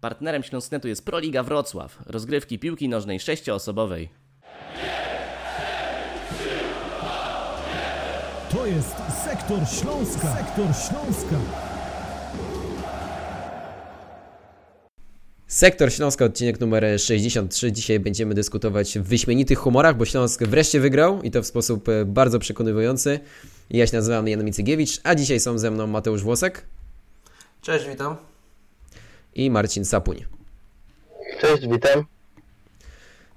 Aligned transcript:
Partnerem 0.00 0.42
Śląsknetu 0.42 0.88
jest 0.88 1.04
Proliga 1.04 1.42
Wrocław, 1.42 1.98
rozgrywki 2.06 2.58
piłki 2.58 2.88
nożnej 2.88 3.20
sześcioosobowej. 3.20 4.08
To 8.50 8.66
jest 8.66 8.96
Sektor 9.24 9.58
Śląska. 9.68 10.36
Sektor 10.36 10.66
Śląska. 10.66 11.36
Sektor 15.46 15.92
Śląska, 15.92 16.24
odcinek 16.24 16.60
numer 16.60 17.00
63. 17.00 17.72
Dzisiaj 17.72 18.00
będziemy 18.00 18.34
dyskutować 18.34 18.98
w 18.98 19.02
wyśmienitych 19.02 19.58
humorach, 19.58 19.96
bo 19.96 20.04
Śląsk 20.04 20.42
wreszcie 20.42 20.80
wygrał 20.80 21.22
i 21.22 21.30
to 21.30 21.42
w 21.42 21.46
sposób 21.46 21.88
e, 21.88 22.04
bardzo 22.04 22.38
przekonywujący. 22.38 23.20
Ja 23.70 23.86
się 23.86 23.96
nazywam 23.96 24.28
Jan 24.28 24.44
Micygiewicz, 24.44 25.00
a 25.04 25.14
dzisiaj 25.14 25.40
są 25.40 25.58
ze 25.58 25.70
mną 25.70 25.86
Mateusz 25.86 26.22
Włosek 26.22 26.66
Cześć, 27.62 27.86
witam. 27.88 28.16
I 29.34 29.50
Marcin 29.50 29.84
Sapuń. 29.84 30.24
Cześć, 31.40 31.62
witam. 31.68 32.04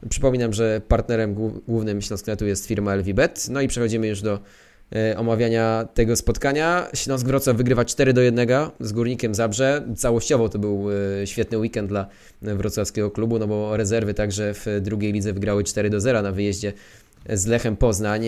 Przypominam, 0.09 0.53
że 0.53 0.81
partnerem 0.87 1.35
głó- 1.35 1.59
głównym 1.67 2.01
Śląsknetu 2.01 2.45
jest 2.45 2.65
firma 2.67 2.95
LVBet. 2.95 3.47
No 3.49 3.61
i 3.61 3.67
przechodzimy 3.67 4.07
już 4.07 4.21
do 4.21 4.39
e, 4.95 5.17
omawiania 5.17 5.87
tego 5.93 6.15
spotkania. 6.15 6.87
Śląsk 6.93 7.25
Wrocław 7.27 7.57
wygrywa 7.57 7.85
4 7.85 8.13
do 8.13 8.21
1 8.21 8.49
z 8.79 8.91
Górnikiem 8.91 9.35
Zabrze. 9.35 9.83
Całościowo 9.97 10.49
to 10.49 10.59
był 10.59 10.87
e, 11.21 11.27
świetny 11.27 11.57
weekend 11.57 11.89
dla 11.89 12.07
wrocławskiego 12.41 13.11
klubu, 13.11 13.39
no 13.39 13.47
bo 13.47 13.77
rezerwy 13.77 14.13
także 14.13 14.53
w 14.53 14.65
drugiej 14.81 15.13
lidze 15.13 15.33
wygrały 15.33 15.63
4 15.63 15.89
do 15.89 15.99
0 16.01 16.21
na 16.21 16.31
wyjeździe 16.31 16.73
z 17.29 17.45
Lechem 17.45 17.75
Poznań. 17.77 18.25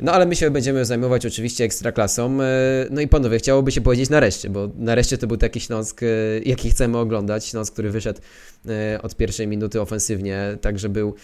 No 0.00 0.12
ale 0.12 0.26
my 0.26 0.36
się 0.36 0.50
będziemy 0.50 0.84
zajmować 0.84 1.26
oczywiście 1.26 1.64
ekstraklasą. 1.64 2.42
E, 2.42 2.46
No 2.90 3.00
i 3.00 3.08
panowie, 3.08 3.38
chciałoby 3.38 3.72
się 3.72 3.80
powiedzieć 3.80 4.10
nareszcie, 4.10 4.50
bo 4.50 4.68
nareszcie 4.78 5.18
to 5.18 5.26
był 5.26 5.36
taki 5.36 5.60
Śląsk, 5.60 6.02
e, 6.02 6.06
jaki 6.44 6.70
chcemy 6.70 6.98
oglądać. 6.98 7.46
Śląsk, 7.46 7.72
który 7.72 7.90
wyszedł 7.90 8.20
e, 8.68 9.02
od 9.02 9.16
pierwszej 9.16 9.46
minuty 9.46 9.80
ofensywnie, 9.80 10.58
także 10.60 10.88
był 10.88 11.14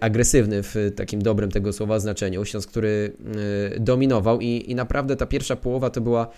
agresywny 0.00 0.62
w 0.62 0.92
takim 0.96 1.22
dobrym 1.22 1.50
tego 1.50 1.72
słowa 1.72 1.98
znaczeniu. 1.98 2.44
Śląsk, 2.44 2.70
który 2.70 3.12
dominował 3.80 4.40
i, 4.40 4.64
i 4.70 4.74
naprawdę 4.74 5.16
ta 5.16 5.26
pierwsza 5.26 5.56
połowa 5.56 5.90
to 5.90 6.00
była 6.00 6.28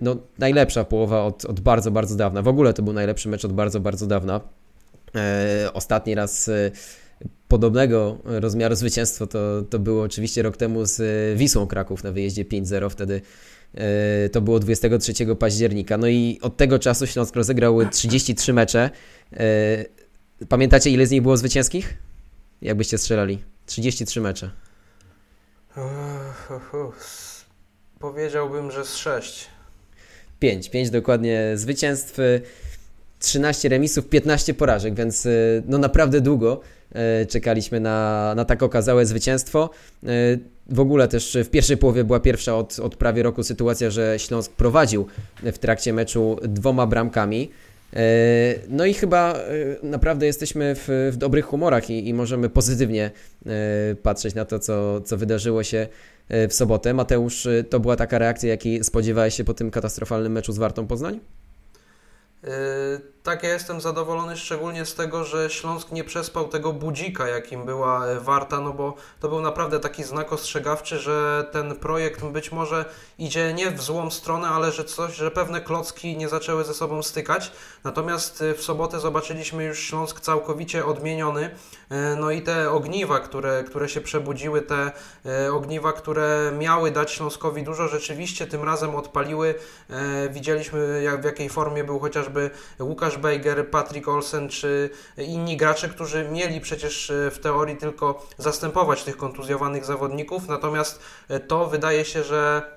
no, 0.00 0.16
najlepsza 0.38 0.84
połowa 0.84 1.22
od, 1.22 1.44
od 1.44 1.60
bardzo, 1.60 1.90
bardzo 1.90 2.16
dawna. 2.16 2.42
W 2.42 2.48
ogóle 2.48 2.74
to 2.74 2.82
był 2.82 2.92
najlepszy 2.92 3.28
mecz 3.28 3.44
od 3.44 3.52
bardzo, 3.52 3.80
bardzo 3.80 4.06
dawna. 4.06 4.40
Ostatni 5.74 6.14
raz 6.14 6.50
podobnego 7.48 8.18
rozmiaru 8.24 8.74
zwycięstwo 8.74 9.26
to, 9.26 9.62
to 9.70 9.78
było 9.78 10.02
oczywiście 10.02 10.42
rok 10.42 10.56
temu 10.56 10.84
z 10.84 11.00
e, 11.00 11.36
Wisłą 11.36 11.66
Kraków 11.66 12.04
na 12.04 12.12
wyjeździe 12.12 12.44
5-0. 12.44 12.90
Wtedy 12.90 13.20
e, 13.74 14.28
to 14.28 14.40
było 14.40 14.60
23 14.60 15.12
października. 15.38 15.96
No 15.96 16.06
i 16.08 16.38
od 16.42 16.56
tego 16.56 16.78
czasu 16.78 17.06
Śląsk 17.06 17.36
rozegrał 17.36 17.88
33 17.90 18.52
mecze. 18.52 18.90
E, 19.32 19.84
Pamiętacie 20.48 20.90
ile 20.90 21.06
z 21.06 21.10
nich 21.10 21.22
było 21.22 21.36
zwycięskich? 21.36 21.94
Jakbyście 22.62 22.98
strzelali? 22.98 23.38
33 23.66 24.20
mecze. 24.20 24.50
Powiedziałbym, 27.98 28.70
że 28.70 28.84
z 28.84 28.96
6. 28.96 29.46
5, 30.38 30.70
5 30.70 30.90
dokładnie 30.90 31.52
zwycięstw, 31.54 32.18
y, 32.18 32.42
13 33.18 33.68
remisów, 33.68 34.08
15 34.08 34.54
porażek, 34.54 34.94
więc 34.94 35.28
no 35.66 35.78
naprawdę 35.78 36.20
długo 36.20 36.60
czekaliśmy 37.28 37.80
na, 37.80 38.32
na 38.36 38.44
tak 38.44 38.62
okazałe 38.62 39.06
zwycięstwo. 39.06 39.70
Y, 40.04 40.08
W 40.70 40.80
ogóle 40.80 41.08
też 41.08 41.36
w 41.44 41.48
pierwszej 41.50 41.76
połowie 41.76 42.04
była 42.04 42.20
pierwsza 42.20 42.56
od, 42.56 42.78
od 42.78 42.96
prawie 42.96 43.22
roku 43.22 43.42
sytuacja, 43.42 43.90
że 43.90 44.18
Śląsk 44.18 44.52
prowadził 44.52 45.06
w 45.42 45.58
trakcie 45.58 45.92
meczu 45.92 46.36
dwoma 46.42 46.86
bramkami. 46.86 47.50
Y, 47.96 47.96
No 48.68 48.84
i 48.84 48.94
chyba 48.94 49.34
y, 49.36 49.76
naprawdę 49.82 50.26
jesteśmy 50.26 50.74
w, 50.74 51.10
w 51.12 51.16
dobrych 51.16 51.44
humorach 51.44 51.90
i, 51.90 52.08
i 52.08 52.14
możemy 52.14 52.48
pozytywnie 52.48 53.10
y, 53.92 53.96
patrzeć 54.02 54.34
na 54.34 54.44
to, 54.44 54.58
co, 54.58 55.00
co 55.00 55.16
wydarzyło 55.16 55.62
się 55.62 55.88
y, 56.30 56.48
w 56.48 56.54
sobotę. 56.54 56.94
Mateusz, 56.94 57.46
y, 57.46 57.64
to 57.70 57.80
była 57.80 57.96
taka 57.96 58.18
reakcja, 58.18 58.48
jakiej 58.50 58.84
spodziewałeś 58.84 59.34
się 59.34 59.44
po 59.44 59.54
tym 59.54 59.70
katastrofalnym 59.70 60.32
meczu 60.32 60.52
z 60.52 60.58
Wartą 60.58 60.86
Poznań? 60.86 61.20
Yy, 62.42 62.50
tak, 63.26 63.42
ja 63.42 63.52
jestem 63.52 63.80
zadowolony 63.80 64.36
szczególnie 64.36 64.84
z 64.84 64.94
tego, 64.94 65.24
że 65.24 65.50
Śląsk 65.50 65.92
nie 65.92 66.04
przespał 66.04 66.48
tego 66.48 66.72
budzika, 66.72 67.28
jakim 67.28 67.64
była 67.64 68.06
e, 68.06 68.20
Warta, 68.20 68.60
no 68.60 68.72
bo 68.72 68.94
to 69.20 69.28
był 69.28 69.40
naprawdę 69.40 69.80
taki 69.80 70.04
znak 70.04 70.32
ostrzegawczy, 70.32 70.98
że 70.98 71.46
ten 71.52 71.76
projekt 71.76 72.24
być 72.24 72.52
może 72.52 72.84
idzie 73.18 73.54
nie 73.54 73.70
w 73.70 73.82
złą 73.82 74.10
stronę, 74.10 74.48
ale 74.48 74.72
że 74.72 74.84
coś, 74.84 75.14
że 75.14 75.30
pewne 75.30 75.60
klocki 75.60 76.16
nie 76.16 76.28
zaczęły 76.28 76.64
ze 76.64 76.74
sobą 76.74 77.02
stykać. 77.02 77.52
Natomiast 77.84 78.42
e, 78.42 78.54
w 78.54 78.62
sobotę 78.62 79.00
zobaczyliśmy 79.00 79.64
już 79.64 79.78
Śląsk 79.78 80.20
całkowicie 80.20 80.86
odmieniony. 80.86 81.50
E, 81.90 82.16
No 82.16 82.30
i 82.30 82.42
te 82.42 82.70
ogniwa, 82.70 83.20
które, 83.20 83.64
które 83.64 83.88
się 83.88 84.00
przebudziły, 84.00 84.62
te 84.62 84.92
ogniwa, 85.52 85.92
które 85.92 86.52
miały 86.58 86.90
dać 86.90 87.12
Śląskowi 87.12 87.62
dużo, 87.62 87.88
rzeczywiście 87.88 88.46
tym 88.46 88.64
razem 88.64 88.94
odpaliły. 88.94 89.54
Widzieliśmy 90.30 91.02
jak, 91.02 91.20
w 91.20 91.24
jakiej 91.24 91.48
formie 91.48 91.84
był 91.84 91.98
chociażby 91.98 92.50
Łukasz 92.80 93.15
Bejger, 93.16 93.70
Patrick 93.70 94.08
Olsen 94.08 94.48
czy 94.48 94.90
inni 95.16 95.56
gracze, 95.56 95.88
którzy 95.88 96.28
mieli 96.28 96.60
przecież 96.60 97.10
e, 97.10 97.30
w 97.30 97.38
teorii 97.38 97.76
tylko 97.76 98.26
zastępować 98.38 99.04
tych 99.04 99.16
kontuzjowanych 99.16 99.84
zawodników. 99.84 100.48
Natomiast 100.48 101.00
e, 101.28 101.40
to 101.40 101.66
wydaje 101.66 102.04
się, 102.04 102.22
że 102.22 102.75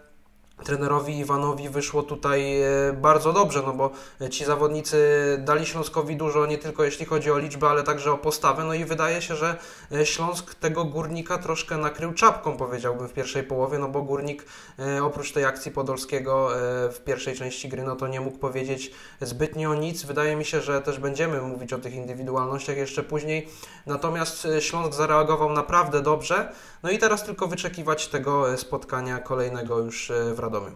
trenerowi 0.64 1.18
Iwanowi 1.18 1.70
wyszło 1.70 2.03
tutaj 2.03 2.62
e, 2.62 2.68
bardzo 2.94 3.34
dobrze, 3.34 3.64
no 3.66 3.74
bo 3.74 3.92
ci 4.30 4.46
zawodnicy 4.46 4.97
dali 5.46 5.66
Śląskowi 5.66 6.16
dużo, 6.16 6.46
nie 6.46 6.58
tylko 6.58 6.84
jeśli 6.84 7.06
chodzi 7.06 7.31
o 7.31 7.38
liczbę, 7.38 7.70
ale 7.70 7.84
także 7.84 8.12
o 8.12 8.18
postawę, 8.18 8.64
no 8.64 8.74
i 8.74 8.86
wydaje 8.86 9.22
się, 9.22 9.36
że 9.36 9.58
e, 9.92 10.06
Śląsk 10.06 10.56
tego 10.56 10.86
Górnika 10.86 11.38
troszkę 11.38 11.78
nakrył 11.78 12.14
czapką, 12.14 12.58
powiedziałbym, 12.58 13.08
w 13.08 13.14
pierwszej 13.14 13.44
połowie, 13.44 13.78
no 13.78 13.88
bo 13.88 14.02
Górnik 14.02 14.46
e, 14.80 15.03
oprócz 15.03 15.31
tej 15.31 15.46
akcji 15.46 15.72
Podolskiego 15.72 16.50
w 16.92 17.00
pierwszej 17.06 17.36
części 17.36 17.69
gry, 17.69 17.84
no 17.84 17.96
to 17.96 18.08
nie 18.08 18.22
mógł 18.22 18.38
powiedzieć 18.38 18.92
zbytnio 19.22 19.75
nic. 19.75 20.03
Wydaje 20.03 20.36
mi 20.36 20.46
się, 20.46 20.62
że 20.62 20.81
też 20.81 21.00
będziemy 21.00 21.42
mówić 21.42 21.74
o 21.74 21.78
tych 21.78 21.94
indywidualnościach 21.94 22.78
jeszcze 22.78 23.03
później, 23.03 23.50
natomiast 23.86 24.48
Śląsk 24.59 24.94
zareagował 24.94 25.53
naprawdę 25.53 26.02
dobrze, 26.02 26.52
no 26.84 26.91
i 26.91 26.97
teraz 26.97 27.23
tylko 27.23 27.47
wyczekiwać 27.47 28.07
tego 28.07 28.53
e, 28.53 28.57
spotkania 28.57 29.19
kolejnego 29.19 29.79
już 29.79 30.12
e, 30.12 30.34
w 30.34 30.40
Radomiu. 30.40 30.72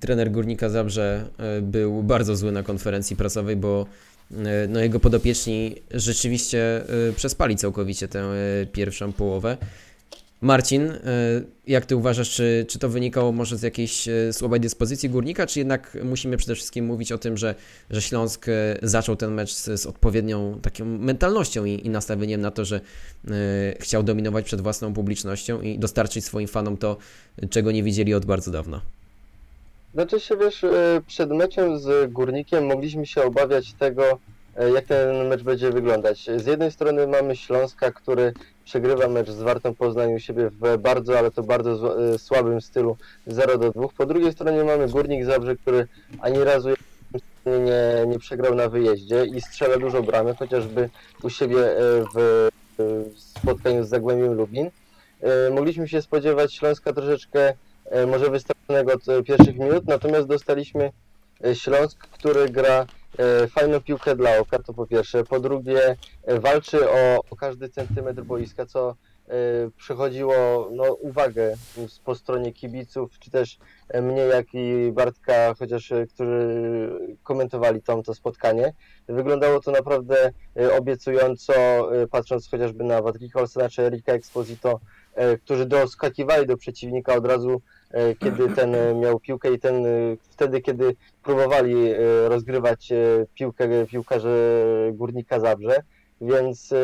Trener 0.00 0.30
Górnika 0.30 0.68
Zabrze 0.68 1.28
e, 1.38 1.60
był 1.62 2.02
bardzo 2.02 2.36
zły 2.36 2.52
na 2.52 2.62
konferencji 2.62 3.16
prasowej, 3.16 3.56
bo 3.56 3.86
no, 4.68 4.80
jego 4.80 5.00
podopieczni 5.00 5.82
rzeczywiście 5.90 6.84
przespali 7.16 7.56
całkowicie 7.56 8.08
tę 8.08 8.30
pierwszą 8.72 9.12
połowę. 9.12 9.56
Marcin, 10.42 10.90
e, 10.90 10.98
jak 11.66 11.86
ty 11.86 11.96
uważasz, 11.96 12.30
czy, 12.30 12.66
czy 12.68 12.78
to 12.78 12.88
wynikało 12.88 13.32
może 13.32 13.56
z 13.56 13.62
jakiejś 13.62 14.08
e, 14.08 14.32
słabej 14.32 14.60
dyspozycji 14.60 15.10
Górnika, 15.10 15.46
czy 15.46 15.58
jednak 15.58 15.98
musimy 16.04 16.36
przede 16.36 16.54
wszystkim 16.54 16.84
mówić 16.84 17.12
o 17.12 17.18
tym, 17.18 17.36
że, 17.36 17.54
że 17.90 18.02
Śląsk 18.02 18.48
e, 18.48 18.52
zaczął 18.82 19.16
ten 19.16 19.34
mecz 19.34 19.52
z, 19.52 19.80
z 19.80 19.86
odpowiednią 19.86 20.58
taką 20.62 20.84
mentalnością 20.84 21.64
i, 21.64 21.86
i 21.86 21.90
nastawieniem 21.90 22.40
na 22.40 22.50
to, 22.50 22.64
że 22.64 22.80
chciał 23.80 24.02
dominować 24.02 24.44
przed 24.44 24.60
własną 24.60 24.94
publicznością 24.94 25.60
i 25.60 25.78
dostarczyć 25.78 26.24
swoim 26.24 26.48
fanom 26.48 26.76
to, 26.76 26.96
czego 27.50 27.72
nie 27.72 27.82
widzieli 27.82 28.14
od 28.14 28.26
bardzo 28.26 28.50
dawna? 28.50 28.80
Znaczy 29.94 30.20
się, 30.20 30.36
wiesz, 30.36 30.64
przed 31.06 31.30
meczem 31.30 31.78
z 31.78 32.12
Górnikiem 32.12 32.66
mogliśmy 32.66 33.06
się 33.06 33.22
obawiać 33.22 33.72
tego, 33.72 34.18
jak 34.74 34.84
ten 34.84 35.28
mecz 35.28 35.42
będzie 35.42 35.70
wyglądać. 35.70 36.30
Z 36.36 36.46
jednej 36.46 36.72
strony 36.72 37.06
mamy 37.06 37.36
Śląska, 37.36 37.92
który 37.92 38.32
przegrywa 38.64 39.08
mecz 39.08 39.30
z 39.30 39.42
Wartą 39.42 39.74
Poznań 39.74 40.14
u 40.14 40.18
siebie 40.18 40.50
w 40.60 40.78
bardzo, 40.78 41.18
ale 41.18 41.30
to 41.30 41.42
bardzo 41.42 41.76
zła- 41.76 42.14
e, 42.14 42.18
słabym 42.18 42.60
stylu 42.60 42.96
0 43.26 43.58
do 43.58 43.70
2. 43.70 43.88
Po 43.98 44.06
drugiej 44.06 44.32
stronie 44.32 44.64
mamy 44.64 44.88
Górnik 44.88 45.24
Zabrze, 45.24 45.56
który 45.56 45.86
ani 46.20 46.44
razu 46.44 46.68
nie, 47.46 48.06
nie 48.06 48.18
przegrał 48.18 48.54
na 48.54 48.68
wyjeździe 48.68 49.24
i 49.24 49.40
strzela 49.40 49.76
dużo 49.76 50.02
bramy, 50.02 50.34
chociażby 50.34 50.88
u 51.22 51.30
siebie 51.30 51.58
e, 51.58 51.80
w, 52.14 52.48
w 52.78 53.20
spotkaniu 53.20 53.84
z 53.84 53.88
Zagłębiem 53.88 54.32
Lubin. 54.34 54.70
E, 55.20 55.50
Mogliśmy 55.50 55.88
się 55.88 56.02
spodziewać 56.02 56.54
Śląska 56.54 56.92
troszeczkę 56.92 57.54
e, 57.84 58.06
może 58.06 58.30
wystawionego 58.30 58.92
od 58.92 59.08
e, 59.08 59.22
pierwszych 59.22 59.58
minut, 59.58 59.86
natomiast 59.86 60.26
dostaliśmy 60.28 60.84
e, 60.84 60.90
Śląsk, 61.54 61.98
który 61.98 62.48
gra 62.48 62.86
e, 63.18 63.48
fajną 63.48 63.80
piłkę 63.80 64.16
dla 64.16 64.38
oka, 64.38 64.58
to 64.58 64.74
po 64.74 64.86
pierwsze. 64.86 65.24
Po 65.24 65.40
drugie, 65.40 65.96
e, 66.24 66.40
walczy 66.40 66.90
o, 66.90 67.20
o 67.30 67.36
każdy 67.36 67.68
centymetr 67.68 68.22
boiska, 68.22 68.66
co 68.66 68.90
e, 69.28 69.34
przychodziło 69.76 70.68
no, 70.72 70.92
uwagę 70.92 71.54
po 72.04 72.14
stronie 72.14 72.52
kibiców, 72.52 73.18
czy 73.18 73.30
też 73.30 73.58
e, 73.88 74.02
mnie, 74.02 74.22
jak 74.22 74.46
i 74.54 74.92
Bartka, 74.92 75.54
chociaż 75.58 75.92
e, 75.92 76.06
którzy 76.06 76.58
komentowali 77.22 77.82
tam 77.82 78.02
to 78.02 78.14
spotkanie. 78.14 78.72
Wyglądało 79.08 79.60
to 79.60 79.70
naprawdę 79.70 80.32
e, 80.56 80.76
obiecująco, 80.76 81.54
e, 81.54 82.06
patrząc 82.06 82.50
chociażby 82.50 82.84
na 82.84 83.02
Patricka 83.02 83.40
Olsena 83.40 83.68
czy 83.68 83.82
Erika 83.82 84.12
Exposito, 84.12 84.80
e, 85.14 85.38
którzy 85.38 85.66
doskakiwali 85.66 86.46
do 86.46 86.56
przeciwnika 86.56 87.14
od 87.14 87.26
razu 87.26 87.50
e, 87.50 87.60
kiedy 88.18 88.48
ten 88.48 88.76
miał 89.00 89.20
piłkę 89.20 89.52
i 89.52 89.58
ten 89.58 89.84
wtedy, 90.30 90.60
kiedy 90.60 90.96
próbowali 91.22 91.94
rozgrywać 92.28 92.92
piłkę 93.34 93.86
piłkarze 93.86 94.56
Górnika 94.92 95.40
Zabrze. 95.40 95.82
Więc 96.20 96.74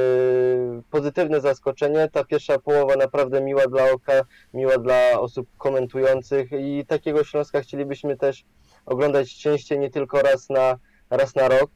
pozytywne 0.91 1.41
zaskoczenie. 1.41 2.09
Ta 2.13 2.25
pierwsza 2.25 2.59
połowa 2.59 2.97
naprawdę 2.97 3.41
miła 3.41 3.67
dla 3.67 3.91
oka, 3.91 4.13
miła 4.55 4.79
dla 4.79 5.21
osób 5.21 5.49
komentujących 5.59 6.53
i 6.53 6.85
takiego 6.87 7.25
Śląska 7.25 7.61
chcielibyśmy 7.61 8.17
też 8.17 8.45
oglądać 8.87 9.39
częściej, 9.39 9.79
nie 9.79 9.91
tylko 9.91 10.23
raz 10.23 10.51
na, 10.51 10.79
raz 11.11 11.35
na 11.35 11.49
rok. 11.49 11.71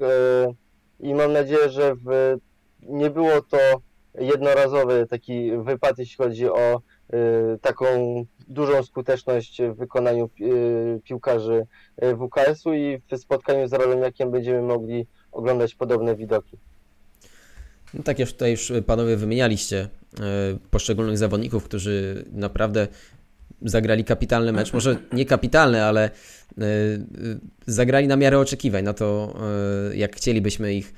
I 1.01 1.15
mam 1.15 1.33
nadzieję, 1.33 1.71
że 1.71 1.95
w, 1.95 2.37
nie 2.83 3.11
było 3.11 3.43
to 3.43 3.59
jednorazowy 4.15 5.07
taki 5.11 5.53
wypad, 5.57 5.99
jeśli 5.99 6.25
chodzi 6.25 6.49
o 6.49 6.81
taką 7.61 7.87
dużą 8.49 8.83
skuteczność 8.83 9.63
w 9.63 9.77
wykonaniu 9.77 10.31
y, 10.41 11.01
piłkarzy 11.05 11.67
y, 12.05 12.17
WKS-u 12.17 12.75
i 12.75 13.01
w 13.13 13.17
spotkaniu 13.19 13.69
z 13.69 13.73
Radomiakiem 13.73 14.31
będziemy 14.31 14.63
mogli 14.63 15.07
oglądać 15.33 15.75
podobne 15.75 16.17
widoki. 16.17 16.57
No 17.95 18.03
tak 18.03 18.19
jak 18.19 18.29
tutaj 18.29 18.51
już 18.51 18.73
panowie 18.87 19.17
wymienialiście 19.17 19.89
poszczególnych 20.71 21.19
zawodników, 21.19 21.65
którzy 21.65 22.25
naprawdę 22.33 22.89
zagrali 23.63 24.05
kapitalny 24.05 24.53
mecz. 24.53 24.73
Może 24.73 24.97
nie 25.13 25.27
kapitalny, 25.27 25.85
ale 25.85 26.11
zagrali 27.67 28.07
na 28.07 28.17
miarę 28.17 28.39
oczekiwań, 28.39 28.85
na 28.85 28.93
to, 28.93 29.35
jak 29.95 30.17
chcielibyśmy 30.17 30.75
ich 30.75 30.95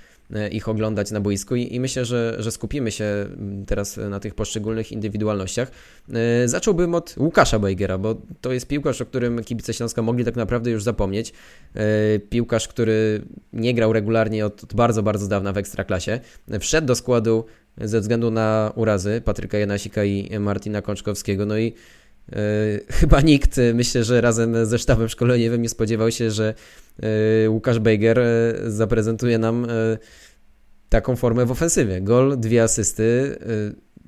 ich 0.50 0.68
oglądać 0.68 1.10
na 1.10 1.20
boisku 1.20 1.56
i, 1.56 1.74
i 1.74 1.80
myślę, 1.80 2.04
że, 2.04 2.36
że 2.38 2.52
skupimy 2.52 2.90
się 2.90 3.04
mm, 3.04 3.66
teraz 3.66 3.96
na 3.96 4.20
tych 4.20 4.34
poszczególnych 4.34 4.92
indywidualnościach. 4.92 5.70
E, 6.12 6.48
zacząłbym 6.48 6.94
od 6.94 7.14
Łukasza 7.18 7.58
Bejgera, 7.58 7.98
bo 7.98 8.16
to 8.40 8.52
jest 8.52 8.68
piłkarz, 8.68 9.00
o 9.00 9.06
którym 9.06 9.44
kibice 9.44 9.74
Śląska 9.74 10.02
mogli 10.02 10.24
tak 10.24 10.36
naprawdę 10.36 10.70
już 10.70 10.82
zapomnieć. 10.82 11.32
E, 11.74 12.18
piłkarz, 12.18 12.68
który 12.68 13.22
nie 13.52 13.74
grał 13.74 13.92
regularnie 13.92 14.46
od, 14.46 14.64
od 14.64 14.74
bardzo, 14.74 15.02
bardzo 15.02 15.28
dawna 15.28 15.52
w 15.52 15.58
Ekstraklasie. 15.58 16.20
Wszedł 16.60 16.86
do 16.86 16.94
składu 16.94 17.44
ze 17.80 18.00
względu 18.00 18.30
na 18.30 18.72
urazy 18.76 19.22
Patryka 19.24 19.58
Janasika 19.58 20.04
i 20.04 20.38
Martina 20.40 20.82
Kączkowskiego, 20.82 21.46
no 21.46 21.58
i 21.58 21.74
chyba 22.90 23.20
nikt, 23.20 23.60
myślę, 23.74 24.04
że 24.04 24.20
razem 24.20 24.66
ze 24.66 24.78
sztabem 24.78 25.08
szkoleniowym 25.08 25.62
nie 25.62 25.68
spodziewał 25.68 26.10
się, 26.10 26.30
że 26.30 26.54
Łukasz 27.48 27.78
Bejger 27.78 28.20
zaprezentuje 28.66 29.38
nam 29.38 29.66
taką 30.88 31.16
formę 31.16 31.46
w 31.46 31.50
ofensywie. 31.50 32.00
Gol, 32.00 32.38
dwie 32.38 32.62
asysty, 32.62 33.38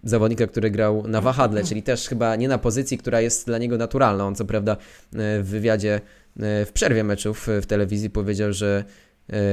zawodnika, 0.05 0.47
który 0.47 0.71
grał 0.71 1.09
na 1.09 1.21
wahadle, 1.21 1.65
czyli 1.65 1.83
też 1.83 2.09
chyba 2.09 2.37
nie 2.37 2.49
na 2.49 2.59
pozycji, 2.59 2.99
która 2.99 3.21
jest 3.21 3.47
dla 3.47 3.59
niego 3.59 3.79
naturalna. 3.79 4.27
On 4.27 4.35
co 4.35 4.45
prawda 4.45 4.77
w 5.13 5.47
wywiadzie 5.49 6.01
w 6.37 6.71
przerwie 6.75 7.05
meczów 7.05 7.49
w 7.63 7.67
telewizji 7.67 8.11
powiedział, 8.11 8.53
że, 8.53 8.85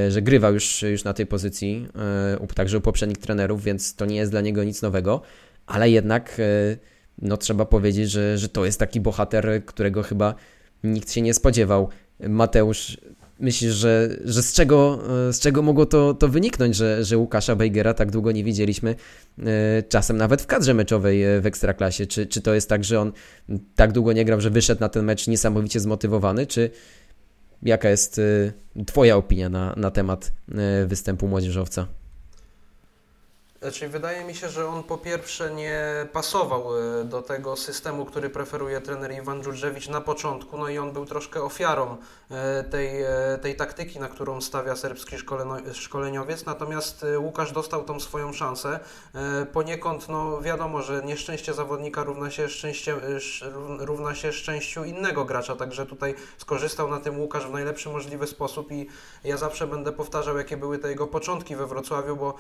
że 0.10 0.22
grywa 0.22 0.50
już, 0.50 0.82
już 0.82 1.04
na 1.04 1.14
tej 1.14 1.26
pozycji, 1.26 1.88
także 2.56 2.78
u 2.78 2.82
poprzednich 2.82 3.18
trenerów, 3.18 3.64
więc 3.64 3.96
to 3.96 4.06
nie 4.06 4.16
jest 4.16 4.32
dla 4.32 4.42
niego 4.42 4.64
nic 4.64 4.82
nowego, 4.82 5.22
ale 5.66 5.90
jednak 5.90 6.42
no, 7.22 7.38
trzeba 7.38 7.66
powiedzieć, 7.66 8.12
że, 8.12 8.38
że 8.38 8.50
to 8.50 8.66
jest 8.66 8.80
taki 8.80 9.02
bohater, 9.02 9.62
którego 9.66 10.04
chyba 10.04 10.36
nikt 10.84 11.12
się 11.12 11.22
nie 11.22 11.34
spodziewał. 11.34 11.90
Mateusz 12.20 12.98
myślisz, 13.40 13.74
że, 13.74 14.10
że 14.26 14.44
z, 14.44 14.54
czego, 14.54 15.00
z 15.32 15.40
czego 15.40 15.62
mogło 15.62 15.86
to, 15.86 16.14
to 16.14 16.28
wyniknąć, 16.28 16.76
że, 16.76 17.04
że 17.04 17.18
Łukasza 17.18 17.56
Bejgera 17.56 17.94
tak 17.94 18.12
długo 18.12 18.32
nie 18.32 18.44
widzieliśmy, 18.44 18.96
e, 19.40 19.84
czasem 19.84 20.18
nawet 20.18 20.42
w 20.42 20.46
kadrze 20.46 20.74
meczowej 20.74 21.24
e, 21.24 21.42
w 21.42 21.46
Ekstraklasie? 21.46 22.08
Czy, 22.08 22.28
czy 22.28 22.42
to 22.42 22.54
jest 22.54 22.70
tak, 22.70 22.84
że 22.84 23.00
on 23.00 23.12
tak 23.76 23.92
długo 23.92 24.14
nie 24.14 24.26
grał, 24.26 24.42
że 24.42 24.50
wyszedł 24.50 24.82
na 24.82 24.90
ten 24.90 25.06
mecz 25.06 25.28
niesamowicie 25.28 25.80
zmotywowany, 25.80 26.48
czy 26.48 26.70
jaka 27.64 27.90
jest 27.90 28.20
e, 28.20 28.84
Twoja 28.86 29.18
opinia 29.18 29.50
na, 29.50 29.74
na 29.78 29.92
temat 29.92 30.32
występu 30.88 31.28
młodzieżowca? 31.28 31.88
Znaczy, 33.64 33.90
wydaje 33.90 34.24
mi 34.24 34.36
się, 34.36 34.50
że 34.50 34.68
on 34.68 34.84
po 34.84 34.98
pierwsze 34.98 35.52
nie 35.52 36.08
pasował 36.14 36.64
e, 36.78 37.04
do 37.04 37.22
tego 37.22 37.56
systemu, 37.56 38.06
który 38.06 38.30
preferuje 38.30 38.82
trener 38.82 39.12
Iwan 39.12 39.44
Dżurdżewicz 39.44 39.90
na 39.90 40.02
początku, 40.02 40.58
no 40.58 40.70
i 40.70 40.78
on 40.78 40.92
był 40.92 41.06
troszkę 41.06 41.44
ofiarą 41.44 41.98
e, 42.32 42.64
tej, 42.64 43.02
e, 43.02 43.40
tej 43.42 43.56
taktyki, 43.56 44.00
na 44.00 44.08
którą 44.08 44.42
stawia 44.42 44.76
serbski 44.76 45.16
szkoleniowiec, 45.74 46.46
natomiast 46.46 47.06
Łukasz 47.18 47.52
dostał 47.52 47.84
tą 47.84 48.00
swoją 48.00 48.34
szansę. 48.34 48.80
Poniekąd, 49.54 50.10
no 50.10 50.42
wiadomo, 50.42 50.82
że 50.82 51.02
nieszczęście 51.06 51.54
zawodnika 51.54 52.04
równa 52.04 52.32
się, 52.32 52.50
szczęście, 52.50 52.96
równa 53.80 54.16
się 54.16 54.34
szczęściu 54.34 54.84
innego 54.84 55.26
gracza, 55.26 55.56
także 55.56 55.86
tutaj 55.86 56.16
skorzystał 56.38 56.90
na 56.90 57.00
tym 57.00 57.20
Łukasz 57.20 57.48
w 57.48 57.52
najlepszy 57.52 57.90
możliwy 57.90 58.28
sposób 58.28 58.72
i 58.72 58.88
ja 59.24 59.38
zawsze 59.38 59.68
będę 59.68 59.92
powtarzał, 59.92 60.38
jakie 60.38 60.58
były 60.58 60.80
te 60.80 60.90
jego 60.90 61.08
początki 61.08 61.56
we 61.56 61.68
Wrocławiu, 61.68 62.16
bo 62.16 62.36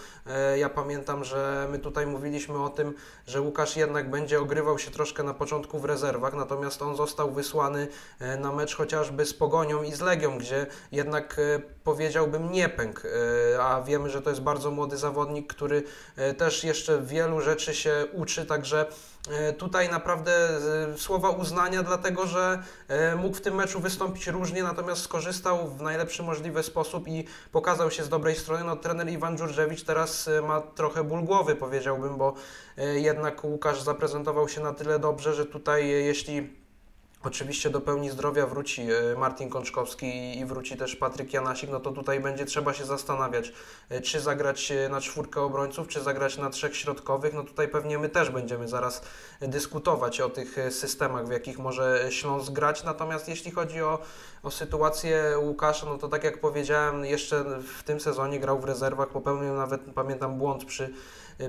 ja 0.55 0.69
pamiętam 0.69 1.12
pamiętam, 1.13 1.38
że 1.38 1.68
my 1.71 1.80
tutaj 1.80 2.07
mówiliśmy 2.07 2.63
o 2.63 2.69
tym, 2.69 2.94
że 3.27 3.42
Łukasz 3.42 3.77
jednak 3.77 4.10
będzie 4.10 4.42
ogrywał 4.42 4.80
się 4.80 4.92
troszkę 4.92 5.24
na 5.24 5.33
początku 5.33 5.80
w 5.80 5.86
rezerwach, 5.86 6.33
natomiast 6.33 6.81
on 6.81 6.95
został 6.95 7.31
wysłany 7.31 7.88
e, 8.19 8.38
na 8.38 8.51
mecz 8.51 8.75
chociażby 8.75 9.25
z 9.25 9.33
Pogonią 9.33 9.83
i 9.83 9.92
z 9.92 10.01
Legią, 10.01 10.38
gdzie 10.38 10.65
jednak 10.92 11.39
e, 11.39 11.62
powiedziałbym 11.83 12.51
nie 12.51 12.69
pękł, 12.69 13.01
e, 13.07 13.63
a 13.63 13.81
wiemy, 13.81 14.10
że 14.10 14.21
to 14.21 14.30
jest 14.30 14.42
bardzo 14.42 14.71
młody 14.71 14.98
zawodnik, 14.98 15.54
który 15.54 15.83
też 16.38 16.63
jeszcze 16.63 17.01
wielu 17.01 17.42
rzeczy 17.42 17.74
się 17.74 18.07
uczy, 18.13 18.45
także 18.45 18.86
tutaj 19.57 19.89
naprawdę 19.89 20.31
e, 20.33 20.97
słowa 20.97 21.29
uznania, 21.29 21.83
dlatego 21.83 22.27
że 22.27 22.63
e, 22.87 23.15
mógł 23.15 23.35
w 23.35 23.41
tym 23.41 23.55
meczu 23.55 23.79
wystąpić 23.79 24.27
różnie, 24.27 24.63
natomiast 24.63 25.01
skorzystał 25.01 25.67
w 25.67 25.81
najlepszy 25.81 26.23
możliwy 26.23 26.63
sposób 26.63 27.07
i 27.07 27.25
pokazał 27.51 27.91
się 27.91 28.03
z 28.03 28.09
dobrej 28.09 28.35
strony. 28.35 28.63
No, 28.63 28.75
trener 28.75 29.09
Iwan 29.09 29.37
Dżurżewicz 29.37 29.83
teraz 29.83 30.29
ma 30.47 30.61
trochę 30.61 31.03
ból 31.03 31.23
głowy, 31.23 31.55
powiedziałbym, 31.55 32.17
bo 32.17 32.33
jednak 32.95 33.43
Łukasz 33.43 33.81
zaprezentował 33.81 34.49
się 34.49 34.61
na 34.61 34.73
tyle 34.73 34.99
dobrze, 34.99 35.33
że 35.33 35.45
tutaj 35.45 35.87
jeśli 35.87 36.62
Oczywiście 37.25 37.69
do 37.69 37.81
pełni 37.81 38.09
zdrowia 38.09 38.47
wróci 38.47 38.81
e, 38.81 39.15
Martin 39.17 39.49
Kączkowski 39.49 40.39
i 40.39 40.45
wróci 40.45 40.77
też 40.77 40.95
Patryk 40.95 41.33
Janasik, 41.33 41.69
no 41.69 41.79
to 41.79 41.91
tutaj 41.91 42.19
będzie 42.19 42.45
trzeba 42.45 42.73
się 42.73 42.85
zastanawiać, 42.85 43.53
e, 43.89 44.01
czy 44.01 44.19
zagrać 44.19 44.71
e, 44.71 44.89
na 44.89 45.01
czwórkę 45.01 45.41
obrońców, 45.41 45.87
czy 45.87 46.01
zagrać 46.01 46.37
na 46.37 46.49
trzech 46.49 46.75
środkowych. 46.75 47.33
No 47.33 47.43
tutaj 47.43 47.67
pewnie 47.67 47.99
my 47.99 48.09
też 48.09 48.29
będziemy 48.29 48.67
zaraz 48.67 49.01
dyskutować 49.41 50.21
o 50.21 50.29
tych 50.29 50.55
systemach, 50.69 51.27
w 51.27 51.31
jakich 51.31 51.59
może 51.59 52.07
Śląsk 52.09 52.51
grać. 52.51 52.83
Natomiast 52.83 53.27
jeśli 53.27 53.51
chodzi 53.51 53.81
o, 53.81 53.99
o 54.44 54.51
sytuację 54.51 55.37
Łukasza, 55.42 55.85
no 55.85 55.97
to 55.97 56.07
tak 56.07 56.23
jak 56.23 56.42
powiedziałem, 56.42 57.06
jeszcze 57.06 57.44
w 57.77 57.83
tym 57.83 57.99
sezonie 57.99 58.39
grał 58.39 58.59
w 58.59 58.65
rezerwach, 58.65 59.09
popełnił 59.09 59.53
nawet, 59.53 59.81
pamiętam, 59.95 60.37
błąd 60.37 60.65
przy 60.65 60.94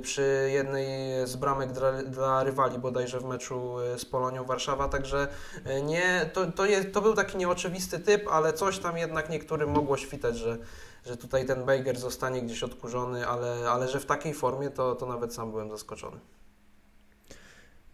przy 0.02 0.50
jednej 0.52 0.88
z 1.26 1.36
bramek 1.36 1.72
dla, 1.72 2.02
dla 2.02 2.44
rywali 2.44 2.78
bodajże 2.78 3.20
w 3.20 3.24
meczu 3.24 3.80
e, 3.80 3.98
z 3.98 4.04
Polonią 4.04 4.44
Warszawa, 4.44 4.88
także 4.88 5.28
e, 5.64 5.82
nie, 5.82 6.30
to, 6.32 6.52
to, 6.52 6.66
jest, 6.66 6.92
to 6.92 7.02
był 7.02 7.14
taki 7.14 7.36
nieoczywisty 7.36 7.98
typ, 7.98 8.28
ale 8.28 8.52
coś 8.52 8.78
tam 8.78 8.98
jednak 8.98 9.30
niektórym 9.30 9.70
mogło 9.70 9.96
świtać, 9.96 10.36
że, 10.36 10.58
że 11.06 11.16
tutaj 11.16 11.46
ten 11.46 11.64
Bejger 11.64 11.98
zostanie 11.98 12.42
gdzieś 12.42 12.62
odkurzony, 12.62 13.26
ale, 13.26 13.70
ale 13.70 13.88
że 13.88 14.00
w 14.00 14.06
takiej 14.06 14.34
formie 14.34 14.70
to, 14.70 14.94
to 14.94 15.06
nawet 15.06 15.34
sam 15.34 15.50
byłem 15.50 15.70
zaskoczony. 15.70 16.16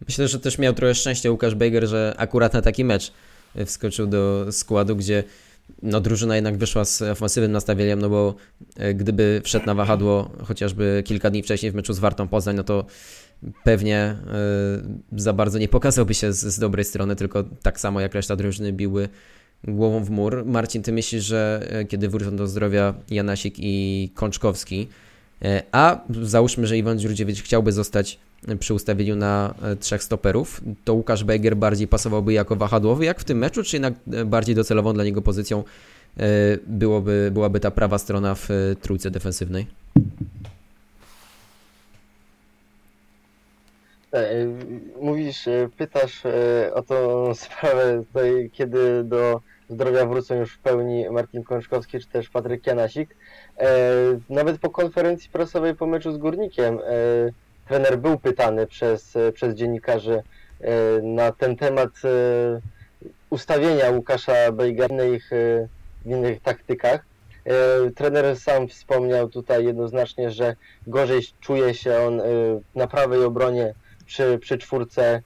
Myślę, 0.07 0.27
że 0.27 0.39
też 0.39 0.57
miał 0.57 0.73
trochę 0.73 0.95
szczęście 0.95 1.31
Łukasz 1.31 1.55
Bejger, 1.55 1.87
że 1.87 2.15
akurat 2.17 2.53
na 2.53 2.61
taki 2.61 2.85
mecz 2.85 3.13
wskoczył 3.65 4.07
do 4.07 4.51
składu, 4.51 4.95
gdzie 4.95 5.23
no 5.83 6.01
drużyna 6.01 6.35
jednak 6.35 6.57
wyszła 6.57 6.85
z 6.85 7.01
ofensywnym 7.01 7.51
nastawieniem, 7.51 8.01
no 8.01 8.09
bo 8.09 8.35
e, 8.75 8.93
gdyby 8.93 9.41
wszedł 9.43 9.65
na 9.65 9.75
wahadło 9.75 10.31
chociażby 10.43 11.03
kilka 11.05 11.29
dni 11.29 11.43
wcześniej 11.43 11.71
w 11.71 11.75
meczu 11.75 11.93
z 11.93 11.99
Wartą 11.99 12.27
Poznań, 12.27 12.55
no 12.55 12.63
to 12.63 12.85
pewnie 13.63 13.97
e, 13.97 14.17
za 15.11 15.33
bardzo 15.33 15.59
nie 15.59 15.67
pokazałby 15.67 16.13
się 16.13 16.33
z, 16.33 16.39
z 16.39 16.59
dobrej 16.59 16.85
strony, 16.85 17.15
tylko 17.15 17.43
tak 17.43 17.79
samo 17.79 18.01
jak 18.01 18.13
reszta 18.13 18.35
drużyny 18.35 18.73
biły 18.73 19.09
głową 19.63 20.03
w 20.03 20.09
mur. 20.09 20.45
Marcin, 20.45 20.83
ty 20.83 20.91
myślisz, 20.91 21.23
że 21.23 21.67
e, 21.69 21.85
kiedy 21.85 22.09
wrócą 22.09 22.35
do 22.35 22.47
zdrowia 22.47 22.93
Janasik 23.09 23.55
i 23.57 24.09
Kączkowski, 24.15 24.87
a 25.71 26.01
załóżmy, 26.21 26.67
że 26.67 26.77
Iwan 26.77 26.99
Dziurdziewicz 26.99 27.43
chciałby 27.43 27.71
zostać 27.71 28.19
przy 28.59 28.73
ustawieniu 28.73 29.15
na 29.15 29.53
e, 29.61 29.75
trzech 29.75 30.03
stoperów, 30.03 30.61
to 30.83 30.93
Łukasz 30.93 31.23
Beger 31.23 31.55
bardziej 31.57 31.87
pasowałby 31.87 32.33
jako 32.33 32.55
wahadłowy 32.55 33.05
jak 33.05 33.19
w 33.19 33.23
tym 33.23 33.37
meczu, 33.37 33.63
czy 33.63 33.75
jednak 33.75 33.93
e, 34.13 34.25
bardziej 34.25 34.55
docelową 34.55 34.93
dla 34.93 35.03
niego 35.03 35.21
pozycją 35.21 35.63
e, 36.17 36.23
byłoby, 36.67 37.29
byłaby 37.33 37.59
ta 37.59 37.71
prawa 37.71 37.97
strona 37.97 38.35
w 38.35 38.49
trójce 38.81 39.11
defensywnej? 39.11 39.67
Mówisz, 45.01 45.49
pytasz 45.77 46.23
o 46.73 46.81
tą 46.81 47.25
sprawę, 47.35 48.03
tutaj, 48.07 48.49
kiedy 48.53 49.03
do 49.03 49.41
zdrowia 49.69 50.05
wrócą 50.05 50.35
już 50.35 50.53
w 50.53 50.59
pełni 50.59 51.09
Martin 51.09 51.43
Kączkowski 51.43 51.99
czy 51.99 52.07
też 52.07 52.29
Patryk 52.29 52.67
Janasik. 52.67 53.15
Nawet 54.29 54.57
po 54.57 54.69
konferencji 54.69 55.29
prasowej 55.29 55.75
po 55.75 55.87
meczu 55.87 56.11
z 56.11 56.17
Górnikiem 56.17 56.79
trener 57.71 57.97
był 57.99 58.19
pytany 58.19 58.67
przez, 58.67 59.17
przez 59.33 59.55
dziennikarzy 59.55 60.23
e, 60.61 61.01
na 61.01 61.31
ten 61.31 61.55
temat, 61.55 61.89
e, 62.03 62.09
ustawienia 63.29 63.89
Łukasza 63.89 64.51
Bejga 64.51 64.87
w 64.87 64.91
innych, 64.91 65.29
w 66.05 66.09
innych 66.09 66.41
taktykach. 66.41 67.05
Trener 67.95 68.37
sam 68.37 68.67
wspomniał 68.67 69.29
tutaj 69.29 69.65
jednoznacznie, 69.65 70.31
że 70.31 70.55
gorzej 70.87 71.21
czuje 71.39 71.73
się 71.73 71.97
on 71.97 72.21
na 72.75 72.87
prawej 72.87 73.23
obronie 73.23 73.73
przy, 74.05 74.39
przy 74.39 74.57
czwórce 74.57 75.21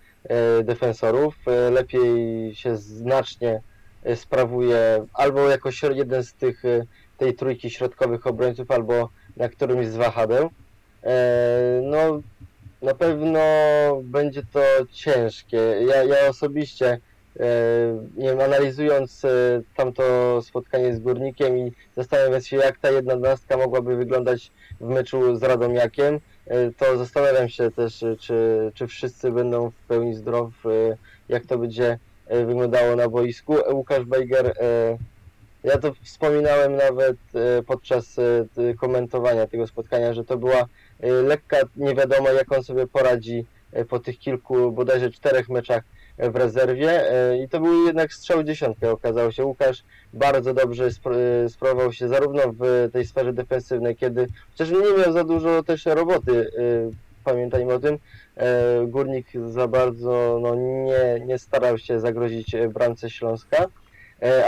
defensorów. 0.63 1.35
Lepiej 1.71 2.55
się 2.55 2.77
znacznie 2.77 3.61
sprawuje 4.15 5.05
albo 5.13 5.49
jako 5.49 5.69
jeden 5.95 6.23
z 6.23 6.33
tych 6.33 6.63
tej 7.17 7.33
trójki 7.33 7.69
środkowych 7.69 8.27
obrońców, 8.27 8.71
albo 8.71 9.09
na 9.37 9.49
którymś 9.49 9.87
z 9.87 9.95
wahadeł. 9.95 10.49
No, 11.83 12.21
na 12.85 12.93
pewno 12.93 13.39
będzie 14.03 14.41
to 14.53 14.61
ciężkie. 14.91 15.57
Ja, 15.87 16.03
ja 16.03 16.29
osobiście, 16.29 16.99
e, 17.39 17.47
nie 18.17 18.29
wiem, 18.29 18.39
analizując 18.41 19.25
e, 19.25 19.29
tamto 19.75 20.41
spotkanie 20.41 20.95
z 20.95 20.99
Górnikiem 20.99 21.57
i 21.57 21.71
zastanawiając 21.97 22.47
się, 22.47 22.57
jak 22.57 22.77
ta 22.79 22.91
jedenastka 22.91 23.57
mogłaby 23.57 23.95
wyglądać 23.95 24.51
w 24.81 24.87
meczu 24.87 25.35
z 25.35 25.43
Radomiakiem, 25.43 26.19
e, 26.47 26.71
to 26.71 26.97
zastanawiam 26.97 27.49
się 27.49 27.71
też, 27.71 28.05
czy, 28.19 28.71
czy 28.73 28.87
wszyscy 28.87 29.31
będą 29.31 29.69
w 29.69 29.87
pełni 29.87 30.15
zdrow, 30.15 30.51
jak 31.29 31.45
to 31.45 31.57
będzie 31.57 31.99
wyglądało 32.29 32.95
na 32.95 33.09
boisku. 33.09 33.55
Łukasz 33.71 34.05
Bejger, 34.05 34.53
ja 35.63 35.77
to 35.77 35.93
wspominałem 36.03 36.75
nawet 36.75 37.17
podczas 37.67 38.15
komentowania 38.79 39.47
tego 39.47 39.67
spotkania, 39.67 40.13
że 40.13 40.23
to 40.25 40.37
była 40.37 40.65
lekka 41.11 41.57
nie 41.75 41.95
wiadomo 41.95 42.29
jak 42.29 42.51
on 42.51 42.63
sobie 42.63 42.87
poradzi 42.87 43.45
y, 43.77 43.85
po 43.85 43.99
tych 43.99 44.19
kilku, 44.19 44.71
bodajże 44.71 45.11
czterech 45.11 45.49
meczach 45.49 45.83
w 46.17 46.35
rezerwie 46.35 47.11
y, 47.31 47.37
i 47.37 47.49
to 47.49 47.59
był 47.59 47.85
jednak 47.85 48.13
strzał 48.13 48.43
dziesiątkę 48.43 48.91
okazało 48.91 49.31
się. 49.31 49.45
Łukasz 49.45 49.83
bardzo 50.13 50.53
dobrze 50.53 50.89
sprawował 51.49 51.93
się 51.93 52.07
zarówno 52.07 52.41
w 52.59 52.89
tej 52.93 53.05
sferze 53.05 53.33
defensywnej, 53.33 53.95
kiedy 53.95 54.27
chociaż 54.51 54.69
nie 54.69 54.77
miał 54.77 55.13
za 55.13 55.23
dużo 55.23 55.63
też 55.63 55.85
roboty, 55.85 56.51
pamiętajmy 57.23 57.73
o 57.73 57.79
tym, 57.79 57.97
Górnik 58.87 59.27
za 59.47 59.67
bardzo 59.67 60.39
no, 60.41 60.55
nie, 60.55 61.25
nie 61.25 61.39
starał 61.39 61.77
się 61.77 61.99
zagrozić 61.99 62.55
bramce 62.73 63.09
Śląska, 63.09 63.65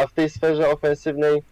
a 0.03 0.07
w 0.07 0.13
tej 0.13 0.29
sferze 0.29 0.69
ofensywnej 0.69 1.43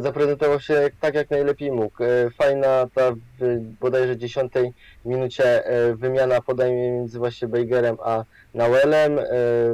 zaprezentował 0.00 0.60
się 0.60 0.90
tak, 1.00 1.14
jak 1.14 1.30
najlepiej 1.30 1.72
mógł. 1.72 2.04
E, 2.04 2.30
fajna 2.30 2.86
ta 2.94 3.12
w 3.12 3.60
bodajże 3.80 4.16
dziesiątej 4.16 4.72
minucie 5.04 5.66
e, 5.66 5.94
wymiana 5.94 6.40
podań 6.40 6.72
między 6.72 7.18
właśnie 7.18 7.48
Bejgerem 7.48 7.96
a 8.04 8.24
Nauelem. 8.54 9.18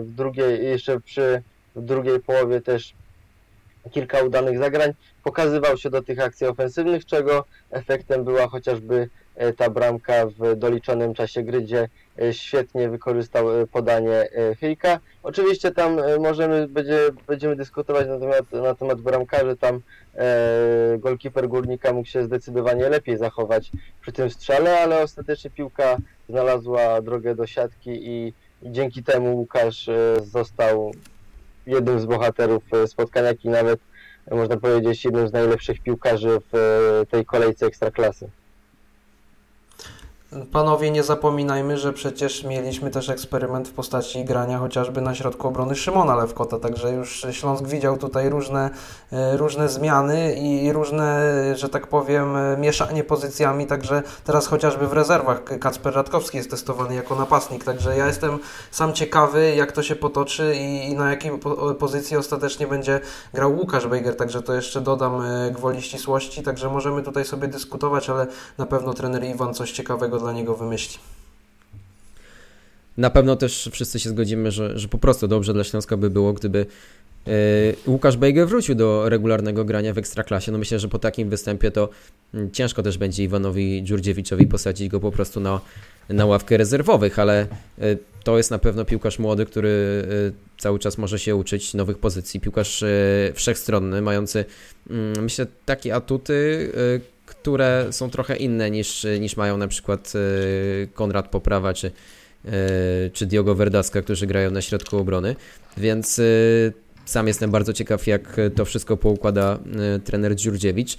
W 0.01 0.13
drugiej, 0.17 0.65
jeszcze 0.65 1.01
przy 1.01 1.43
w 1.77 1.83
drugiej 1.85 2.21
połowie 2.21 2.61
też 2.61 2.95
kilka 3.91 4.23
udanych 4.23 4.59
zagrań. 4.59 4.93
Pokazywał 5.25 5.79
się 5.79 5.91
do 5.91 6.03
tych 6.03 6.21
akcji 6.21 6.47
ofensywnych, 6.47 7.07
czego 7.07 7.45
efektem 7.71 8.25
była 8.25 8.49
chociażby 8.49 9.09
ta 9.57 9.71
bramka 9.71 10.27
w 10.39 10.57
doliczonym 10.57 11.15
czasie 11.15 11.43
gry, 11.43 11.63
gdzie 11.63 11.89
E, 12.21 12.35
świetnie 12.35 12.89
wykorzystał 12.89 13.61
e, 13.61 13.67
podanie 13.67 14.13
e, 14.13 14.55
Hyjka. 14.55 14.99
Oczywiście 15.23 15.71
tam 15.71 15.97
możemy, 16.21 16.69
będzie, 16.69 16.99
będziemy 17.27 17.57
dyskutować 17.57 18.09
na 18.09 18.19
temat, 18.19 18.53
na 18.53 18.75
temat 18.75 19.01
bramkarzy, 19.01 19.57
tam 19.57 19.81
e, 20.15 20.99
golkiper 20.99 21.49
Górnika 21.49 21.93
mógł 21.93 22.09
się 22.09 22.25
zdecydowanie 22.25 22.89
lepiej 22.89 23.17
zachować 23.17 23.71
przy 24.01 24.13
tym 24.13 24.31
strzale, 24.31 24.81
ale 24.81 25.03
ostatecznie 25.03 25.51
piłka 25.51 25.97
znalazła 26.29 27.03
drogę 27.03 27.35
do 27.35 27.47
siatki 27.47 27.91
i, 27.91 28.33
dzięki 28.63 29.03
temu 29.03 29.37
Łukasz 29.37 29.91
został 30.23 30.93
jednym 31.67 32.01
z 32.01 32.05
bohaterów 32.05 32.63
spotkania, 32.87 33.33
i 33.45 33.49
nawet 33.49 33.81
można 34.31 34.57
powiedzieć 34.57 35.05
jednym 35.05 35.29
z 35.29 35.33
najlepszych 35.33 35.81
piłkarzy 35.81 36.39
w 36.53 37.03
tej 37.11 37.25
kolejce 37.25 37.67
Ekstraklasy. 37.67 38.31
Panowie, 40.53 40.91
nie 40.91 41.03
zapominajmy, 41.03 41.79
że 41.79 41.93
przecież 41.93 42.45
mieliśmy 42.45 42.91
też 42.91 43.09
eksperyment 43.09 43.69
w 43.69 43.73
postaci 43.73 44.25
grania 44.25 44.59
chociażby 44.59 45.01
na 45.01 45.15
środku 45.15 45.49
obrony 45.49 45.75
Szymona 45.75 46.17
Lewkota, 46.17 46.59
także 46.59 46.93
już 46.93 47.27
Śląsk 47.31 47.65
widział 47.65 47.97
tutaj 47.97 48.29
różne, 48.29 48.71
e, 49.13 49.37
różne 49.37 49.69
zmiany 49.69 50.35
i 50.35 50.73
różne, 50.73 51.33
że 51.57 51.69
tak 51.69 51.87
powiem, 51.87 52.37
mieszanie 52.59 53.05
pozycjami, 53.05 53.67
także 53.67 54.03
teraz 54.25 54.47
chociażby 54.47 54.87
w 54.87 54.93
rezerwach 54.93 55.45
Kacper 55.45 55.95
Radkowski 55.95 56.37
jest 56.37 56.51
testowany 56.51 56.95
jako 56.95 57.15
napastnik, 57.15 57.65
także 57.65 57.97
ja 57.97 58.07
jestem 58.07 58.39
sam 58.71 58.93
ciekawy, 58.93 59.55
jak 59.57 59.73
to 59.73 59.83
się 59.83 59.97
potoczy 59.97 60.55
i, 60.57 60.91
i 60.91 60.95
na 60.95 61.11
jakiej 61.11 61.31
pozycji 61.79 62.17
ostatecznie 62.17 62.67
będzie 62.67 63.01
grał 63.35 63.57
Łukasz 63.57 63.87
Bejger, 63.87 64.17
także 64.17 64.43
to 64.43 64.55
jeszcze 64.55 64.81
dodam 64.81 65.23
e, 65.23 65.51
gwoli 65.51 65.83
ścisłości, 65.83 66.43
także 66.43 66.69
możemy 66.69 67.03
tutaj 67.03 67.25
sobie 67.25 67.49
dyskutować, 67.49 68.11
ale 68.11 68.27
na 68.59 68.67
pewno 68.67 68.95
trener 68.95 69.25
Iwan 69.25 69.55
coś 69.55 69.73
ciekawego 69.73 70.20
dla 70.21 70.33
niego 70.33 70.57
wymyśli. 70.57 70.99
Na 72.97 73.11
pewno 73.11 73.37
też 73.37 73.69
wszyscy 73.73 74.01
się 74.01 74.11
zgodzimy, 74.11 74.51
że, 74.51 74.79
że 74.79 74.89
po 74.89 74.99
prostu 74.99 75.29
dobrze 75.29 75.53
dla 75.53 75.65
Śląska 75.65 75.97
by 75.97 76.11
było, 76.11 76.33
gdyby 76.33 76.67
yy, 77.27 77.33
Łukasz 77.87 78.17
Bejge 78.17 78.47
wrócił 78.47 78.75
do 78.75 79.09
regularnego 79.09 79.65
grania 79.65 79.95
w 79.95 79.99
Ekstraklasie. 79.99 80.53
No 80.53 80.59
myślę, 80.59 80.79
że 80.79 80.89
po 80.89 80.99
takim 80.99 81.29
występie 81.29 81.71
to 81.71 81.89
yy, 82.35 82.49
ciężko 82.53 82.83
też 82.83 82.99
będzie 82.99 83.25
Iwanowi 83.25 83.83
Dziurdziewiczowi 83.83 84.47
posadzić 84.47 84.89
go 84.89 85.01
po 85.01 85.11
prostu 85.11 85.41
na, 85.41 85.61
na 86.09 86.27
ławkę 86.27 86.57
rezerwowych, 86.57 87.19
ale 87.19 87.47
yy, 87.79 87.99
to 88.25 88.37
jest 88.37 88.51
na 88.51 88.59
pewno 88.59 88.85
piłkarz 88.85 89.19
młody, 89.19 89.47
który 89.47 90.05
cały 90.59 90.79
czas 90.79 90.99
może 90.99 91.19
się 91.19 91.37
uczyć 91.37 91.75
nowych 91.75 91.99
pozycji. 91.99 92.41
Piłkarz 92.41 92.85
wszechstronny, 93.35 94.03
mający 94.03 94.45
mm, 94.91 95.23
myślę 95.23 95.47
takie 95.67 95.95
atuty, 95.95 96.73
które 97.43 97.87
są 97.91 98.11
trochę 98.11 98.37
inne 98.37 98.71
niż, 98.71 99.07
niż 99.21 99.37
mają 99.37 99.57
na 99.57 99.69
przykład 99.69 100.13
e, 100.15 100.87
Konrad 100.87 101.29
Poprawa 101.29 101.75
czy, 101.75 101.91
e, 102.45 102.51
czy 103.13 103.27
Diogo 103.27 103.55
Verdaska, 103.55 104.03
którzy 104.03 104.27
grają 104.27 104.51
na 104.51 104.63
środku 104.63 104.99
obrony, 104.99 105.37
więc 105.77 106.19
e, 106.19 106.23
sam 107.05 107.27
jestem 107.27 107.51
bardzo 107.51 107.73
ciekaw, 107.73 108.07
jak 108.07 108.37
to 108.57 108.65
wszystko 108.65 108.97
poukłada 108.97 109.59
trener 110.05 110.37
Dziurdziewicz. 110.37 110.97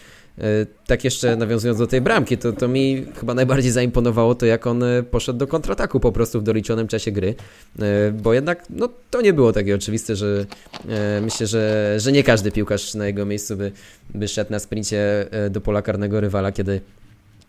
Tak 0.86 1.04
jeszcze 1.04 1.36
nawiązując 1.36 1.80
do 1.80 1.88
tej 1.88 2.02
bramki, 2.02 2.38
to, 2.38 2.54
to 2.54 2.68
mi 2.68 3.06
chyba 3.20 3.34
najbardziej 3.34 3.72
zaimponowało 3.72 4.36
to, 4.36 4.46
jak 4.46 4.68
on 4.68 4.84
poszedł 5.12 5.40
do 5.40 5.48
kontrataku 5.48 6.00
po 6.00 6.12
prostu 6.12 6.40
w 6.40 6.44
doliczonym 6.44 6.88
czasie 6.88 7.12
gry, 7.12 7.36
bo 8.14 8.34
jednak 8.34 8.64
no, 8.70 8.90
to 9.10 9.22
nie 9.22 9.34
było 9.34 9.54
takie 9.54 9.76
oczywiste, 9.76 10.16
że 10.16 10.46
myślę, 11.22 11.48
że, 11.48 11.96
że 11.98 12.12
nie 12.12 12.24
każdy 12.24 12.52
piłkarz 12.52 12.94
na 12.94 13.08
jego 13.08 13.26
miejscu 13.26 13.58
by, 13.58 13.72
by 14.14 14.28
szedł 14.28 14.52
na 14.52 14.60
sprincie 14.60 15.28
e, 15.32 15.50
do 15.50 15.62
pola 15.62 15.82
karnego 15.82 16.22
rywala, 16.22 16.52
kiedy 16.52 16.82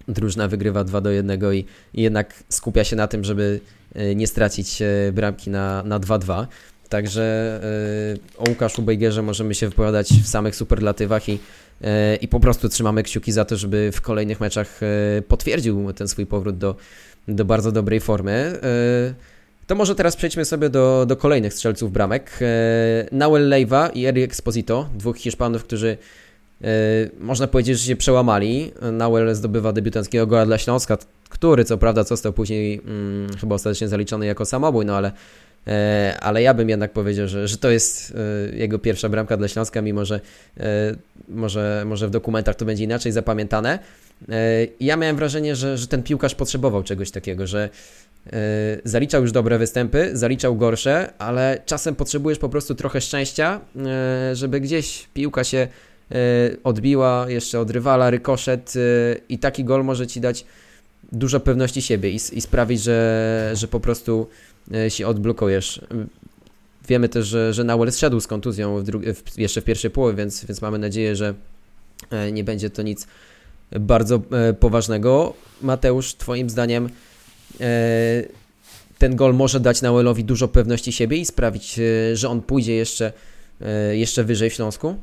drużyna 0.09 0.49
wygrywa 0.49 0.85
2 0.85 1.01
do 1.01 1.11
1 1.11 1.41
i, 1.55 1.65
i 1.95 2.03
jednak 2.03 2.45
skupia 2.49 2.85
się 2.85 2.97
na 2.97 3.07
tym, 3.07 3.25
żeby 3.25 3.61
e, 3.95 4.15
nie 4.15 4.27
stracić 4.27 4.83
e, 4.83 5.13
bramki 5.13 5.51
na, 5.51 5.83
na 5.83 6.01
2-2. 6.01 6.47
Także 6.89 7.61
o 8.39 8.49
Łukaszu 8.49 8.83
Bejgerze 8.83 9.23
możemy 9.23 9.55
się 9.55 9.69
wypowiadać 9.69 10.09
w 10.09 10.29
samych 10.29 10.57
superlatywach 10.57 11.29
i, 11.29 11.39
i 12.21 12.29
po 12.29 12.41
prostu 12.41 12.69
trzymamy 12.69 13.03
kciuki 13.03 13.33
za 13.33 13.45
to, 13.45 13.57
żeby 13.57 13.91
w 13.93 14.01
kolejnych 14.01 14.41
meczach 14.41 14.81
potwierdził 15.29 15.93
ten 15.93 16.09
swój 16.09 16.27
powrót 16.27 16.59
do, 16.59 16.77
do 17.29 17.45
bardzo 17.45 17.73
dobrej 17.73 18.01
formy. 18.01 18.59
To 19.67 19.75
może 19.75 19.95
teraz 19.95 20.17
przejdźmy 20.17 20.45
sobie 20.45 20.71
do, 20.71 21.07
do 21.07 21.17
kolejnych 21.17 21.55
strzelców 21.55 21.93
bramek. 21.93 22.39
Nauel 23.13 23.49
Leiva 23.49 23.89
i 23.89 24.07
Eric 24.07 24.25
Exposito, 24.25 24.89
dwóch 24.95 25.17
Hiszpanów, 25.17 25.65
którzy 25.65 25.97
E, 26.65 26.69
można 27.21 27.47
powiedzieć, 27.47 27.79
że 27.79 27.87
się 27.87 27.97
przełamali. 27.97 28.73
Nauel 28.93 29.35
zdobywa 29.35 29.73
debiutanckiego 29.73 30.27
gola 30.27 30.47
dla 30.47 30.59
Śląska, 30.59 30.99
który 31.29 31.65
co 31.65 31.79
prawda 31.79 32.03
został 32.03 32.33
później 32.33 32.81
hmm, 32.85 33.37
chyba 33.41 33.55
ostatecznie 33.55 33.89
zaliczony 33.89 34.27
jako 34.27 34.45
samobój, 34.45 34.87
no 34.87 34.97
ale, 34.97 35.09
e, 35.09 35.13
ale 36.21 36.43
ja 36.43 36.55
bym 36.55 36.69
jednak 36.69 36.93
powiedział, 36.93 37.29
że, 37.29 37.49
że 37.49 37.57
to 37.57 37.71
jest 37.71 38.15
e, 38.51 38.57
jego 38.57 38.79
pierwsza 38.79 39.09
bramka 39.09 39.37
dla 39.37 39.49
Śląska, 39.49 39.83
mimo 39.83 40.05
że 40.05 40.21
może, 41.29 41.83
może 41.87 42.09
w 42.09 42.11
dokumentach 42.11 42.57
to 42.57 42.65
będzie 42.65 42.85
inaczej 42.85 43.13
zapamiętane. 43.13 43.79
Ja 44.81 44.97
miałem 44.97 45.17
wrażenie, 45.17 45.57
że, 45.57 45.79
że 45.79 45.87
ten 45.87 46.03
piłkarz 46.03 46.35
potrzebował 46.35 46.83
czegoś 46.83 47.11
takiego, 47.11 47.47
że 47.47 47.69
zaliczał 48.85 49.23
już 49.23 49.33
dobre 49.33 49.59
występy, 49.59 50.11
zaliczał 50.13 50.57
gorsze, 50.57 51.13
ale 51.19 51.63
czasem 51.67 51.95
potrzebujesz 51.95 52.39
po 52.39 52.49
prostu 52.49 52.75
trochę 52.75 53.01
szczęścia, 53.01 53.61
żeby 54.33 54.61
gdzieś 54.61 55.09
piłka 55.15 55.45
się 55.45 55.69
E, 56.13 56.57
odbiła 56.65 57.27
jeszcze 57.29 57.61
od 57.61 57.71
rywala, 57.71 58.11
rykoszet 58.11 58.75
e, 58.77 59.17
i 59.29 59.39
taki 59.39 59.65
gol 59.65 59.85
może 59.85 60.07
Ci 60.07 60.21
dać 60.21 60.45
dużo 61.13 61.41
pewności 61.41 61.83
siebie 61.83 62.11
i, 62.11 62.15
i 62.33 62.41
sprawić, 62.41 62.83
że, 62.83 63.51
że 63.55 63.69
po 63.69 63.81
prostu 63.81 64.29
e, 64.75 64.91
się 64.91 65.07
odblokujesz. 65.07 65.81
Wiemy 66.89 67.09
też, 67.09 67.27
że, 67.27 67.55
że 67.55 67.65
Nauel 67.65 67.93
zszedł 67.93 68.21
z 68.21 68.27
kontuzją 68.27 68.83
w 68.83 68.91
w, 69.15 69.39
jeszcze 69.39 69.61
w 69.61 69.65
pierwszej 69.65 69.91
połowie, 69.91 70.15
więc, 70.17 70.45
więc 70.45 70.63
mamy 70.63 70.79
nadzieję, 70.79 71.17
że 71.17 71.35
nie 72.33 72.45
będzie 72.45 72.71
to 72.71 72.83
nic 72.83 73.07
bardzo 73.81 74.23
poważnego. 74.61 75.35
Mateusz, 75.61 76.15
Twoim 76.15 76.51
zdaniem 76.51 76.89
ten 78.99 79.17
gol 79.17 79.35
może 79.35 79.61
dać 79.61 79.83
Nauelowi 79.83 80.25
dużo 80.25 80.49
pewności 80.49 80.93
siebie 80.93 81.17
i 81.17 81.25
sprawić, 81.25 81.81
że 82.15 82.29
on 82.29 82.43
pójdzie 82.43 82.75
jeszcze, 82.75 83.13
jeszcze 83.93 84.25
wyżej 84.25 84.51
w 84.51 84.55
Śląsku? 84.55 84.97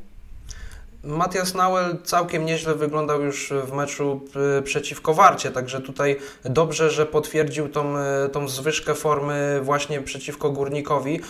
Matias 1.04 1.54
Nauel 1.54 1.96
całkiem 2.04 2.46
nieźle 2.46 2.74
wyglądał 2.74 3.22
już 3.22 3.52
w 3.64 3.72
meczu 3.72 4.20
y, 4.58 4.62
przeciwko 4.62 5.14
Warcie, 5.14 5.50
także 5.50 5.80
tutaj 5.80 6.16
dobrze, 6.44 6.90
że 6.90 7.06
potwierdził 7.06 7.68
tą, 7.68 7.94
y, 7.98 8.28
tą 8.28 8.48
zwyżkę 8.48 8.94
formy 8.94 9.60
właśnie 9.62 10.00
przeciwko 10.00 10.50
Górnikowi 10.50 11.20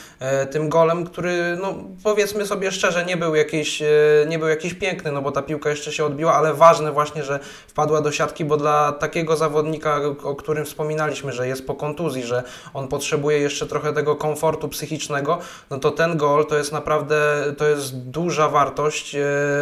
y, 0.43 0.47
tym 0.47 0.69
golem, 0.69 1.07
który 1.07 1.59
no 1.63 1.75
powiedzmy 2.05 2.47
sobie 2.47 2.73
szczerze 2.73 3.05
nie 3.05 3.17
był 3.17 3.35
jakiś, 3.35 3.83
nie 4.29 4.39
był 4.39 4.49
jakiś 4.49 4.75
piękny, 4.75 5.13
no 5.13 5.23
bo 5.23 5.33
ta 5.33 5.43
piłka 5.43 5.71
jeszcze 5.71 5.93
się 5.93 6.05
odbiła, 6.05 6.35
ale 6.35 6.55
ważne 6.55 6.93
właśnie, 6.93 7.25
że 7.25 7.41
wpadła 7.69 8.01
do 8.01 8.13
siatki, 8.13 8.45
bo 8.45 8.57
dla 8.57 8.93
takiego 8.93 9.37
zawodnika, 9.37 10.01
o 10.23 10.35
którym 10.35 10.65
wspominaliśmy, 10.65 11.33
że 11.33 11.49
jest 11.49 11.67
po 11.67 11.75
kontuzji, 11.75 12.23
że 12.23 12.43
on 12.75 12.89
potrzebuje 12.89 13.39
jeszcze 13.39 13.67
trochę 13.67 13.93
tego 13.93 14.17
komfortu 14.17 14.69
psychicznego, 14.69 15.39
no 15.71 15.79
to 15.79 15.91
ten 15.91 16.17
gol 16.17 16.47
to 16.47 16.57
jest 16.57 16.73
naprawdę, 16.73 17.45
to 17.59 17.69
jest 17.69 17.97
duża 17.99 18.49
wartość 18.49 19.17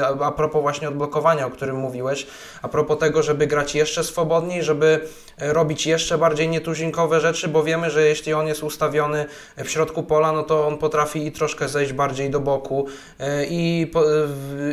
a 0.06 0.32
propos 0.32 0.62
właśnie 0.62 0.88
odblokowania, 0.88 1.46
o 1.46 1.50
którym 1.50 1.76
mówiłeś, 1.76 2.26
a 2.62 2.68
propos 2.68 2.98
tego, 2.98 3.22
żeby 3.22 3.46
grać 3.46 3.74
jeszcze 3.74 4.04
swobodniej, 4.04 4.62
żeby 4.62 5.00
e, 5.38 5.52
robić 5.52 5.86
jeszcze 5.86 6.18
bardziej 6.18 6.48
nietuzinkowe 6.48 7.20
rzeczy, 7.20 7.48
bo 7.48 7.62
wiemy, 7.62 7.90
że 7.90 8.02
jeśli 8.02 8.34
on 8.34 8.46
jest 8.46 8.62
ustawiony 8.62 9.26
w 9.56 9.70
środku 9.70 10.02
pola, 10.02 10.32
no 10.32 10.42
to 10.42 10.66
on 10.66 10.78
potrafi 10.78 11.26
i 11.26 11.32
troszkę 11.32 11.68
zejść 11.68 11.92
bardziej 11.92 12.30
do 12.30 12.40
boku 12.40 12.86
e, 13.20 13.44
i, 13.44 13.92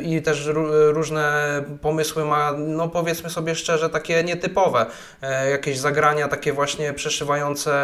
i 0.03 0.21
też 0.21 0.49
różne 0.89 1.63
pomysły 1.81 2.25
ma, 2.25 2.51
no 2.51 2.87
powiedzmy 2.87 3.29
sobie 3.29 3.55
szczerze, 3.55 3.89
takie 3.89 4.23
nietypowe, 4.23 4.85
e, 5.21 5.49
jakieś 5.49 5.79
zagrania 5.79 6.27
takie 6.27 6.53
właśnie 6.53 6.93
przeszywające 6.93 7.75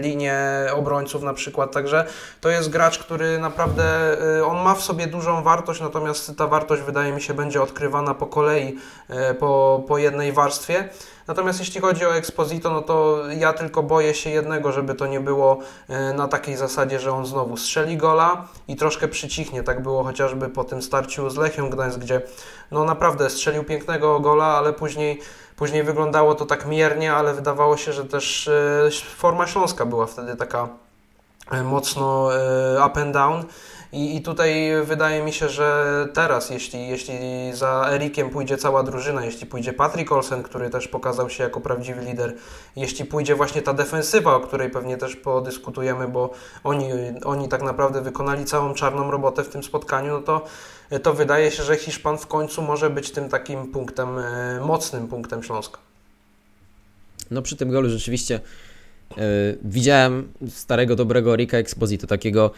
linie 0.00 0.66
obrońców 0.72 1.22
na 1.22 1.34
przykład, 1.34 1.72
także 1.72 2.04
to 2.40 2.48
jest 2.48 2.70
gracz, 2.70 2.98
który 2.98 3.38
naprawdę, 3.38 4.16
on 4.46 4.62
ma 4.62 4.74
w 4.74 4.82
sobie 4.82 5.06
dużą 5.06 5.42
wartość, 5.42 5.80
natomiast 5.80 6.36
ta 6.36 6.46
wartość 6.48 6.82
wydaje 6.82 7.12
mi 7.12 7.22
się 7.22 7.34
będzie 7.34 7.62
odkrywana 7.62 8.14
po 8.14 8.26
kolei, 8.26 8.78
e, 9.08 9.34
po, 9.34 9.82
po 9.88 9.98
jednej 9.98 10.32
warstwie. 10.32 10.88
Natomiast 11.26 11.58
jeśli 11.58 11.80
chodzi 11.80 12.06
o 12.06 12.16
Exposito, 12.16 12.70
no 12.70 12.82
to 12.82 13.22
ja 13.38 13.52
tylko 13.52 13.82
boję 13.82 14.14
się 14.14 14.30
jednego, 14.30 14.72
żeby 14.72 14.94
to 14.94 15.06
nie 15.06 15.20
było 15.20 15.58
e, 15.88 16.12
na 16.12 16.28
takiej 16.28 16.56
zasadzie, 16.56 17.00
że 17.00 17.12
on 17.12 17.26
znowu 17.26 17.56
strzeli 17.56 17.96
gola 17.96 18.48
i 18.68 18.76
troszkę 18.76 19.08
przycichnie. 19.08 19.62
Tak 19.62 19.82
było 19.82 20.04
chociażby 20.04 20.48
po 20.48 20.64
tym 20.64 20.82
starciu 20.82 21.30
z 21.30 21.36
Lechią 21.36 21.70
Gdańsk, 21.70 21.98
gdzie 21.98 22.22
no 22.70 22.84
naprawdę 22.84 23.30
strzelił 23.30 23.64
pięknego 23.64 24.20
gola, 24.20 24.46
ale 24.46 24.72
później 24.72 25.20
Później 25.56 25.82
wyglądało 25.82 26.34
to 26.34 26.46
tak 26.46 26.66
miernie, 26.66 27.14
ale 27.14 27.34
wydawało 27.34 27.76
się, 27.76 27.92
że 27.92 28.04
też 28.04 28.48
e, 28.48 28.90
forma 29.16 29.46
śląska 29.46 29.86
była 29.86 30.06
wtedy 30.06 30.36
taka 30.36 30.68
mocno 31.64 32.30
up 32.86 33.02
and 33.02 33.12
down. 33.12 33.44
I, 33.92 34.16
I 34.16 34.22
tutaj 34.22 34.72
wydaje 34.84 35.22
mi 35.22 35.32
się, 35.32 35.48
że 35.48 36.08
teraz, 36.14 36.50
jeśli, 36.50 36.88
jeśli 36.88 37.14
za 37.52 37.88
Erikiem 37.92 38.30
pójdzie 38.30 38.56
cała 38.56 38.82
drużyna, 38.82 39.24
jeśli 39.24 39.46
pójdzie 39.46 39.72
Patrick 39.72 40.12
Olsen, 40.12 40.42
który 40.42 40.70
też 40.70 40.88
pokazał 40.88 41.30
się 41.30 41.44
jako 41.44 41.60
prawdziwy 41.60 42.04
lider, 42.04 42.34
jeśli 42.76 43.04
pójdzie 43.04 43.34
właśnie 43.34 43.62
ta 43.62 43.74
defensywa, 43.74 44.34
o 44.34 44.40
której 44.40 44.70
pewnie 44.70 44.96
też 44.96 45.16
podyskutujemy, 45.16 46.08
bo 46.08 46.30
oni, 46.64 46.90
oni 47.24 47.48
tak 47.48 47.62
naprawdę 47.62 48.02
wykonali 48.02 48.44
całą 48.44 48.74
czarną 48.74 49.10
robotę 49.10 49.44
w 49.44 49.48
tym 49.48 49.62
spotkaniu, 49.62 50.12
no 50.12 50.20
to, 50.20 50.44
to 51.02 51.14
wydaje 51.14 51.50
się, 51.50 51.62
że 51.62 51.76
Hiszpan 51.76 52.18
w 52.18 52.26
końcu 52.26 52.62
może 52.62 52.90
być 52.90 53.10
tym 53.10 53.28
takim 53.28 53.72
punktem, 53.72 54.18
e, 54.18 54.60
mocnym 54.60 55.08
punktem 55.08 55.42
Śląska. 55.42 55.78
No 57.30 57.42
przy 57.42 57.56
tym 57.56 57.70
golu 57.70 57.90
rzeczywiście 57.90 58.40
yy, 59.16 59.24
widziałem 59.62 60.32
starego, 60.48 60.96
dobrego 60.96 61.36
Rika 61.36 61.56
Exposito, 61.56 62.06
takiego 62.06 62.50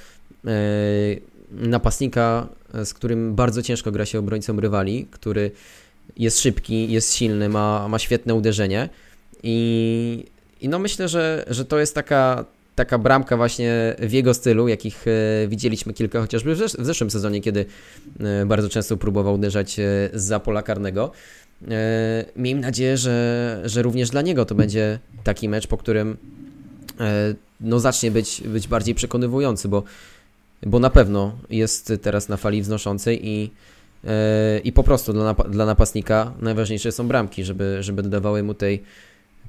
napastnika, 1.50 2.48
z 2.84 2.94
którym 2.94 3.34
bardzo 3.34 3.62
ciężko 3.62 3.92
gra 3.92 4.06
się 4.06 4.18
obrońcom 4.18 4.58
rywali, 4.58 5.06
który 5.10 5.50
jest 6.16 6.40
szybki, 6.40 6.92
jest 6.92 7.14
silny, 7.14 7.48
ma, 7.48 7.88
ma 7.88 7.98
świetne 7.98 8.34
uderzenie 8.34 8.88
i, 9.42 10.24
i 10.60 10.68
no 10.68 10.78
myślę, 10.78 11.08
że, 11.08 11.44
że 11.48 11.64
to 11.64 11.78
jest 11.78 11.94
taka, 11.94 12.44
taka 12.74 12.98
bramka 12.98 13.36
właśnie 13.36 13.96
w 13.98 14.12
jego 14.12 14.34
stylu, 14.34 14.68
jakich 14.68 15.04
e, 15.06 15.48
widzieliśmy 15.48 15.94
kilka 15.94 16.20
chociażby 16.20 16.54
w 16.54 16.58
zeszłym 16.78 17.10
sezonie, 17.10 17.40
kiedy 17.40 17.66
e, 18.20 18.46
bardzo 18.46 18.68
często 18.68 18.96
próbował 18.96 19.34
uderzać 19.34 19.76
za 20.12 20.40
pola 20.40 20.62
karnego. 20.62 21.12
Miejmy 22.36 22.60
nadzieję, 22.60 22.96
że, 22.96 23.60
że 23.64 23.82
również 23.82 24.10
dla 24.10 24.22
niego 24.22 24.44
to 24.44 24.54
będzie 24.54 24.98
taki 25.24 25.48
mecz, 25.48 25.66
po 25.66 25.76
którym 25.76 26.16
no 27.60 27.80
zacznie 27.80 28.10
być, 28.10 28.42
być 28.46 28.68
bardziej 28.68 28.94
przekonywujący, 28.94 29.68
bo 29.68 29.82
bo 30.66 30.78
na 30.78 30.90
pewno 30.90 31.38
jest 31.50 31.92
teraz 32.02 32.28
na 32.28 32.36
fali 32.36 32.62
wznoszącej 32.62 33.28
i, 33.28 33.50
yy, 34.04 34.10
i 34.64 34.72
po 34.72 34.82
prostu 34.82 35.12
dla, 35.12 35.34
dla 35.34 35.66
napastnika 35.66 36.32
najważniejsze 36.40 36.92
są 36.92 37.08
bramki, 37.08 37.44
żeby, 37.44 37.78
żeby 37.80 38.02
dodawały 38.02 38.42
mu 38.42 38.54
tej 38.54 38.82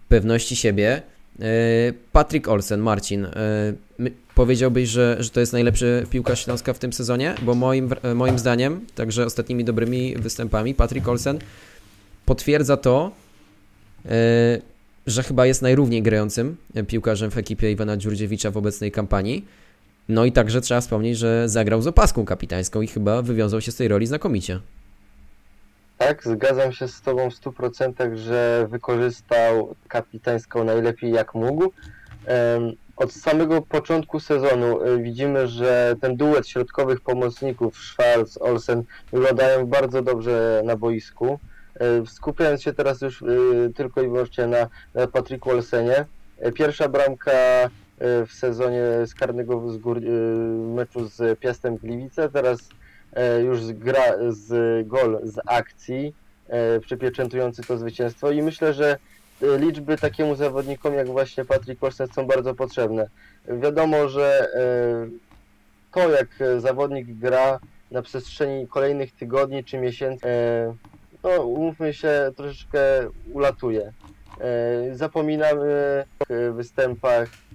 pewności 0.10 0.56
siebie. 0.56 1.02
Yy, 1.39 1.45
Patrick 2.12 2.47
Olsen, 2.47 2.80
Marcin, 2.80 3.28
yy, 4.00 4.12
powiedziałbyś, 4.36 4.89
że, 4.89 5.17
że 5.19 5.30
to 5.30 5.39
jest 5.39 5.54
najlepszy 5.54 6.06
piłkarz 6.10 6.43
Śląska 6.43 6.74
w 6.74 6.80
tym 6.80 6.93
sezonie? 6.93 7.36
Bo 7.41 7.56
moim, 7.56 7.89
moim 8.15 8.39
zdaniem, 8.39 8.86
także 8.95 9.26
ostatnimi 9.26 9.63
dobrymi 9.63 10.15
występami, 10.15 10.74
Patrick 10.74 11.08
Olsen 11.08 11.39
potwierdza 12.26 12.78
to, 12.78 13.12
że 15.08 15.24
chyba 15.24 15.45
jest 15.45 15.62
najrówniej 15.62 16.02
grającym 16.02 16.58
piłkarzem 16.88 17.32
w 17.32 17.38
ekipie 17.38 17.71
Iwana 17.71 17.97
Dziurdziewicza 17.97 18.52
w 18.52 18.58
obecnej 18.58 18.91
kampanii. 18.91 19.45
No 20.10 20.26
i 20.26 20.32
także 20.32 20.62
trzeba 20.62 20.82
wspomnieć, 20.82 21.18
że 21.18 21.50
zagrał 21.50 21.82
z 21.82 21.88
opaską 21.88 22.26
kapitańską 22.26 22.82
i 22.82 22.88
chyba 22.88 23.22
wywiązał 23.22 23.62
się 23.62 23.72
z 23.72 23.76
tej 23.76 23.88
roli 23.88 24.08
znakomicie. 24.08 24.60
Tak, 25.98 26.24
zgadzam 26.24 26.72
się 26.72 26.88
z 26.88 27.02
Tobą 27.02 27.30
w 27.30 27.34
100%, 27.34 28.16
że 28.16 28.68
wykorzystał 28.70 29.76
kapitańską 29.88 30.64
najlepiej 30.64 31.12
jak 31.12 31.36
mógł. 31.36 31.72
Od 32.98 33.14
samego 33.14 33.62
początku 33.62 34.20
sezonu 34.20 34.82
e, 34.82 34.98
widzimy, 34.98 35.48
że 35.48 35.96
ten 36.02 36.18
duet 36.18 36.48
środkowych 36.48 37.02
pomocników 37.02 37.78
Schwarz, 37.78 38.38
Olsen 38.40 38.84
wyglądają 39.14 39.66
bardzo 39.66 40.02
dobrze 40.02 40.62
na 40.66 40.76
boisku. 40.76 41.40
E, 41.80 42.06
skupiając 42.06 42.62
się 42.62 42.74
teraz 42.74 43.02
już 43.02 43.22
e, 43.22 43.26
tylko 43.76 44.02
i 44.02 44.08
wyłącznie 44.08 44.48
na, 44.48 44.68
na 44.94 45.08
Olsenie, 45.46 46.06
pierwsza 46.54 46.90
bramka 46.90 47.32
E, 47.32 47.70
w 48.28 48.34
sezonie 48.34 48.82
z 49.06 49.16
karnego 49.16 49.54
e, 49.56 50.00
meczu 50.76 51.08
z 51.08 51.40
Piastem 51.40 51.78
Gliwice, 51.78 52.30
teraz 52.30 52.70
e, 53.14 53.42
już 53.42 53.62
gra, 53.74 54.04
z 54.30 54.88
gol 54.88 55.20
z 55.24 55.40
akcji 55.46 56.14
przypieczętujący 56.82 57.62
to 57.62 57.78
zwycięstwo 57.78 58.32
i 58.32 58.42
myślę, 58.42 58.74
że 58.74 58.98
liczby 59.42 59.98
takiemu 59.98 60.36
zawodnikom 60.36 60.94
jak 60.94 61.08
właśnie 61.08 61.46
Patrick 61.46 61.84
Olsen 61.84 62.08
są 62.08 62.28
bardzo 62.28 62.56
potrzebne. 62.56 63.08
Wiadomo, 63.48 64.10
że 64.10 64.48
to 65.92 66.10
jak 66.10 66.28
zawodnik 66.58 67.08
gra 67.08 67.60
na 67.92 68.02
przestrzeni 68.02 68.68
kolejnych 68.68 69.12
tygodni 69.12 69.64
czy 69.64 69.78
miesięcy, 69.78 70.28
no 71.24 71.30
umówmy 71.44 71.94
się, 71.94 72.32
troszeczkę 72.36 72.80
ulatuje. 73.34 73.94
Zapominamy 74.94 76.04
w 76.30 76.54
występach 76.56 77.30
E, 77.30 77.51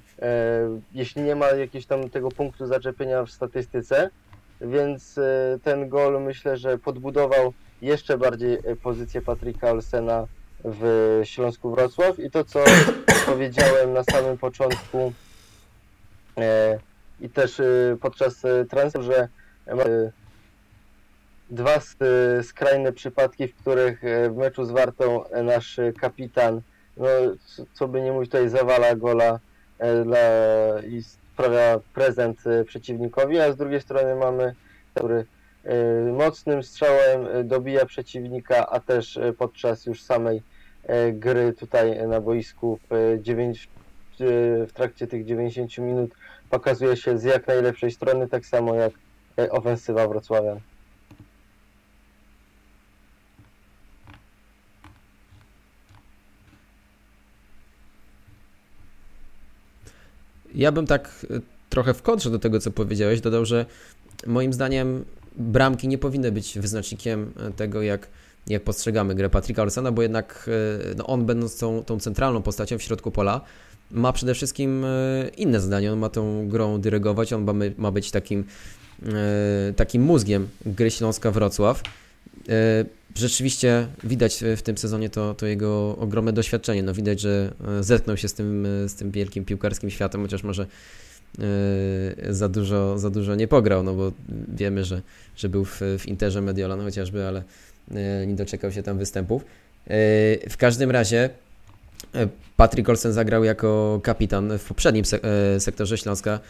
jeśli 0.92 1.22
nie 1.22 1.36
ma 1.36 1.46
jakiegoś 1.46 1.86
tam 1.86 2.10
tego 2.10 2.28
punktu 2.28 2.66
zaczepienia 2.66 3.24
w 3.24 3.30
statystyce, 3.30 4.10
więc 4.60 5.18
e, 5.18 5.58
ten 5.62 5.88
gol 5.88 6.22
myślę, 6.22 6.56
że 6.56 6.78
podbudował 6.78 7.52
jeszcze 7.82 8.18
bardziej 8.18 8.54
e, 8.54 8.76
pozycję 8.76 9.22
Patryka 9.22 9.70
Olsena 9.70 10.26
w 10.64 11.20
Śląsku 11.24 11.70
Wrocław. 11.70 12.18
I 12.18 12.30
to 12.30 12.44
co 12.44 12.64
powiedziałem 13.26 13.92
na 13.92 14.04
samym 14.04 14.38
początku 14.38 15.12
i 17.20 17.28
też 17.28 17.62
podczas 18.00 18.42
transferu, 18.70 19.04
że 19.04 19.28
dwa 21.50 21.80
skrajne 22.42 22.92
przypadki, 22.92 23.48
w 23.48 23.56
których 23.56 24.02
w 24.30 24.36
meczu 24.36 24.64
z 24.64 24.70
Wartą 24.70 25.24
nasz 25.44 25.80
kapitan, 26.00 26.60
no 26.96 27.06
co 27.74 27.88
by 27.88 28.00
nie 28.00 28.12
mówić, 28.12 28.30
tutaj 28.30 28.48
zawala 28.48 28.96
gola 28.96 29.38
E, 29.38 29.45
dla, 30.04 30.18
i 30.88 31.02
sprawia 31.02 31.80
prezent 31.94 32.46
e, 32.46 32.64
przeciwnikowi, 32.64 33.40
a 33.40 33.52
z 33.52 33.56
drugiej 33.56 33.80
strony 33.80 34.14
mamy, 34.14 34.54
który 34.94 35.24
e, 35.64 36.12
mocnym 36.12 36.62
strzałem 36.62 37.48
dobija 37.48 37.86
przeciwnika, 37.86 38.66
a 38.66 38.80
też 38.80 39.18
podczas 39.38 39.86
już 39.86 40.02
samej 40.02 40.42
gry 41.12 41.52
tutaj 41.52 42.08
na 42.08 42.20
boisku 42.20 42.78
w, 42.90 43.18
9, 43.22 43.68
w 44.18 44.72
trakcie 44.74 45.06
tych 45.06 45.24
90 45.24 45.78
minut 45.78 46.10
pokazuje 46.50 46.96
się 46.96 47.18
z 47.18 47.24
jak 47.24 47.46
najlepszej 47.46 47.90
strony, 47.90 48.28
tak 48.28 48.46
samo 48.46 48.74
jak 48.74 48.92
ofensywa 49.50 50.08
Wrocławia. 50.08 50.56
Ja 60.56 60.72
bym 60.72 60.86
tak 60.86 61.26
y, 61.30 61.40
trochę 61.70 61.94
w 61.94 62.02
kontrze 62.02 62.30
do 62.30 62.38
tego, 62.38 62.60
co 62.60 62.70
powiedziałeś, 62.70 63.20
dodał, 63.20 63.44
że 63.44 63.66
moim 64.26 64.52
zdaniem 64.52 65.04
bramki 65.36 65.88
nie 65.88 65.98
powinny 65.98 66.32
być 66.32 66.58
wyznacznikiem 66.58 67.32
tego, 67.56 67.82
jak, 67.82 68.08
jak 68.46 68.62
postrzegamy 68.62 69.14
grę 69.14 69.30
Patryka 69.30 69.62
Olsena, 69.62 69.92
bo 69.92 70.02
jednak 70.02 70.50
no 70.96 71.06
on 71.06 71.26
będąc 71.26 71.58
tą, 71.58 71.84
tą 71.84 72.00
centralną 72.00 72.42
postacią 72.42 72.78
w 72.78 72.82
środku 72.82 73.10
pola, 73.10 73.40
ma 73.90 74.12
przede 74.12 74.34
wszystkim 74.34 74.86
inne 75.36 75.60
zadanie, 75.60 75.92
on 75.92 75.98
ma 75.98 76.08
tą 76.08 76.48
grą 76.48 76.80
dyrygować, 76.80 77.32
on 77.32 77.44
ma, 77.44 77.52
ma 77.78 77.90
być 77.90 78.10
takim, 78.10 78.44
takim 79.76 80.02
mózgiem 80.02 80.48
gry 80.66 80.90
Śląska-Wrocław 80.90 81.82
rzeczywiście 83.18 83.86
widać 84.04 84.44
w 84.56 84.62
tym 84.62 84.78
sezonie 84.78 85.10
to, 85.10 85.34
to 85.34 85.46
jego 85.46 85.96
ogromne 85.96 86.32
doświadczenie. 86.32 86.82
No 86.82 86.94
widać, 86.94 87.20
że 87.20 87.52
e, 87.78 87.82
zetknął 87.82 88.16
się 88.16 88.28
z 88.28 88.34
tym, 88.34 88.66
e, 88.66 88.88
z 88.88 88.94
tym 88.94 89.10
wielkim 89.10 89.44
piłkarskim 89.44 89.90
światem, 89.90 90.22
chociaż 90.22 90.42
może 90.42 90.66
e, 91.38 92.34
za 92.34 92.48
dużo, 92.48 92.98
za 92.98 93.10
dużo 93.10 93.34
nie 93.34 93.48
pograł, 93.48 93.82
no 93.82 93.94
bo 93.94 94.12
wiemy, 94.48 94.84
że, 94.84 95.02
że 95.36 95.48
był 95.48 95.64
w, 95.64 95.80
w 95.98 96.06
Interze 96.06 96.42
Mediolan 96.42 96.80
chociażby, 96.80 97.26
ale 97.26 97.42
nie 98.26 98.34
doczekał 98.34 98.72
się 98.72 98.82
tam 98.82 98.98
występów. 98.98 99.44
W 100.50 100.54
każdym 100.58 100.90
razie 100.90 101.30
Patrick 102.56 102.88
Olsen 102.88 103.12
zagrał 103.12 103.44
jako 103.44 104.00
kapitan 104.02 104.58
w 104.58 104.64
poprzednim 104.64 105.04
sektorze 105.58 105.98
Śląska. 105.98 106.40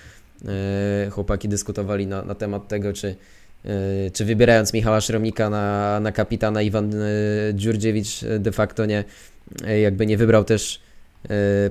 Chłopaki 1.11 1.49
dyskutowali 1.49 2.07
na, 2.07 2.23
na 2.23 2.35
temat 2.35 2.69
tego, 2.69 2.93
czy 2.93 3.09
E, 3.09 3.15
czy 4.13 4.25
wybierając 4.25 4.73
Michała 4.73 5.01
Szromnika 5.01 5.51
na, 5.51 6.01
na 6.01 6.13
kapitana, 6.13 6.63
Iwan 6.63 6.95
e, 6.95 7.07
Dziurdziewicz 7.55 8.21
de 8.39 8.53
facto 8.53 8.87
nie, 8.87 9.05
jakby 9.83 10.07
nie 10.07 10.17
wybrał 10.17 10.45
też 10.45 10.81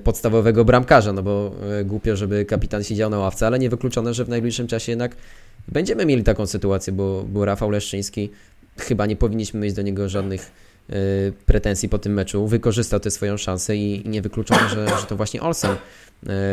podstawowego 0.03 0.65
bramkarza, 0.65 1.13
no 1.13 1.23
bo 1.23 1.55
głupio, 1.85 2.15
żeby 2.15 2.45
kapitan 2.45 2.83
siedział 2.83 3.09
na 3.09 3.17
ławce, 3.17 3.47
ale 3.47 3.59
niewykluczone, 3.59 4.13
że 4.13 4.25
w 4.25 4.29
najbliższym 4.29 4.67
czasie 4.67 4.91
jednak 4.91 5.15
będziemy 5.67 6.05
mieli 6.05 6.23
taką 6.23 6.47
sytuację, 6.47 6.93
bo, 6.93 7.23
bo 7.23 7.45
Rafał 7.45 7.69
Leszczyński, 7.69 8.31
chyba 8.77 9.05
nie 9.05 9.15
powinniśmy 9.15 9.59
mieć 9.59 9.73
do 9.73 9.81
niego 9.81 10.09
żadnych 10.09 10.51
pretensji 11.45 11.89
po 11.89 11.97
tym 11.97 12.13
meczu, 12.13 12.47
wykorzystał 12.47 12.99
tę 12.99 13.11
swoją 13.11 13.37
szansę 13.37 13.75
i, 13.75 14.07
i 14.07 14.09
niewykluczone, 14.09 14.69
że, 14.69 14.87
że 14.87 15.05
to 15.07 15.15
właśnie 15.15 15.41
Olsen 15.41 15.75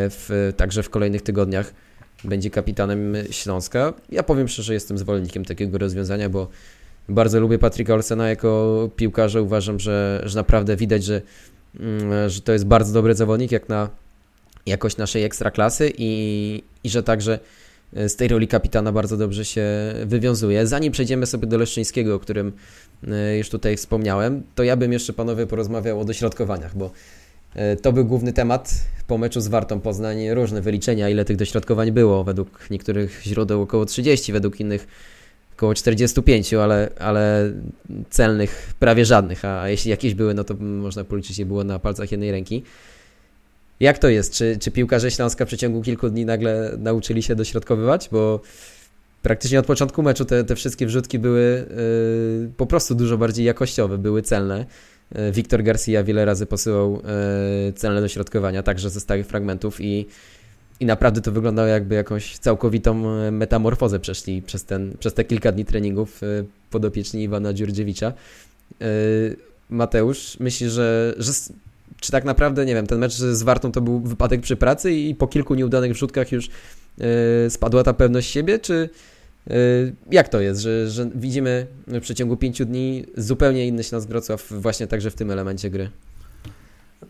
w, 0.09 0.53
także 0.57 0.83
w 0.83 0.89
kolejnych 0.89 1.21
tygodniach 1.21 1.73
będzie 2.23 2.49
kapitanem 2.49 3.15
Śląska. 3.31 3.93
Ja 4.09 4.23
powiem 4.23 4.47
szczerze, 4.47 4.73
jestem 4.73 4.97
zwolennikiem 4.97 5.45
takiego 5.45 5.77
rozwiązania, 5.77 6.29
bo 6.29 6.47
bardzo 7.09 7.39
lubię 7.39 7.59
Patryka 7.59 7.93
Olsena 7.93 8.29
jako 8.29 8.89
piłkarza. 8.95 9.41
Uważam, 9.41 9.79
że, 9.79 10.21
że 10.25 10.35
naprawdę 10.35 10.75
widać, 10.75 11.03
że, 11.03 11.21
mm, 11.79 12.29
że 12.29 12.41
to 12.41 12.51
jest 12.51 12.65
bardzo 12.65 12.93
dobry 12.93 13.15
zawodnik 13.15 13.51
jak 13.51 13.69
na 13.69 13.89
jakość 14.65 14.97
naszej 14.97 15.23
ekstraklasy 15.23 15.93
i, 15.97 16.63
i 16.83 16.89
że 16.89 17.03
także 17.03 17.39
z 17.93 18.15
tej 18.15 18.27
roli 18.27 18.47
kapitana 18.47 18.91
bardzo 18.91 19.17
dobrze 19.17 19.45
się 19.45 19.65
wywiązuje. 20.05 20.67
Zanim 20.67 20.91
przejdziemy 20.91 21.25
sobie 21.25 21.47
do 21.47 21.57
Leszczyńskiego, 21.57 22.15
o 22.15 22.19
którym 22.19 22.51
e, 23.07 23.37
już 23.37 23.49
tutaj 23.49 23.77
wspomniałem, 23.77 24.43
to 24.55 24.63
ja 24.63 24.75
bym 24.75 24.93
jeszcze 24.93 25.13
panowie 25.13 25.47
porozmawiał 25.47 25.99
o 25.99 26.05
dośrodkowaniach, 26.05 26.77
bo 26.77 26.85
E, 26.85 26.91
to 27.81 27.93
był 27.93 28.05
główny 28.05 28.33
temat 28.33 28.73
po 29.07 29.17
meczu 29.17 29.41
z 29.41 29.47
Wartą 29.47 29.79
Poznań. 29.79 30.29
Różne 30.29 30.61
wyliczenia, 30.61 31.09
ile 31.09 31.25
tych 31.25 31.37
dośrodkowań 31.37 31.91
było. 31.91 32.23
Według 32.23 32.69
niektórych 32.71 33.21
źródeł 33.23 33.61
około 33.61 33.85
30, 33.85 34.33
według 34.33 34.59
innych 34.59 34.87
około 35.55 35.73
45, 35.73 36.53
ale, 36.53 36.89
ale 36.99 37.51
celnych 38.09 38.73
prawie 38.79 39.05
żadnych. 39.05 39.45
A 39.45 39.69
jeśli 39.69 39.91
jakieś 39.91 40.13
były, 40.13 40.33
no 40.33 40.43
to 40.43 40.53
można 40.59 41.03
policzyć 41.03 41.39
je 41.39 41.45
było 41.45 41.63
na 41.63 41.79
palcach 41.79 42.11
jednej 42.11 42.31
ręki. 42.31 42.63
Jak 43.79 43.97
to 43.97 44.09
jest? 44.09 44.33
Czy, 44.33 44.57
czy 44.59 44.71
piłkarze 44.71 45.11
Śląska 45.11 45.45
w 45.45 45.47
przeciągu 45.47 45.81
kilku 45.81 46.09
dni 46.09 46.25
nagle 46.25 46.75
nauczyli 46.77 47.23
się 47.23 47.35
dośrodkowywać? 47.35 48.09
Bo 48.11 48.41
praktycznie 49.21 49.59
od 49.59 49.65
początku 49.65 50.03
meczu 50.03 50.25
te, 50.25 50.43
te 50.43 50.55
wszystkie 50.55 50.85
wrzutki 50.85 51.19
były 51.19 51.65
yy, 52.41 52.51
po 52.57 52.65
prostu 52.65 52.95
dużo 52.95 53.17
bardziej 53.17 53.45
jakościowe, 53.45 53.97
były 53.97 54.21
celne. 54.21 54.65
E, 55.13 55.31
Wiktor 55.31 55.63
Garcia 55.63 56.03
wiele 56.03 56.25
razy 56.25 56.45
posyłał 56.45 57.01
e, 57.67 57.73
celne 57.73 58.01
dośrodkowania, 58.01 58.63
także 58.63 58.89
ze 58.89 58.99
stałych 58.99 59.27
fragmentów 59.27 59.81
i, 59.81 60.05
i 60.79 60.85
naprawdę 60.85 61.21
to 61.21 61.31
wyglądało 61.31 61.67
jakby 61.67 61.95
jakąś 61.95 62.37
całkowitą 62.37 63.09
e, 63.09 63.31
metamorfozę 63.31 63.99
przeszli 63.99 64.41
przez, 64.41 64.65
ten, 64.65 64.97
przez 64.99 65.13
te 65.13 65.23
kilka 65.23 65.51
dni 65.51 65.65
treningów 65.65 66.21
podopieczni 66.69 67.23
Iwana 67.23 67.53
Dziurdziewicza. 67.53 68.13
Mateusz, 69.69 70.39
myśli, 70.39 70.69
że, 70.69 71.13
że 71.17 71.31
czy 71.99 72.11
tak 72.11 72.25
naprawdę, 72.25 72.65
nie 72.65 72.73
wiem, 72.73 72.87
ten 72.87 72.99
mecz 72.99 73.13
z 73.13 73.43
Wartą 73.43 73.71
to 73.71 73.81
był 73.81 73.99
wypadek 73.99 74.41
przy 74.41 74.55
pracy 74.55 74.93
i 74.93 75.15
po 75.15 75.27
kilku 75.27 75.55
nieudanych 75.55 75.91
wrzutkach 75.91 76.31
już 76.31 76.49
spadła 77.49 77.83
ta 77.83 77.93
pewność 77.93 78.31
siebie, 78.31 78.59
czy, 78.59 78.89
jak 80.11 80.29
to 80.29 80.41
jest, 80.41 80.61
że, 80.61 80.89
że 80.89 81.09
widzimy 81.15 81.67
w 81.87 82.01
przeciągu 82.01 82.37
pięciu 82.37 82.65
dni 82.65 83.05
zupełnie 83.17 83.67
inny 83.67 83.83
Śląsk 83.83 84.07
Wrocław 84.07 84.47
właśnie 84.51 84.87
także 84.87 85.11
w 85.11 85.15
tym 85.15 85.31
elemencie 85.31 85.69
gry? 85.69 85.89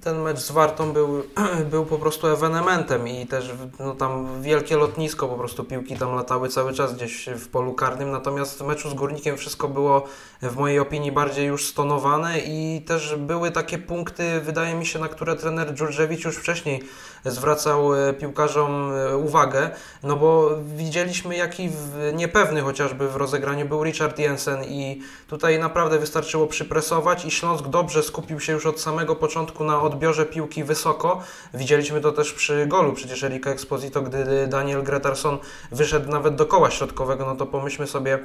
Ten 0.03 0.21
mecz 0.21 0.39
z 0.39 0.51
Wartą 0.51 0.93
był, 0.93 1.23
był 1.71 1.85
po 1.85 1.97
prostu 1.97 2.27
ewenementem 2.27 3.07
i 3.07 3.27
też 3.27 3.51
no, 3.79 3.95
tam 3.95 4.41
wielkie 4.41 4.77
lotnisko, 4.77 5.27
po 5.27 5.35
prostu 5.35 5.63
piłki 5.63 5.97
tam 5.97 6.15
latały 6.15 6.49
cały 6.49 6.73
czas 6.73 6.95
gdzieś 6.95 7.29
w 7.35 7.47
polu 7.47 7.73
karnym, 7.73 8.11
natomiast 8.11 8.59
w 8.59 8.65
meczu 8.65 8.89
z 8.89 8.93
Górnikiem 8.93 9.37
wszystko 9.37 9.67
było 9.67 10.03
w 10.41 10.55
mojej 10.55 10.79
opinii 10.79 11.11
bardziej 11.11 11.45
już 11.45 11.67
stonowane 11.67 12.39
i 12.39 12.81
też 12.87 13.15
były 13.15 13.51
takie 13.51 13.77
punkty, 13.77 14.41
wydaje 14.41 14.75
mi 14.75 14.85
się, 14.85 14.99
na 14.99 15.07
które 15.07 15.35
trener 15.35 15.73
Dżurżewicz 15.73 16.25
już 16.25 16.37
wcześniej 16.37 16.83
zwracał 17.25 17.95
e, 17.95 18.13
piłkarzom 18.13 18.91
e, 18.91 19.17
uwagę, 19.17 19.69
no 20.03 20.15
bo 20.15 20.49
widzieliśmy 20.75 21.35
jaki 21.35 21.69
niepewny 22.13 22.61
chociażby 22.61 23.09
w 23.09 23.15
rozegraniu 23.15 23.65
był 23.65 23.83
Richard 23.83 24.19
Jensen 24.19 24.63
i 24.63 25.01
tutaj 25.27 25.59
naprawdę 25.59 25.99
wystarczyło 25.99 26.47
przypresować 26.47 27.25
i 27.25 27.31
Śląsk 27.31 27.67
dobrze 27.67 28.03
skupił 28.03 28.39
się 28.39 28.53
już 28.53 28.65
od 28.65 28.81
samego 28.81 29.15
początku 29.15 29.63
na 29.63 29.81
odbiorze 29.93 30.25
piłki 30.25 30.63
wysoko. 30.63 31.23
Widzieliśmy 31.53 32.01
to 32.01 32.11
też 32.11 32.33
przy 32.33 32.67
golu 32.67 32.93
przecież 32.93 33.23
Erika 33.23 33.49
Exposito, 33.49 34.01
gdy 34.01 34.47
Daniel 34.47 34.83
Gretarson 34.83 35.37
wyszedł 35.71 36.11
nawet 36.11 36.35
do 36.35 36.45
koła 36.45 36.71
środkowego, 36.71 37.25
no 37.25 37.35
to 37.35 37.45
pomyślmy 37.45 37.87
sobie 37.87 38.19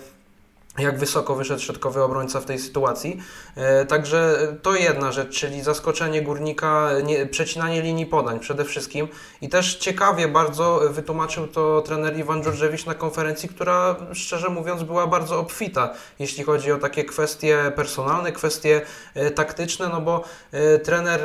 jak 0.79 0.99
wysoko 0.99 1.35
wyszedł 1.35 1.63
środkowy 1.63 2.03
obrońca 2.03 2.41
w 2.41 2.45
tej 2.45 2.59
sytuacji. 2.59 3.23
E, 3.57 3.87
także 3.87 4.39
to 4.63 4.75
jedna 4.75 5.13
rzecz, 5.13 5.39
czyli 5.41 5.63
zaskoczenie 5.63 6.23
górnika, 6.23 6.91
nie, 7.05 7.27
przecinanie 7.27 7.83
linii 7.83 8.07
podań 8.07 8.41
przede 8.41 8.65
wszystkim. 8.65 9.09
I 9.41 9.49
też 9.49 9.77
ciekawie 9.77 10.29
bardzo 10.29 10.81
wytłumaczył 10.91 11.47
to 11.47 11.83
trener 11.83 12.19
Iwan 12.19 12.43
Dżurżewicz 12.43 12.87
na 12.87 12.95
konferencji, 12.95 13.49
która 13.49 13.97
szczerze 14.13 14.49
mówiąc 14.49 14.83
była 14.83 15.07
bardzo 15.07 15.41
obfita, 15.41 15.95
jeśli 16.19 16.45
chodzi 16.45 16.73
o 16.73 16.79
takie 16.79 17.05
kwestie 17.05 17.73
personalne, 17.77 18.33
kwestie 18.33 18.81
e, 19.15 19.31
taktyczne, 19.31 19.89
no 19.89 20.01
bo 20.01 20.25
e, 20.53 20.79
trener 20.79 21.21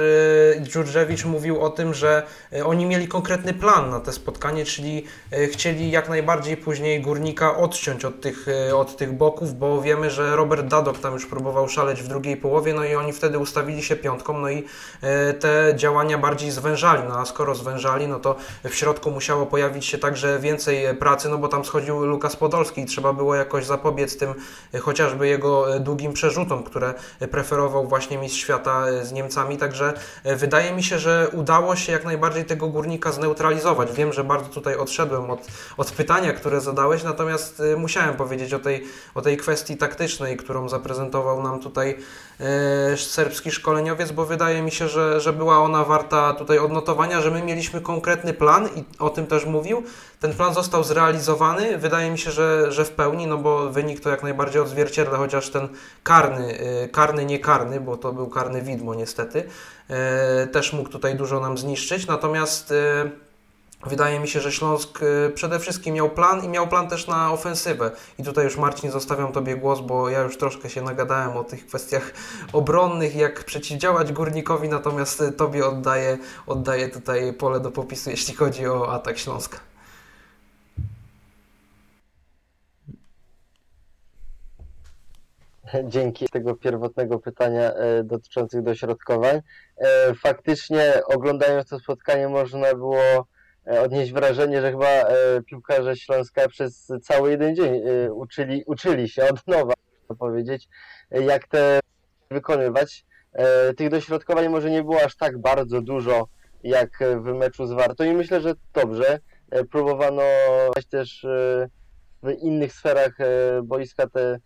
Dżurżewicz 0.62 1.26
mówił 1.26 1.62
o 1.62 1.70
tym, 1.70 1.94
że 1.94 2.24
oni 2.66 2.86
mieli 2.86 3.08
konkretny 3.08 3.54
plan 3.54 3.90
na 3.90 4.00
te 4.00 4.14
spotkanie, 4.14 4.66
czyli 4.66 5.06
chcieli 5.52 5.92
jak 5.92 6.10
najbardziej 6.10 6.58
później 6.58 7.02
górnika 7.02 7.58
odciąć 7.58 8.06
od 8.06 8.22
tych, 8.22 8.46
od 8.74 8.98
tych 8.98 9.14
boków 9.14 9.43
bo 9.52 9.82
wiemy, 9.82 10.12
że 10.12 10.36
Robert 10.36 10.68
Dadok 10.68 11.00
tam 11.00 11.14
już 11.14 11.26
próbował 11.26 11.70
szaleć 11.70 12.04
w 12.04 12.08
drugiej 12.08 12.38
połowie, 12.38 12.74
no 12.74 12.86
i 12.86 12.96
oni 12.96 13.14
wtedy 13.14 13.40
ustawili 13.40 13.84
się 13.84 13.96
piątką, 13.96 14.38
no 14.38 14.50
i 14.50 14.64
e, 15.02 15.34
te 15.34 15.74
działania 15.76 16.18
bardziej 16.18 16.52
zwężali, 16.52 17.04
no 17.10 17.20
a 17.20 17.26
skoro 17.26 17.56
zwężali, 17.56 18.08
no 18.08 18.20
to 18.20 18.36
w 18.64 18.76
środku 18.76 19.12
musiało 19.12 19.46
pojawić 19.46 19.86
się 19.86 19.98
także 19.98 20.40
więcej 20.40 20.98
pracy, 20.98 21.30
no 21.30 21.38
bo 21.38 21.48
tam 21.48 21.66
schodził 21.66 22.06
Lukas 22.06 22.36
Podolski 22.36 22.82
i 22.82 22.86
trzeba 22.86 23.14
było 23.14 23.36
jakoś 23.36 23.66
zapobiec 23.66 24.18
tym 24.18 24.34
e, 24.74 24.80
chociażby 24.80 25.28
jego 25.28 25.76
e, 25.76 25.80
długim 25.80 26.14
przerzutom, 26.14 26.64
które 26.64 26.94
preferował 27.32 27.88
właśnie 27.88 28.18
mistrz 28.18 28.40
świata 28.40 28.86
z 29.04 29.12
Niemcami, 29.12 29.58
także 29.58 29.94
wydaje 30.26 30.74
mi 30.74 30.84
się, 30.84 31.00
że 31.00 31.30
udało 31.34 31.76
się 31.76 31.92
jak 31.92 32.06
najbardziej 32.06 32.46
tego 32.46 32.68
górnika 32.68 33.12
zneutralizować. 33.12 33.92
Wiem, 33.94 34.14
że 34.14 34.24
bardzo 34.24 34.50
tutaj 34.50 34.76
odszedłem 34.76 35.30
od, 35.30 35.48
od 35.78 35.92
pytania, 35.92 36.34
które 36.34 36.62
zadałeś, 36.62 37.04
natomiast 37.04 37.62
musiałem 37.78 38.16
powiedzieć 38.16 38.54
o 38.54 38.60
tej, 38.60 38.84
o 39.16 39.22
tej 39.22 39.33
tej 39.34 39.38
kwestii 39.38 39.78
taktycznej, 39.78 40.38
którą 40.38 40.70
zaprezentował 40.70 41.44
nam 41.44 41.60
tutaj 41.60 41.98
e, 42.40 42.98
serbski 42.98 43.52
szkoleniowiec, 43.52 44.12
bo 44.12 44.26
wydaje 44.26 44.62
mi 44.62 44.72
się, 44.72 44.88
że, 44.88 45.22
że 45.22 45.34
była 45.34 45.58
ona 45.58 45.84
warta 45.84 46.34
tutaj 46.34 46.60
odnotowania, 46.60 47.22
że 47.22 47.32
my 47.32 47.44
mieliśmy 47.44 47.82
konkretny 47.82 48.34
plan 48.34 48.70
i 48.76 48.84
o 49.00 49.10
tym 49.10 49.28
też 49.28 49.46
mówił. 49.46 49.84
Ten 50.20 50.34
plan 50.34 50.54
został 50.54 50.84
zrealizowany, 50.84 51.78
wydaje 51.78 52.12
mi 52.12 52.20
się, 52.20 52.32
że, 52.32 52.72
że 52.72 52.86
w 52.86 52.92
pełni, 52.92 53.28
no 53.28 53.38
bo 53.38 53.70
wynik 53.70 54.00
to 54.00 54.10
jak 54.10 54.24
najbardziej 54.24 54.62
odzwierciedla, 54.62 55.18
chociaż 55.18 55.50
ten 55.50 55.68
karny, 56.04 56.60
e, 56.60 56.90
karny 56.90 57.26
nie 57.26 57.40
karny, 57.40 57.80
bo 57.80 57.98
to 57.98 58.14
był 58.14 58.28
karny 58.28 58.62
widmo 58.62 58.96
niestety, 58.96 59.44
e, 59.90 60.48
też 60.48 60.74
mógł 60.74 60.90
tutaj 60.90 61.16
dużo 61.16 61.40
nam 61.40 61.58
zniszczyć. 61.58 62.08
Natomiast 62.08 62.74
Wydaje 63.86 64.20
mi 64.20 64.28
się, 64.28 64.40
że 64.40 64.52
Śląsk 64.52 65.02
y, 65.02 65.32
przede 65.36 65.60
wszystkim 65.60 65.96
miał 65.96 66.10
plan 66.10 66.44
i 66.44 66.48
miał 66.48 66.68
plan 66.68 66.90
też 66.90 67.08
na 67.08 67.32
ofensywę. 67.32 67.92
I 68.20 68.24
tutaj 68.24 68.46
już 68.46 68.58
Marcin 68.58 68.92
zostawiam 68.92 69.32
Tobie 69.32 69.56
głos, 69.56 69.82
bo 69.82 70.10
ja 70.10 70.22
już 70.22 70.38
troszkę 70.38 70.70
się 70.70 70.82
nagadałem 70.82 71.38
o 71.38 71.44
tych 71.44 71.66
kwestiach 71.68 72.14
obronnych, 72.54 73.16
jak 73.16 73.44
przeciwdziałać 73.44 74.12
Górnikowi, 74.12 74.70
natomiast 74.70 75.24
Tobie 75.38 75.66
oddaję, 75.66 76.18
oddaję 76.48 76.90
tutaj 76.90 77.34
pole 77.34 77.60
do 77.60 77.72
popisu, 77.72 78.10
jeśli 78.10 78.36
chodzi 78.36 78.68
o 78.68 78.94
atak 78.94 79.18
Śląska. 79.18 79.60
Dzięki 85.84 86.30
tego 86.30 86.56
pierwotnego 86.56 87.20
pytania 87.20 87.74
e, 87.74 88.04
dotyczących 88.04 88.64
dośrodkowań. 88.64 89.42
E, 89.78 90.14
faktycznie 90.14 91.02
oglądając 91.06 91.70
to 91.70 91.80
spotkanie 91.80 92.28
można 92.28 92.74
było 92.74 93.28
odnieść 93.66 94.12
wrażenie, 94.14 94.62
że 94.62 94.72
chyba 94.72 94.88
e, 94.88 95.42
piłkarze 95.42 95.96
Śląska 95.96 96.48
przez 96.48 96.92
cały 97.02 97.32
jeden 97.32 97.56
dzień 97.56 97.76
e, 97.76 98.14
uczyli, 98.14 98.64
uczyli 98.66 99.10
się 99.10 99.30
od 99.30 99.48
nowa, 99.48 99.74
powiedzieć, 100.20 100.70
jak 101.12 101.48
te 101.48 101.80
wykonywać. 102.32 103.06
Tych 103.78 103.90
dośrodkowań 103.90 104.50
może 104.50 104.72
nie 104.72 104.84
było 104.84 105.02
aż 105.02 105.16
tak 105.16 105.38
bardzo 105.38 105.82
dużo, 105.82 106.28
jak 106.64 106.90
w 107.18 107.34
meczu 107.34 107.66
z 107.66 107.72
Wartą 107.72 108.04
i 108.04 108.14
myślę, 108.14 108.42
że 108.42 108.54
dobrze. 108.74 109.20
Próbowano 109.72 110.22
też 110.90 111.26
w 112.24 112.32
innych 112.40 112.74
sferach 112.74 113.18
boiska 113.64 114.08
te 114.08 114.40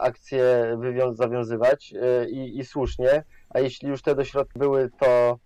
akcje 0.00 0.76
zawiązywać 1.12 1.94
i, 2.30 2.58
i 2.58 2.64
słusznie, 2.64 3.24
a 3.48 3.60
jeśli 3.60 3.88
już 3.88 4.02
te 4.02 4.14
dośrodki 4.14 4.58
były, 4.58 4.90
to 5.00 5.38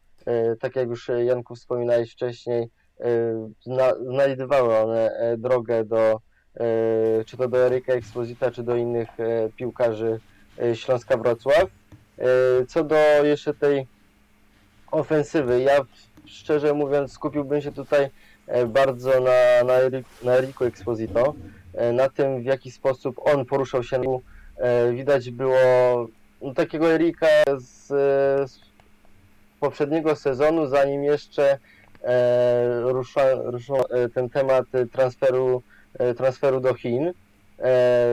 tak 0.61 0.77
jak 0.77 0.89
już 0.89 1.11
Janku 1.25 1.55
wspominałeś 1.55 2.13
wcześniej, 2.13 2.71
Y, 3.01 4.05
znajdowały 4.05 4.77
one 4.77 5.11
e, 5.11 5.37
drogę 5.37 5.85
do 5.85 6.21
e, 6.55 7.25
czy 7.25 7.37
to 7.37 7.49
do 7.49 7.67
Eryka 7.67 7.93
Exposita, 7.93 8.51
czy 8.51 8.63
do 8.63 8.77
innych 8.77 9.21
e, 9.21 9.49
piłkarzy 9.57 10.21
Śląska 10.75 11.17
Wrocław. 11.17 11.65
Co 12.69 12.85
do 12.85 12.97
jeszcze 13.23 13.55
tej 13.55 13.87
ofensywy, 14.91 15.63
ja 15.63 15.81
szczerze 16.27 16.75
mówiąc 16.75 17.13
skupiłbym 17.13 17.61
się 17.61 17.73
tutaj 17.73 18.11
bardzo 18.67 19.11
na, 19.21 19.65
na, 19.65 19.75
na 20.23 20.33
Eriku 20.33 20.65
Exposito, 20.65 21.35
na 21.93 22.09
tym 22.09 22.43
w 22.43 22.45
jaki 22.45 22.71
sposób 22.71 23.21
on 23.25 23.45
poruszał 23.45 23.83
się. 23.83 24.03
Widać 24.93 25.31
było 25.31 25.57
no, 26.43 26.55
takiego 26.55 26.93
Erika 26.93 27.27
z, 27.57 27.87
z 28.51 28.61
poprzedniego 29.61 30.17
sezonu, 30.17 30.67
zanim 30.67 31.05
jeszcze 31.05 31.59
E, 32.05 32.81
ruszył 33.45 33.77
e, 33.77 34.09
ten 34.09 34.31
temat 34.31 34.65
transferu, 34.93 35.63
e, 35.99 36.15
transferu 36.15 36.61
do 36.61 36.75
Chin. 36.75 37.13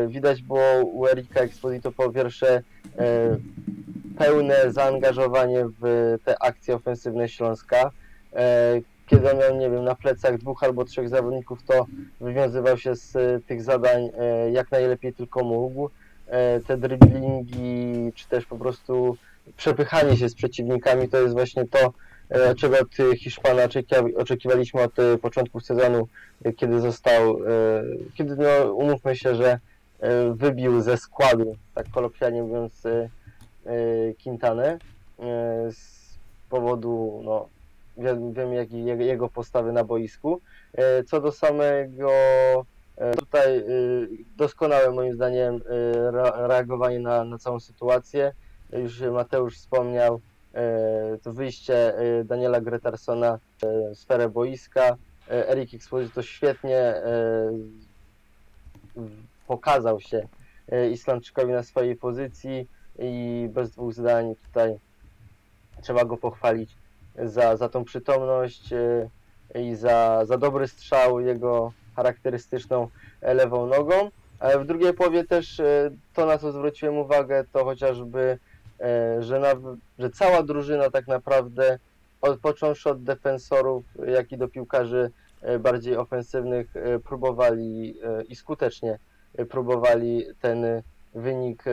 Widać 0.08 0.42
było 0.42 0.84
u 0.84 1.08
Erika 1.08 1.40
Exposito 1.40 1.92
po 1.92 2.10
pierwsze 2.10 2.62
pełne 4.18 4.56
zaangażowanie 4.68 5.66
w 5.82 6.16
te 6.26 6.44
akcje 6.44 6.76
ofensywne 6.76 7.30
Śląska. 7.30 7.92
Kiedy 9.08 9.32
on 9.32 9.38
miał, 9.38 9.58
nie 9.58 9.70
wiem, 9.70 9.84
na 9.84 9.96
plecach 9.96 10.38
dwóch 10.38 10.64
albo 10.64 10.86
trzech 10.86 11.10
zawodników, 11.10 11.64
to 11.64 11.86
wywiązywał 12.22 12.78
się 12.78 12.96
z 12.96 13.14
tych 13.46 13.64
zadań 13.64 14.10
jak 14.52 14.72
najlepiej 14.72 15.14
tylko 15.14 15.44
mógł. 15.44 15.90
Te 16.68 16.78
driblingi, 16.78 18.12
czy 18.16 18.28
też 18.28 18.46
po 18.46 18.58
prostu 18.58 19.18
przepychanie 19.58 20.18
się 20.18 20.30
z 20.30 20.36
przeciwnikami, 20.36 21.10
to 21.10 21.18
jest 21.18 21.34
właśnie 21.34 21.68
to, 21.68 21.94
czego 22.58 22.80
od 22.80 23.17
Hiszpana 23.17 23.62
oczekiwaliśmy 24.17 24.82
od 24.82 25.00
e, 25.00 25.17
początku 25.17 25.60
sezonu, 25.60 26.08
e, 26.46 26.54
kiedy 26.54 26.80
został, 26.80 27.38
kiedy 28.13 28.36
no, 28.36 28.74
umówmy 28.74 29.15
się, 29.15 29.36
że 29.36 29.60
wybił 30.34 30.82
ze 30.82 30.98
składu, 30.98 31.56
tak 31.76 31.89
kolokwialnie 31.89 32.44
mówiąc, 32.44 32.84
Quintanę 34.24 34.78
z 35.72 36.02
powodu, 36.50 37.22
no, 37.24 37.48
wiem, 37.98 38.34
wiem 38.34 38.54
jak 38.54 38.72
jego 39.00 39.30
postawy 39.30 39.72
na 39.72 39.84
boisku. 39.84 40.41
Co 41.08 41.22
do 41.22 41.32
samego 41.32 42.12
tutaj 43.17 43.63
doskonałe 44.38 44.91
moim 44.91 45.13
zdaniem 45.13 45.62
reagowanie 46.48 47.00
na, 47.00 47.24
na 47.24 47.38
całą 47.38 47.60
sytuację. 47.60 48.32
Już 48.74 49.02
Mateusz 49.02 49.58
wspomniał, 49.58 50.22
E, 50.22 50.31
to 51.24 51.34
wyjście 51.34 51.98
e, 51.98 52.24
Daniela 52.24 52.62
Gretarsona 52.62 53.40
w 53.62 53.98
sferę 53.98 54.30
boiska. 54.30 54.98
E, 55.30 55.50
Erik 55.50 55.74
Exposito 55.74 56.22
świetnie 56.22 56.94
pokazał 59.48 60.00
się 60.00 60.28
Islandczykowi 60.92 61.52
na 61.52 61.64
swojej 61.64 61.96
pozycji 61.96 62.68
i 63.00 63.48
bez 63.54 63.72
dwóch 63.72 63.94
zdań 63.94 64.36
tutaj 64.46 64.76
trzeba 65.82 66.06
go 66.06 66.18
pochwalić 66.18 66.76
za, 67.24 67.58
za 67.58 67.70
tą 67.70 67.84
przytomność 67.84 68.70
i 69.56 69.76
za, 69.76 70.26
za 70.26 70.38
dobry 70.38 70.68
strzał 70.68 71.20
jego 71.20 71.74
charakterystyczną 71.96 72.88
lewą 73.22 73.68
nogą. 73.68 74.12
Ale 74.40 74.60
w 74.60 74.66
drugiej 74.66 74.94
połowie 74.94 75.24
też 75.24 75.62
to, 76.14 76.26
na 76.26 76.38
co 76.38 76.52
zwróciłem 76.52 76.98
uwagę, 76.98 77.44
to 77.54 77.66
chociażby 77.66 78.40
E, 78.42 78.51
że, 79.20 79.39
na, 79.39 79.54
że 80.00 80.10
cała 80.10 80.44
drużyna 80.44 80.89
tak 80.89 81.08
naprawdę, 81.08 81.80
od, 82.22 82.39
począwszy 82.39 82.89
od 82.89 83.04
defensorów, 83.04 83.84
jak 84.08 84.32
i 84.32 84.38
do 84.38 84.48
piłkarzy 84.48 85.12
e, 85.41 85.60
bardziej 85.60 85.98
ofensywnych, 85.98 86.76
e, 86.76 87.00
próbowali 87.00 88.00
i 88.30 88.36
skutecznie 88.36 89.00
próbowali 89.50 90.26
ten 90.41 90.65
wynik, 91.15 91.63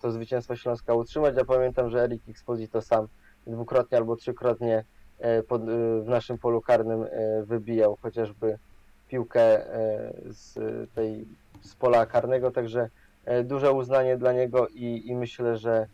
to 0.00 0.10
zwycięstwo 0.10 0.56
Śląska 0.56 0.94
utrzymać. 0.94 1.34
Ja 1.36 1.44
pamiętam, 1.44 1.90
że 1.90 2.02
Erik 2.02 2.22
Exposito 2.28 2.82
sam 2.82 3.08
dwukrotnie 3.46 3.98
albo 3.98 4.16
trzykrotnie 4.16 4.84
pod, 5.48 5.62
w 6.02 6.06
naszym 6.06 6.38
polu 6.38 6.60
karnym 6.60 7.06
wybijał 7.44 7.98
chociażby 8.02 8.58
piłkę 9.08 9.66
z 10.30 10.54
tej 10.94 11.26
z 11.60 11.74
pola 11.74 12.06
karnego, 12.06 12.50
także 12.50 12.90
duże 13.44 13.72
uznanie 13.72 14.16
dla 14.16 14.32
niego 14.32 14.68
i, 14.68 15.02
i 15.06 15.14
myślę, 15.14 15.56
że 15.56 15.86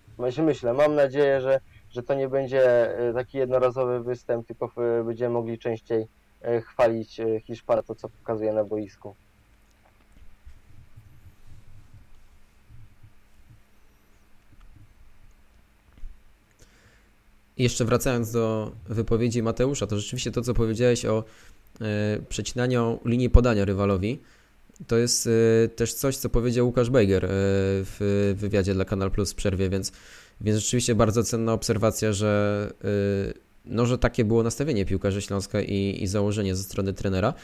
myślę, 0.42 0.72
mam 0.72 0.94
nadzieję, 0.94 1.40
że, 1.40 1.60
że 1.90 2.02
to 2.02 2.14
nie 2.14 2.28
będzie 2.28 2.98
e, 2.98 3.12
taki 3.14 3.38
jednorazowy 3.38 4.02
występ, 4.02 4.46
tylko 4.46 4.72
będziemy 5.04 5.34
mogli 5.34 5.58
częściej 5.58 6.06
e, 6.42 6.60
chwalić 6.60 7.20
e, 7.20 7.40
Hiszpana, 7.40 7.82
to 7.82 7.94
co 7.94 8.08
pokazuje 8.08 8.52
na 8.52 8.64
boisku. 8.64 9.14
Jeszcze 17.58 17.84
wracając 17.84 18.32
do 18.32 18.72
wypowiedzi 18.88 19.42
Mateusza, 19.42 19.86
to 19.86 19.98
rzeczywiście 19.98 20.30
to, 20.30 20.42
co 20.42 20.54
powiedziałeś 20.54 21.04
o 21.04 21.24
przecinaniu 22.28 23.00
linii 23.04 23.30
podania 23.30 23.64
rywalowi, 23.64 24.20
to 24.86 24.98
jest 24.98 25.26
y, 25.26 25.70
też 25.76 25.94
coś, 25.94 26.16
co 26.16 26.28
powiedział 26.28 26.66
Łukasz 26.66 26.90
Bejger 26.90 27.24
y, 27.24 27.28
w 27.30 28.34
wywiadzie 28.36 28.74
dla 28.74 28.84
Kanal 28.84 29.10
Plus 29.10 29.32
w 29.32 29.34
przerwie, 29.34 29.70
więc, 29.70 29.92
więc 30.40 30.58
rzeczywiście 30.58 30.94
bardzo 30.94 31.24
cenna 31.24 31.52
obserwacja, 31.52 32.12
że, 32.12 32.72
y, 32.84 33.34
no, 33.64 33.86
że 33.86 33.98
takie 33.98 34.24
było 34.24 34.42
nastawienie 34.42 34.84
piłkarzy 34.84 35.22
Śląska 35.22 35.60
i, 35.60 36.02
i 36.02 36.06
założenie 36.06 36.56
ze 36.56 36.62
strony 36.62 36.92
trenera, 36.92 37.34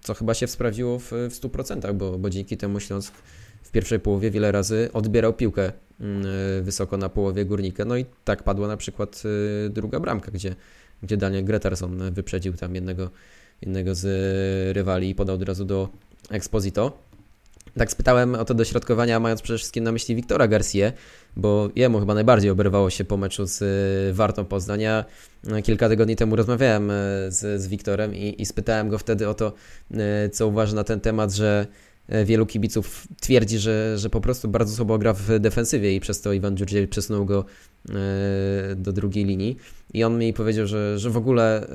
co 0.00 0.14
chyba 0.14 0.34
się 0.34 0.46
sprawdziło 0.46 0.98
w, 0.98 1.04
w 1.10 1.40
100%, 1.40 1.94
bo, 1.94 2.18
bo 2.18 2.30
dzięki 2.30 2.56
temu 2.56 2.80
Śląsk 2.80 3.14
w 3.62 3.70
pierwszej 3.70 4.00
połowie 4.00 4.30
wiele 4.30 4.52
razy 4.52 4.88
odbierał 4.92 5.32
piłkę 5.34 5.72
wysoko 6.62 6.96
na 6.96 7.08
połowie 7.08 7.44
górnika. 7.44 7.84
No 7.84 7.96
i 7.96 8.06
tak 8.24 8.42
padła 8.42 8.68
na 8.68 8.76
przykład 8.76 9.22
druga 9.70 10.00
bramka, 10.00 10.30
gdzie, 10.30 10.56
gdzie 11.02 11.16
Daniel 11.16 11.44
Gretarson 11.44 12.12
wyprzedził 12.12 12.52
tam 12.52 12.74
jednego, 12.74 13.10
jednego 13.62 13.94
z 13.94 14.06
rywali 14.76 15.10
i 15.10 15.14
podał 15.14 15.36
od 15.36 15.42
razu 15.42 15.64
do 15.64 15.88
Exposito. 16.30 17.10
Tak 17.78 17.90
spytałem 17.90 18.34
o 18.34 18.44
to 18.44 18.54
dośrodkowania, 18.54 19.20
mając 19.20 19.42
przede 19.42 19.58
wszystkim 19.58 19.84
na 19.84 19.92
myśli 19.92 20.14
Wiktora 20.14 20.48
Garcia, 20.48 20.92
bo 21.36 21.68
jemu 21.76 22.00
chyba 22.00 22.14
najbardziej 22.14 22.50
oberwało 22.50 22.90
się 22.90 23.04
po 23.04 23.16
meczu 23.16 23.46
z 23.46 23.62
y, 24.10 24.14
Wartą 24.14 24.44
Poznania. 24.44 25.04
Kilka 25.62 25.88
tygodni 25.88 26.16
temu 26.16 26.36
rozmawiałem 26.36 26.90
y, 26.90 26.94
z, 27.28 27.62
z 27.62 27.68
Wiktorem 27.68 28.14
i, 28.14 28.42
i 28.42 28.46
spytałem 28.46 28.88
go 28.88 28.98
wtedy 28.98 29.28
o 29.28 29.34
to, 29.34 29.52
y, 30.26 30.28
co 30.28 30.48
uważa 30.48 30.74
na 30.74 30.84
ten 30.84 31.00
temat, 31.00 31.32
że 31.32 31.66
wielu 32.24 32.46
kibiców 32.46 33.08
twierdzi, 33.20 33.58
że, 33.58 33.98
że 33.98 34.10
po 34.10 34.20
prostu 34.20 34.48
bardzo 34.48 34.76
słabo 34.76 34.98
gra 34.98 35.12
w 35.12 35.38
defensywie 35.38 35.96
i 35.96 36.00
przez 36.00 36.20
to 36.20 36.32
Iwan 36.32 36.56
Dziurdziel 36.56 36.88
przesunął 36.88 37.24
go 37.24 37.44
do 38.76 38.92
drugiej 38.92 39.24
linii. 39.24 39.56
I 39.94 40.04
on 40.04 40.18
mi 40.18 40.32
powiedział, 40.32 40.66
że, 40.66 40.98
że 40.98 41.10
w 41.10 41.16
ogóle 41.16 41.66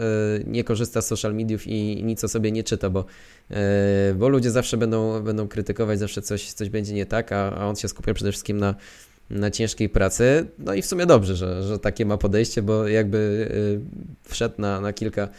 nie 0.47 0.63
korzysta 0.63 1.01
z 1.01 1.07
social 1.07 1.35
mediów 1.35 1.67
i 1.67 2.03
nic 2.03 2.23
o 2.23 2.27
sobie 2.27 2.51
nie 2.51 2.63
czyta, 2.63 2.89
bo 2.89 3.05
E, 3.51 4.13
bo 4.15 4.29
ludzie 4.29 4.51
zawsze 4.51 4.77
będą, 4.77 5.21
będą 5.21 5.47
krytykować, 5.47 5.99
zawsze 5.99 6.21
coś, 6.21 6.53
coś 6.53 6.69
będzie 6.69 6.93
nie 6.93 7.05
tak, 7.05 7.31
a, 7.31 7.51
a 7.51 7.65
on 7.65 7.75
się 7.75 7.87
skupia 7.87 8.13
przede 8.13 8.31
wszystkim 8.31 8.57
na, 8.57 8.75
na 9.29 9.51
ciężkiej 9.51 9.89
pracy. 9.89 10.47
No 10.59 10.73
i 10.73 10.81
w 10.81 10.85
sumie 10.85 11.05
dobrze, 11.05 11.35
że, 11.35 11.63
że 11.63 11.79
takie 11.79 12.05
ma 12.05 12.17
podejście, 12.17 12.61
bo 12.61 12.87
jakby 12.87 13.17
y, 14.27 14.29
wszedł 14.29 14.55
na, 14.57 14.81
na 14.81 14.93
kilka 14.93 15.29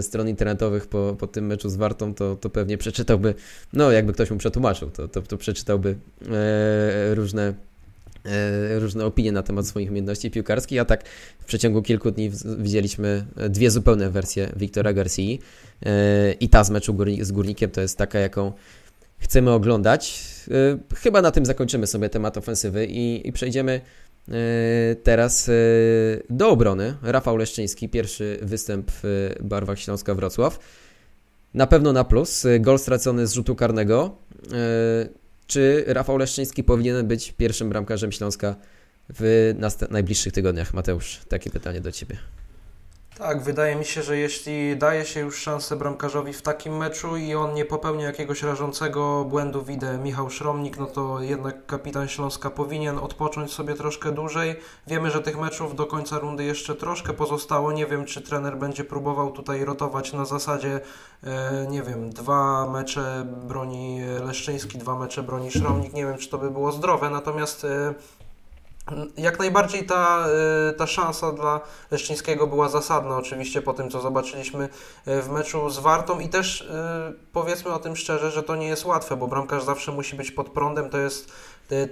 stron 0.00 0.28
internetowych 0.28 0.86
po, 0.86 1.16
po 1.18 1.26
tym 1.26 1.46
meczu 1.46 1.68
z 1.68 1.76
Wartą, 1.76 2.14
to, 2.14 2.36
to 2.36 2.50
pewnie 2.50 2.78
przeczytałby, 2.78 3.34
no 3.72 3.90
jakby 3.90 4.12
ktoś 4.12 4.30
mu 4.30 4.36
przetłumaczył, 4.36 4.90
to, 4.90 5.08
to, 5.08 5.22
to 5.22 5.36
przeczytałby 5.36 5.96
e, 6.30 7.14
różne 7.14 7.42
e, 7.48 7.54
różne 8.78 9.04
opinie 9.06 9.32
na 9.32 9.42
temat 9.42 9.66
swoich 9.66 9.88
umiejętności 9.88 10.30
piłkarskich, 10.30 10.80
a 10.80 10.84
tak 10.84 11.08
w 11.38 11.44
przeciągu 11.44 11.82
kilku 11.82 12.10
dni 12.10 12.30
widzieliśmy 12.58 13.26
dwie 13.50 13.70
zupełne 13.70 14.10
wersje 14.10 14.52
Wiktora 14.56 14.92
Garcia 14.92 15.22
e, 15.22 16.32
i 16.32 16.48
ta 16.48 16.64
z 16.64 16.70
meczu 16.70 16.96
z 17.20 17.32
Górnikiem 17.32 17.70
to 17.70 17.80
jest 17.80 17.98
taka, 17.98 18.18
jaką 18.18 18.52
chcemy 19.18 19.50
oglądać. 19.50 20.24
E, 20.50 20.78
chyba 20.96 21.22
na 21.22 21.30
tym 21.30 21.46
zakończymy 21.46 21.86
sobie 21.86 22.08
temat 22.08 22.36
ofensywy 22.36 22.86
i, 22.86 23.28
i 23.28 23.32
przejdziemy 23.32 23.80
e, 24.28 24.32
teraz 25.02 25.48
e, 25.48 25.52
do 26.30 26.48
obrony. 26.48 26.94
Rafał 27.02 27.36
Leszczyński, 27.36 27.88
pierwszy 27.88 28.38
występ 28.42 28.90
w 28.90 29.34
barwach 29.40 29.78
Śląska 29.78 30.14
Wrocław. 30.14 30.58
Na 31.54 31.66
pewno 31.66 31.92
na 31.92 32.04
plus. 32.04 32.46
Gol 32.60 32.78
stracony 32.78 33.26
z 33.26 33.32
rzutu 33.32 33.54
karnego. 33.54 34.16
Czy 35.46 35.84
Rafał 35.86 36.18
Leszczyński 36.18 36.64
powinien 36.64 37.06
być 37.06 37.32
pierwszym 37.32 37.68
bramkarzem 37.68 38.12
Śląska 38.12 38.56
w 39.08 39.54
najbliższych 39.90 40.32
tygodniach? 40.32 40.74
Mateusz, 40.74 41.20
takie 41.28 41.50
pytanie 41.50 41.80
do 41.80 41.92
Ciebie. 41.92 42.16
Tak, 43.18 43.42
wydaje 43.42 43.76
mi 43.76 43.84
się, 43.84 44.02
że 44.02 44.18
jeśli 44.18 44.76
daje 44.76 45.04
się 45.04 45.20
już 45.20 45.38
szansę 45.38 45.76
bramkarzowi 45.76 46.32
w 46.32 46.42
takim 46.42 46.76
meczu 46.76 47.16
i 47.16 47.34
on 47.34 47.54
nie 47.54 47.64
popełnia 47.64 48.06
jakiegoś 48.06 48.42
rażącego 48.42 49.24
błędu, 49.24 49.62
widzę 49.62 49.98
Michał 49.98 50.30
Szromnik, 50.30 50.78
no 50.78 50.86
to 50.86 51.20
jednak 51.20 51.66
kapitan 51.66 52.08
Śląska 52.08 52.50
powinien 52.50 52.98
odpocząć 52.98 53.52
sobie 53.52 53.74
troszkę 53.74 54.12
dłużej. 54.12 54.56
Wiemy, 54.86 55.10
że 55.10 55.22
tych 55.22 55.38
meczów 55.38 55.76
do 55.76 55.86
końca 55.86 56.18
rundy 56.18 56.44
jeszcze 56.44 56.74
troszkę 56.74 57.12
pozostało. 57.12 57.72
Nie 57.72 57.86
wiem, 57.86 58.04
czy 58.04 58.20
trener 58.20 58.58
będzie 58.58 58.84
próbował 58.84 59.32
tutaj 59.32 59.64
rotować 59.64 60.12
na 60.12 60.24
zasadzie, 60.24 60.80
e, 61.24 61.66
nie 61.70 61.82
wiem, 61.82 62.10
dwa 62.10 62.70
mecze 62.70 63.26
broni 63.42 64.00
Leszczyński, 64.24 64.78
dwa 64.78 64.98
mecze 64.98 65.22
broni 65.22 65.50
Szromnik. 65.50 65.92
Nie 65.92 66.06
wiem, 66.06 66.18
czy 66.18 66.28
to 66.28 66.38
by 66.38 66.50
było 66.50 66.72
zdrowe, 66.72 67.10
natomiast 67.10 67.64
e, 67.64 67.94
jak 69.16 69.38
najbardziej 69.38 69.86
ta, 69.86 70.26
y, 70.70 70.72
ta 70.72 70.86
szansa 70.86 71.32
dla 71.32 71.60
Leszczyńskiego 71.90 72.46
była 72.46 72.68
zasadna, 72.68 73.16
oczywiście 73.16 73.62
po 73.62 73.74
tym, 73.74 73.90
co 73.90 74.00
zobaczyliśmy 74.00 74.64
y, 75.08 75.22
w 75.22 75.28
meczu 75.30 75.70
z 75.70 75.78
Wartą 75.78 76.20
i 76.20 76.28
też 76.28 76.60
y, 76.60 76.66
powiedzmy 77.32 77.72
o 77.72 77.78
tym 77.78 77.96
szczerze, 77.96 78.30
że 78.30 78.42
to 78.42 78.56
nie 78.56 78.66
jest 78.66 78.84
łatwe, 78.84 79.16
bo 79.16 79.28
bramkarz 79.28 79.64
zawsze 79.64 79.92
musi 79.92 80.16
być 80.16 80.30
pod 80.30 80.48
prądem, 80.48 80.90
to 80.90 80.98
jest 80.98 81.32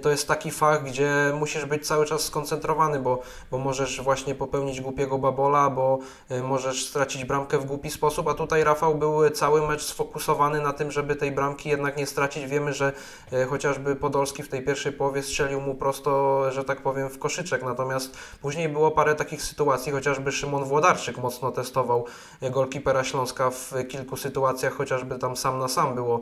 to 0.01 0.09
jest 0.09 0.27
taki 0.27 0.51
fach, 0.51 0.83
gdzie 0.83 1.33
musisz 1.39 1.65
być 1.65 1.87
cały 1.87 2.05
czas 2.05 2.21
skoncentrowany, 2.21 2.99
bo, 2.99 3.21
bo 3.51 3.57
możesz 3.57 4.01
właśnie 4.01 4.35
popełnić 4.35 4.81
głupiego 4.81 5.17
babola, 5.17 5.69
bo 5.69 5.99
y, 6.31 6.43
możesz 6.43 6.89
stracić 6.89 7.25
bramkę 7.25 7.57
w 7.57 7.65
głupi 7.65 7.91
sposób, 7.91 8.27
a 8.27 8.33
tutaj 8.33 8.63
Rafał 8.63 8.95
był 8.95 9.29
cały 9.29 9.67
mecz 9.67 9.83
sfokusowany 9.83 10.61
na 10.61 10.73
tym, 10.73 10.91
żeby 10.91 11.15
tej 11.15 11.31
bramki 11.31 11.69
jednak 11.69 11.97
nie 11.97 12.05
stracić. 12.05 12.45
Wiemy, 12.45 12.73
że 12.73 12.93
y, 13.33 13.45
chociażby 13.45 13.95
Podolski 13.95 14.43
w 14.43 14.49
tej 14.49 14.65
pierwszej 14.65 14.91
połowie 14.91 15.23
strzelił 15.23 15.61
mu 15.61 15.75
prosto, 15.75 16.51
że 16.51 16.63
tak 16.63 16.81
powiem, 16.81 17.09
w 17.09 17.19
koszyczek, 17.19 17.63
natomiast 17.63 18.17
później 18.41 18.69
było 18.69 18.91
parę 18.91 19.15
takich 19.15 19.41
sytuacji, 19.41 19.91
chociażby 19.91 20.31
Szymon 20.31 20.63
Włodarczyk 20.63 21.17
mocno 21.17 21.51
testował 21.51 22.05
golkipera 22.41 23.03
Śląska 23.03 23.49
w 23.49 23.73
kilku 23.89 24.17
sytuacjach, 24.17 24.73
chociażby 24.73 25.19
tam 25.19 25.37
sam 25.37 25.59
na 25.59 25.67
sam 25.67 25.95
było, 25.95 26.19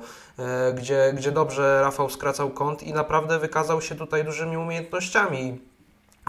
gdzie, 0.75 1.13
gdzie 1.15 1.31
dobrze 1.31 1.81
Rafał 1.81 2.09
skracał 2.09 2.49
kąt 2.49 2.83
i 2.83 2.93
naprawdę 2.93 3.39
wykazał 3.43 3.81
się 3.81 3.95
tutaj 3.95 4.25
dużymi 4.25 4.57
umiejętnościami. 4.57 5.59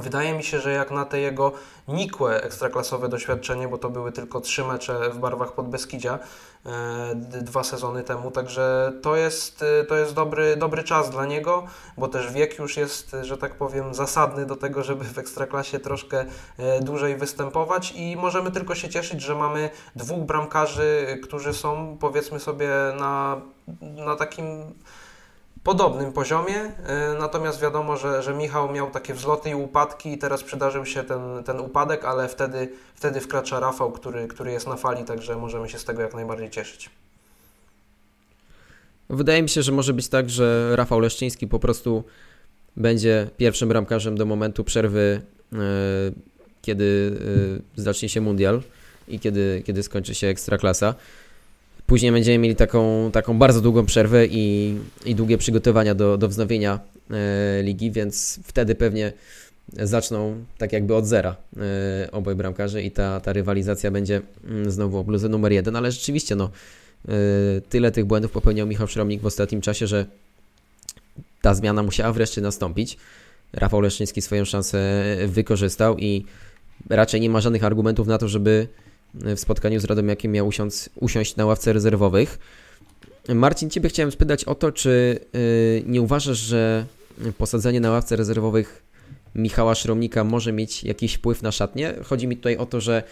Wydaje 0.03 0.33
mi 0.33 0.44
się, 0.44 0.61
że 0.61 0.72
jak 0.72 0.90
na 0.90 1.05
te 1.05 1.20
jego 1.20 1.53
nikłe 1.88 2.42
ekstraklasowe 2.42 3.09
doświadczenie, 3.09 3.68
bo 3.68 3.79
to 3.79 3.90
były 3.90 4.12
tylko 4.12 4.40
trzy 4.40 4.64
mecze 4.64 5.11
w 5.11 5.18
barwach 5.18 5.53
Podbeskidzia 5.53 6.18
e, 6.66 7.14
dwa 7.42 7.64
sezony 7.64 8.03
temu, 8.03 8.31
także 8.31 8.92
to 9.03 9.16
jest, 9.16 9.62
e, 9.62 9.85
to 9.85 9.96
jest 9.96 10.14
dobry, 10.14 10.57
dobry 10.57 10.83
czas 10.83 11.11
dla 11.11 11.27
niego, 11.27 11.66
bo 11.98 12.09
też 12.09 12.33
wiek 12.33 12.59
już 12.59 12.77
jest, 12.77 13.16
że 13.22 13.38
tak 13.38 13.55
powiem, 13.55 13.94
zasadny 13.94 14.46
do 14.46 14.57
tego, 14.57 14.83
żeby 14.83 15.05
w 15.05 15.18
ekstraklasie 15.18 15.79
troszkę 15.79 16.24
e, 16.59 16.81
dłużej 16.81 17.16
występować 17.16 17.92
i 17.96 18.16
możemy 18.16 18.50
tylko 18.50 18.74
się 18.74 18.88
cieszyć, 18.88 19.20
że 19.20 19.35
mamy 19.35 19.70
dwóch 19.96 20.20
bramkarzy, 20.20 21.20
którzy 21.22 21.53
są 21.55 21.96
powiedzmy 22.00 22.40
sobie 22.40 22.68
na, 22.98 23.40
na 23.81 24.16
takim 24.16 24.74
podobnym 25.64 26.12
poziomie, 26.12 26.57
e, 26.57 27.16
natomiast 27.18 27.61
wiadomo, 27.61 27.96
że, 27.96 28.22
że 28.22 28.35
Michał 28.35 28.72
miał 28.72 28.90
takie 28.90 29.14
wzloty 29.14 29.50
i 29.50 29.55
upadki 29.55 30.12
i 30.12 30.18
teraz 30.18 30.42
przydarzył 30.42 30.87
się 30.87 31.05
ten, 31.05 31.44
ten 31.44 31.61
upadek, 31.61 32.05
ale 32.05 32.29
wtedy, 32.29 32.68
wtedy 32.94 33.20
wkracza 33.20 33.61
Rafał, 33.61 33.92
który, 33.92 34.29
który 34.29 34.53
jest 34.53 34.66
na 34.66 34.77
fali, 34.77 35.05
także 35.05 35.37
możemy 35.37 35.68
się 35.68 35.79
z 35.79 35.85
tego 35.85 36.03
jak 36.03 36.14
najbardziej 36.14 36.50
cieszyć. 36.50 36.90
Wydaje 39.11 39.42
mi 39.42 39.48
się, 39.48 39.62
że 39.62 39.72
może 39.72 39.92
być 39.92 40.09
tak, 40.09 40.31
że 40.31 40.77
Rafał 40.77 41.00
Leszczyński 41.00 41.46
po 41.46 41.59
prostu 41.59 42.05
będzie 42.77 43.31
pierwszym 43.37 43.68
bramkarzem 43.68 44.16
do 44.16 44.27
momentu 44.27 44.64
przerwy, 44.64 45.22
e, 45.53 45.57
kiedy 46.62 47.16
e, 47.77 47.83
zacznie 47.83 48.09
się 48.09 48.20
mundial 48.20 48.62
i 49.09 49.20
kiedy, 49.20 49.62
kiedy 49.66 49.83
skończy 49.83 50.14
się 50.14 50.27
ekstraklasa. 50.27 50.94
Później 51.86 52.12
będziemy 52.12 52.38
mieli 52.38 52.56
taką, 52.56 53.10
taką 53.12 53.38
bardzo 53.38 53.60
długą 53.60 53.86
przerwę 53.86 54.26
i, 54.26 54.76
i 55.04 55.14
długie 55.14 55.38
przygotowania 55.38 55.94
do, 55.94 56.18
do 56.18 56.28
wznowienia 56.28 56.80
e, 57.10 57.62
ligi, 57.62 57.90
więc 57.90 58.40
wtedy 58.44 58.74
pewnie 58.74 59.12
zaczną 59.72 60.44
tak 60.58 60.72
jakby 60.72 60.94
od 60.94 61.06
zera 61.06 61.36
e, 61.56 62.10
oboj 62.12 62.34
bramkarze 62.34 62.82
i 62.82 62.90
ta, 62.90 63.20
ta 63.20 63.32
rywalizacja 63.32 63.90
będzie 63.90 64.20
mm, 64.44 64.70
znowu 64.70 64.98
o 64.98 65.04
bluzę 65.04 65.28
numer 65.28 65.52
jeden, 65.52 65.76
ale 65.76 65.92
rzeczywiście 65.92 66.36
no, 66.36 66.50
e, 67.08 67.10
tyle 67.68 67.92
tych 67.92 68.04
błędów 68.04 68.30
popełniał 68.30 68.66
Michał 68.66 68.86
Szromnik 68.86 69.22
w 69.22 69.26
ostatnim 69.26 69.60
czasie, 69.60 69.86
że 69.86 70.06
ta 71.42 71.54
zmiana 71.54 71.82
musiała 71.82 72.12
wreszcie 72.12 72.40
nastąpić. 72.40 72.96
Rafał 73.52 73.80
Leszczyński 73.80 74.22
swoją 74.22 74.44
szansę 74.44 75.04
wykorzystał 75.26 75.98
i 75.98 76.24
raczej 76.90 77.20
nie 77.20 77.30
ma 77.30 77.40
żadnych 77.40 77.64
argumentów 77.64 78.06
na 78.06 78.18
to, 78.18 78.28
żeby 78.28 78.68
w 79.14 79.40
spotkaniu 79.40 79.81
z 79.81 79.85
Radomiakiem 79.85 80.33
miał 80.33 80.46
usiąść, 80.46 80.90
usiąść 80.94 81.37
na 81.37 81.46
ławce 81.46 81.72
rezerwowych. 81.72 82.38
Marcin, 83.29 83.70
Ciebie 83.70 83.88
chciałem 83.88 84.12
spytać 84.12 84.44
o 84.44 84.55
to, 84.55 84.72
czy 84.72 85.20
y, 85.35 85.83
nie 85.87 86.03
uważasz, 86.03 86.38
że 86.38 86.85
posadzenie 87.38 87.81
na 87.81 87.90
ławce 87.90 88.16
rezerwowych 88.16 88.83
Michała 89.35 89.74
Szromnika 89.74 90.24
może 90.24 90.53
mieć 90.53 90.85
jakiś 90.85 91.14
wpływ 91.14 91.42
na 91.42 91.53
szatnie? 91.53 91.94
Chodzi 92.05 92.27
mi 92.27 92.37
tutaj 92.37 92.57
o 92.57 92.66
to, 92.66 92.81
że 92.81 93.03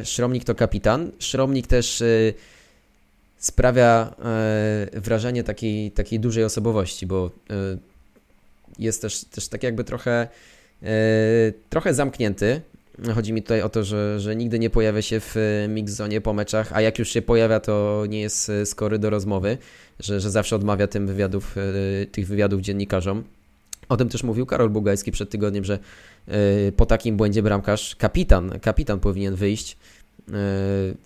y, 0.00 0.04
Szromnik 0.04 0.44
to 0.44 0.54
kapitan. 0.54 1.10
Szromnik 1.18 1.66
też 1.66 2.00
y, 2.00 2.34
sprawia 3.38 4.14
wrażenie 4.92 5.44
takiej, 5.44 5.90
takiej 5.90 6.20
dużej 6.20 6.44
osobowości, 6.44 7.06
bo 7.06 7.30
jest 8.78 9.02
też, 9.02 9.24
też 9.24 9.48
tak 9.48 9.62
jakby 9.62 9.84
trochę, 9.84 10.28
trochę 11.70 11.94
zamknięty. 11.94 12.60
Chodzi 13.14 13.32
mi 13.32 13.42
tutaj 13.42 13.62
o 13.62 13.68
to, 13.68 13.84
że, 13.84 14.20
że 14.20 14.36
nigdy 14.36 14.58
nie 14.58 14.70
pojawia 14.70 15.02
się 15.02 15.20
w 15.20 15.36
e, 15.36 15.68
mix 15.68 15.92
zone 15.92 16.20
po 16.20 16.32
meczach, 16.32 16.72
a 16.72 16.80
jak 16.80 16.98
już 16.98 17.08
się 17.08 17.22
pojawia, 17.22 17.60
to 17.60 18.04
nie 18.08 18.20
jest 18.20 18.50
e, 18.50 18.66
skory 18.66 18.98
do 18.98 19.10
rozmowy, 19.10 19.58
że, 20.00 20.20
że 20.20 20.30
zawsze 20.30 20.56
odmawia 20.56 20.86
tym 20.86 21.06
wywiadów, 21.06 21.56
e, 21.58 22.06
tych 22.06 22.26
wywiadów 22.26 22.60
dziennikarzom. 22.60 23.24
O 23.88 23.96
tym 23.96 24.08
też 24.08 24.22
mówił 24.22 24.46
Karol 24.46 24.70
Bugajski 24.70 25.12
przed 25.12 25.30
tygodniem, 25.30 25.64
że 25.64 25.78
po 26.76 26.86
takim 26.86 27.16
błędzie 27.16 27.42
bramkarz, 27.42 27.96
kapitan, 27.96 28.58
kapitan 28.60 29.00
powinien 29.00 29.34
wyjść, 29.34 29.76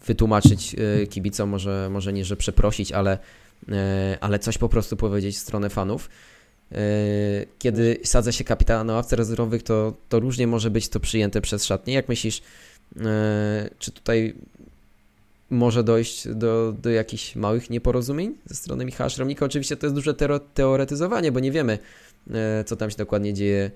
wytłumaczyć 0.06 0.76
kibicom, 1.10 1.48
może, 1.48 1.88
może 1.90 2.12
nie, 2.12 2.24
że 2.24 2.36
przeprosić, 2.36 2.92
ale, 2.92 3.18
ale 4.20 4.38
coś 4.38 4.58
po 4.58 4.68
prostu 4.68 4.96
powiedzieć 4.96 5.36
w 5.36 5.38
stronę 5.38 5.70
fanów. 5.70 6.08
E, 6.72 6.76
kiedy 7.58 7.98
sadza 8.04 8.32
się 8.32 8.44
kapitana 8.44 8.84
na 8.84 8.92
ławce 8.92 9.16
rezerwowych, 9.16 9.62
to, 9.62 9.94
to 10.08 10.20
różnie 10.20 10.46
może 10.46 10.70
być 10.70 10.88
to 10.88 11.00
przyjęte 11.00 11.40
przez 11.40 11.64
szatnię. 11.64 11.94
Jak 11.94 12.08
myślisz, 12.08 12.42
e, 13.00 13.70
czy 13.78 13.92
tutaj 13.92 14.34
może 15.50 15.84
dojść 15.84 16.28
do, 16.28 16.74
do 16.82 16.90
jakichś 16.90 17.36
małych 17.36 17.70
nieporozumień 17.70 18.34
ze 18.46 18.54
strony 18.54 18.84
Michała 18.84 19.10
Szromnika? 19.10 19.44
Oczywiście 19.44 19.76
to 19.76 19.86
jest 19.86 19.94
duże 19.94 20.14
teoretyzowanie, 20.54 21.32
bo 21.32 21.40
nie 21.40 21.52
wiemy, 21.52 21.78
e, 22.30 22.64
co 22.64 22.76
tam 22.76 22.90
się 22.90 22.96
dokładnie 22.96 23.34
dzieje 23.34 23.70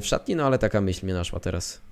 w 0.00 0.02
szatni, 0.04 0.36
no 0.36 0.46
ale 0.46 0.58
taka 0.58 0.80
myśl 0.80 1.06
mnie 1.06 1.14
naszła 1.14 1.40
teraz. 1.40 1.87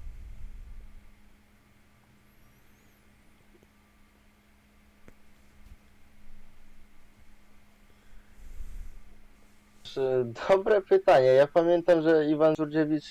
Dobre 10.49 10.81
pytanie. 10.83 11.27
Ja 11.27 11.47
pamiętam, 11.47 12.03
że 12.03 12.27
Iwan 12.27 12.55
Żurdziewicz 12.57 13.11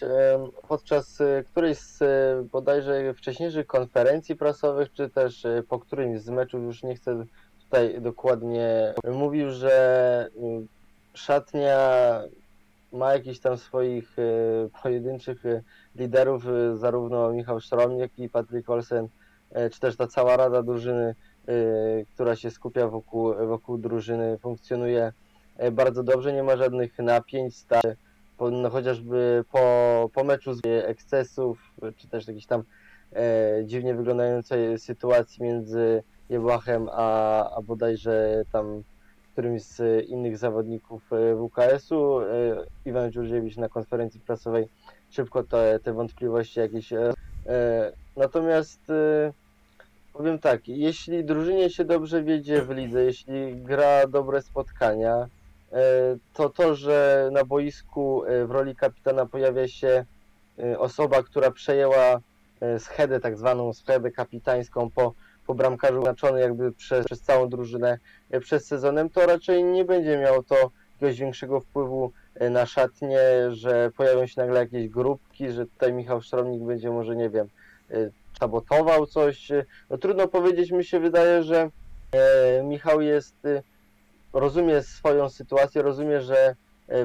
podczas 0.67 1.21
e, 1.21 1.43
którejś 1.51 1.77
z 1.77 2.01
e, 2.01 2.05
bodajże 2.51 3.13
wcześniejszych 3.13 3.67
konferencji 3.67 4.35
prasowych, 4.35 4.93
czy 4.93 5.09
też 5.09 5.45
e, 5.45 5.63
po 5.69 5.79
którymś 5.79 6.21
z 6.21 6.29
meczów, 6.29 6.63
już 6.63 6.83
nie 6.83 6.95
chcę 6.95 7.25
tutaj 7.63 8.01
dokładnie, 8.01 8.93
mówił, 9.13 9.51
że 9.51 10.29
szatnia 11.13 11.79
ma 12.93 13.13
jakichś 13.13 13.39
tam 13.39 13.57
swoich 13.57 14.15
pojedynczych 14.83 15.43
liderów, 15.95 16.43
zarówno 16.75 17.31
Michał 17.33 17.59
Szrom, 17.59 17.97
jak 17.97 18.19
i 18.19 18.29
Patryk 18.29 18.69
Olsen, 18.69 19.07
czy 19.71 19.79
też 19.79 19.97
ta 19.97 20.07
cała 20.07 20.37
rada 20.37 20.63
drużyny, 20.63 21.15
która 22.13 22.35
się 22.35 22.51
skupia 22.51 22.87
wokół, 22.87 23.33
wokół 23.47 23.77
drużyny, 23.77 24.37
funkcjonuje 24.37 25.13
bardzo 25.71 26.03
dobrze, 26.03 26.33
nie 26.33 26.43
ma 26.43 26.57
żadnych 26.57 26.99
napięć, 26.99 27.57
stary, 27.57 27.95
no, 28.39 28.69
chociażby 28.69 29.43
po, 29.51 30.09
po 30.13 30.23
meczu 30.23 30.53
z 30.53 30.59
ekscesów, 30.65 31.71
czy 31.97 32.07
też 32.07 32.27
jakichś 32.27 32.45
tam 32.45 32.63
e, 33.13 33.61
dziwnie 33.65 33.95
wyglądającej 33.95 34.79
sytuacji 34.79 35.43
między 35.43 36.03
Jebłachem 36.29 36.89
a, 36.91 37.49
a 37.55 37.61
bodajże 37.61 38.43
tam 38.51 38.83
którymś 39.35 39.61
z 39.61 40.05
innych 40.09 40.37
zawodników 40.37 41.13
e, 41.13 41.35
WKS-u. 41.35 42.19
E, 42.19 42.25
Iwan 42.85 43.11
Dziurziewicz 43.11 43.57
na 43.57 43.69
konferencji 43.69 44.19
prasowej 44.19 44.67
szybko 45.09 45.43
te, 45.43 45.79
te 45.83 45.93
wątpliwości 45.93 46.59
jakieś. 46.59 46.93
E, 46.93 47.13
natomiast 48.17 48.81
powiem 50.13 50.39
tak, 50.39 50.67
jeśli 50.67 51.25
drużynie 51.25 51.69
się 51.69 51.85
dobrze 51.85 52.23
wiedzie 52.23 52.61
w 52.61 52.69
lidze, 52.69 53.03
jeśli 53.03 53.55
gra 53.55 54.07
dobre 54.07 54.41
spotkania, 54.41 55.27
to 56.33 56.49
to, 56.49 56.75
że 56.75 57.29
na 57.33 57.43
boisku 57.43 58.23
w 58.45 58.51
roli 58.51 58.75
kapitana 58.75 59.25
pojawia 59.25 59.67
się 59.67 60.05
osoba, 60.77 61.23
która 61.23 61.51
przejęła 61.51 62.19
schedę, 62.79 63.19
tak 63.19 63.37
zwaną 63.37 63.73
schedę 63.73 64.11
kapitańską 64.11 64.89
po 64.91 65.13
po 65.47 65.53
bramkarzu 65.53 66.01
znaczony 66.01 66.41
jakby 66.41 66.71
przez, 66.71 67.05
przez 67.05 67.21
całą 67.21 67.49
drużynę 67.49 67.99
e, 68.31 68.39
przez 68.39 68.65
sezonem, 68.65 69.09
to 69.09 69.25
raczej 69.25 69.63
nie 69.63 69.85
będzie 69.85 70.17
miało 70.17 70.43
to 70.43 70.71
jakiegoś 70.93 71.19
większego 71.19 71.59
wpływu 71.59 72.11
e, 72.35 72.49
na 72.49 72.65
szatnie, 72.65 73.19
że 73.49 73.91
pojawią 73.97 74.27
się 74.27 74.41
nagle 74.41 74.59
jakieś 74.59 74.89
grupki, 74.89 75.51
że 75.51 75.65
tutaj 75.65 75.93
Michał 75.93 76.21
Sztromnik 76.21 76.63
będzie 76.63 76.91
może, 76.91 77.15
nie 77.15 77.29
wiem, 77.29 77.47
e, 77.91 78.09
sabotował 78.39 79.05
coś. 79.05 79.51
No 79.89 79.97
trudno 79.97 80.27
powiedzieć, 80.27 80.71
mi 80.71 80.85
się 80.85 80.99
wydaje, 80.99 81.43
że 81.43 81.69
Michał 82.63 83.01
jest, 83.01 83.35
rozumie 84.39 84.81
swoją 84.81 85.29
sytuację, 85.29 85.81
rozumie, 85.81 86.21
że 86.21 86.55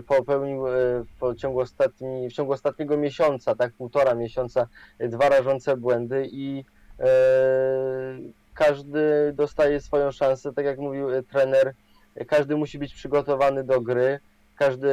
popełnił 0.06 0.64
w 1.20 1.36
ciągu, 1.36 1.60
ostatni, 1.60 2.28
w 2.28 2.32
ciągu 2.32 2.52
ostatniego 2.52 2.96
miesiąca, 2.96 3.54
tak 3.54 3.72
półtora 3.72 4.14
miesiąca, 4.14 4.66
dwa 4.98 5.28
rażące 5.28 5.76
błędy 5.76 6.28
i 6.32 6.64
każdy 8.54 9.32
dostaje 9.32 9.80
swoją 9.80 10.12
szansę, 10.12 10.52
tak 10.52 10.64
jak 10.64 10.78
mówił 10.78 11.10
e, 11.10 11.22
trener, 11.22 11.74
każdy 12.28 12.56
musi 12.56 12.78
być 12.78 12.94
przygotowany 12.94 13.64
do 13.64 13.80
gry, 13.80 14.20
każdy 14.56 14.88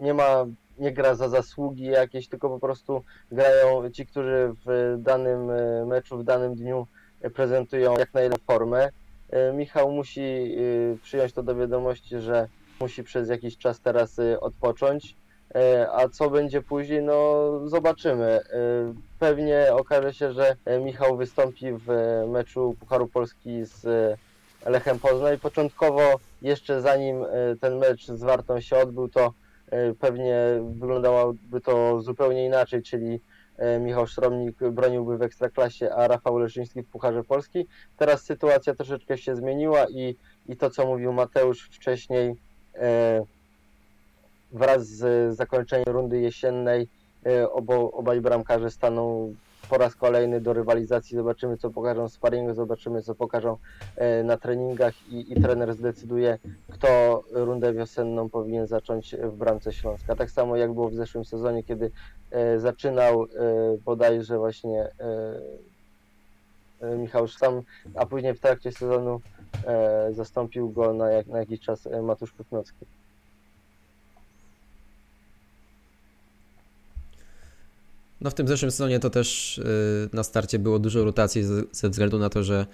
nie 0.00 0.14
ma, 0.14 0.46
nie 0.78 0.92
gra 0.92 1.14
za 1.14 1.28
zasługi 1.28 1.84
jakieś, 1.84 2.28
tylko 2.28 2.48
po 2.48 2.58
prostu 2.58 3.02
grają 3.32 3.90
ci, 3.90 4.06
którzy 4.06 4.54
w 4.66 4.96
danym 4.98 5.50
e, 5.50 5.86
meczu, 5.86 6.18
w 6.18 6.24
danym 6.24 6.54
dniu 6.54 6.86
prezentują 7.34 7.98
jak 7.98 8.14
najlepszą 8.14 8.44
formę. 8.46 8.90
E, 9.32 9.52
Michał 9.52 9.92
musi 9.92 10.56
przyjąć 11.02 11.32
to 11.32 11.42
do 11.42 11.54
wiadomości, 11.54 12.18
że 12.18 12.48
musi 12.80 13.02
przez 13.04 13.28
jakiś 13.28 13.58
czas 13.58 13.80
teraz 13.80 14.16
odpocząć 14.40 15.16
E, 15.54 15.88
a 15.92 16.08
co 16.08 16.30
będzie 16.30 16.62
później, 16.62 17.02
no 17.02 17.48
zobaczymy. 17.64 18.24
E, 18.24 18.40
pewnie 19.18 19.66
okaże 19.72 20.14
się, 20.14 20.32
że 20.32 20.56
Michał 20.80 21.16
wystąpi 21.16 21.66
w 21.72 21.88
meczu 22.28 22.76
Pucharu 22.80 23.08
Polski 23.08 23.64
z 23.64 23.86
Lechem 24.66 24.98
Poznań. 24.98 25.38
Początkowo, 25.38 26.02
jeszcze 26.42 26.80
zanim 26.80 27.24
ten 27.60 27.78
mecz 27.78 28.06
z 28.06 28.22
Wartą 28.22 28.60
się 28.60 28.76
odbył, 28.76 29.08
to 29.08 29.32
pewnie 30.00 30.38
wyglądałoby 30.70 31.60
to 31.60 32.02
zupełnie 32.02 32.46
inaczej, 32.46 32.82
czyli 32.82 33.20
Michał 33.80 34.06
Szromnik 34.06 34.58
broniłby 34.70 35.18
w 35.18 35.22
Ekstraklasie, 35.22 35.94
a 35.94 36.08
Rafał 36.08 36.38
Leszyński 36.38 36.82
w 36.82 36.88
Pucharze 36.88 37.24
Polski. 37.24 37.66
Teraz 37.96 38.22
sytuacja 38.22 38.74
troszeczkę 38.74 39.18
się 39.18 39.36
zmieniła 39.36 39.86
i, 39.90 40.16
i 40.48 40.56
to, 40.56 40.70
co 40.70 40.86
mówił 40.86 41.12
Mateusz 41.12 41.62
wcześniej, 41.62 42.34
wraz 44.52 44.86
z 44.86 45.36
zakończeniem 45.36 45.84
rundy 45.86 46.20
jesiennej 46.20 46.88
e, 47.26 47.50
obo, 47.50 47.90
obaj 47.92 48.20
bramkarze 48.20 48.70
staną 48.70 49.34
po 49.72 49.78
raz 49.78 49.96
kolejny 49.96 50.40
do 50.40 50.52
rywalizacji. 50.52 51.16
Zobaczymy, 51.16 51.56
co 51.56 51.70
pokażą 51.70 52.08
w 52.08 52.12
sparingu, 52.12 52.54
zobaczymy, 52.54 53.02
co 53.02 53.14
pokażą 53.14 53.56
e, 53.96 54.22
na 54.22 54.36
treningach 54.36 55.08
i, 55.08 55.32
i 55.32 55.42
trener 55.42 55.74
zdecyduje, 55.74 56.38
kto 56.68 57.22
rundę 57.30 57.72
wiosenną 57.72 58.28
powinien 58.28 58.66
zacząć 58.66 59.16
w 59.16 59.36
bramce 59.36 59.72
Śląska. 59.72 60.16
Tak 60.16 60.30
samo 60.30 60.56
jak 60.56 60.72
było 60.72 60.88
w 60.88 60.94
zeszłym 60.94 61.24
sezonie, 61.24 61.62
kiedy 61.62 61.90
e, 62.30 62.60
zaczynał 62.60 63.26
bodajże 63.84 64.38
właśnie 64.38 64.88
Michał 66.98 67.28
Sztam, 67.28 67.62
a 67.94 68.06
później 68.06 68.34
w 68.34 68.40
trakcie 68.40 68.72
sezonu 68.72 69.20
zastąpił 70.10 70.70
go 70.70 70.92
na, 70.92 71.10
jak, 71.10 71.26
na 71.26 71.38
jakiś 71.38 71.60
czas 71.60 71.88
Matusz 72.02 72.32
Putnocki. 72.32 72.86
No 78.22 78.30
w 78.30 78.34
tym 78.34 78.48
zeszłym 78.48 78.70
sezonie 78.70 79.00
to 79.00 79.10
też 79.10 79.58
y, 79.58 80.08
na 80.12 80.22
starcie 80.22 80.58
było 80.58 80.78
dużo 80.78 81.04
rotacji 81.04 81.44
ze 81.72 81.90
względu 81.90 82.18
na 82.18 82.28
to, 82.28 82.44
że 82.44 82.66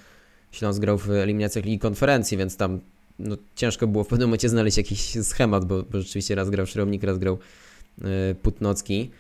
Śląsk 0.53 0.81
grał 0.81 0.99
w 0.99 1.11
eliminacjach 1.11 1.65
Ligi 1.65 1.79
Konferencji, 1.79 2.37
więc 2.37 2.57
tam 2.57 2.81
no, 3.19 3.37
ciężko 3.55 3.87
było 3.87 4.05
w 4.05 4.09
pewnym 4.09 4.29
momencie 4.29 4.49
znaleźć 4.49 4.77
jakiś 4.77 5.17
schemat, 5.23 5.65
bo, 5.65 5.83
bo 5.83 6.01
rzeczywiście 6.01 6.35
raz 6.35 6.51
grał 6.51 6.67
Szromnik, 6.67 7.03
raz 7.03 7.19
grał 7.19 7.39
y, 7.99 8.35
Putnocki. 8.35 9.11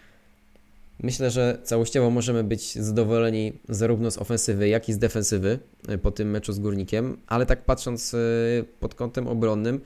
Myślę, 1.02 1.30
że 1.30 1.58
całościowo 1.64 2.10
możemy 2.10 2.44
być 2.44 2.74
zadowoleni 2.74 3.52
zarówno 3.68 4.10
z 4.10 4.18
ofensywy, 4.18 4.68
jak 4.68 4.88
i 4.88 4.92
z 4.92 4.98
defensywy 4.98 5.58
y, 5.90 5.98
po 5.98 6.10
tym 6.10 6.30
meczu 6.30 6.52
z 6.52 6.58
Górnikiem, 6.58 7.16
ale 7.26 7.46
tak 7.46 7.64
patrząc 7.64 8.16
pod 8.80 8.94
kątem 8.94 9.28
obronnym, 9.28 9.80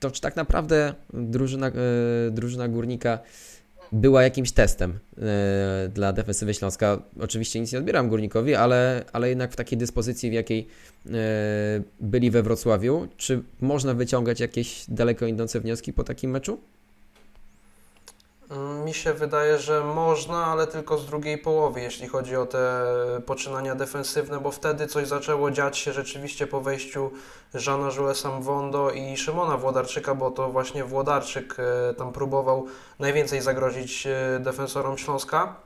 to 0.00 0.10
czy 0.10 0.20
tak 0.20 0.36
naprawdę 0.36 0.94
drużyna, 1.12 1.72
drużyna 2.30 2.68
Górnika 2.68 3.18
była 3.92 4.22
jakimś 4.22 4.52
testem 4.52 4.98
e, 5.18 5.88
dla 5.88 6.12
defensywy 6.12 6.54
Śląska. 6.54 7.02
Oczywiście 7.20 7.60
nic 7.60 7.72
nie 7.72 7.78
odbieram 7.78 8.08
Górnikowi, 8.08 8.54
ale, 8.54 9.04
ale 9.12 9.28
jednak 9.28 9.52
w 9.52 9.56
takiej 9.56 9.78
dyspozycji, 9.78 10.30
w 10.30 10.32
jakiej 10.32 10.66
e, 11.06 11.12
byli 12.00 12.30
we 12.30 12.42
Wrocławiu, 12.42 13.08
czy 13.16 13.42
można 13.60 13.94
wyciągać 13.94 14.40
jakieś 14.40 14.84
daleko 14.88 15.26
idące 15.26 15.60
wnioski 15.60 15.92
po 15.92 16.04
takim 16.04 16.30
meczu? 16.30 16.58
Mi 18.84 18.94
się 18.94 19.12
wydaje, 19.12 19.58
że 19.58 19.84
można, 19.84 20.44
ale 20.44 20.66
tylko 20.66 20.98
z 20.98 21.06
drugiej 21.06 21.38
połowy, 21.38 21.80
jeśli 21.80 22.08
chodzi 22.08 22.36
o 22.36 22.46
te 22.46 22.84
poczynania 23.26 23.74
defensywne, 23.74 24.40
bo 24.40 24.50
wtedy 24.50 24.86
coś 24.86 25.08
zaczęło 25.08 25.50
dziać 25.50 25.78
się 25.78 25.92
rzeczywiście 25.92 26.46
po 26.46 26.60
wejściu 26.60 27.10
Żana 27.54 27.90
Żulesa 27.90 28.30
Mwondo 28.30 28.90
i 28.90 29.16
Szymona 29.16 29.56
Włodarczyka, 29.56 30.14
bo 30.14 30.30
to 30.30 30.48
właśnie 30.48 30.84
Włodarczyk 30.84 31.56
e, 31.58 31.94
tam 31.94 32.12
próbował 32.12 32.66
najwięcej 32.98 33.40
zagrozić 33.40 34.06
e, 34.06 34.40
defensorom 34.40 34.98
Śląska. 34.98 35.56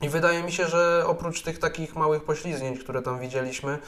I 0.00 0.08
wydaje 0.08 0.42
mi 0.42 0.52
się, 0.52 0.66
że 0.66 1.04
oprócz 1.06 1.42
tych 1.42 1.58
takich 1.58 1.96
małych 1.96 2.24
poślizgnięć, 2.24 2.80
które 2.80 3.02
tam 3.02 3.18
widzieliśmy, 3.18 3.78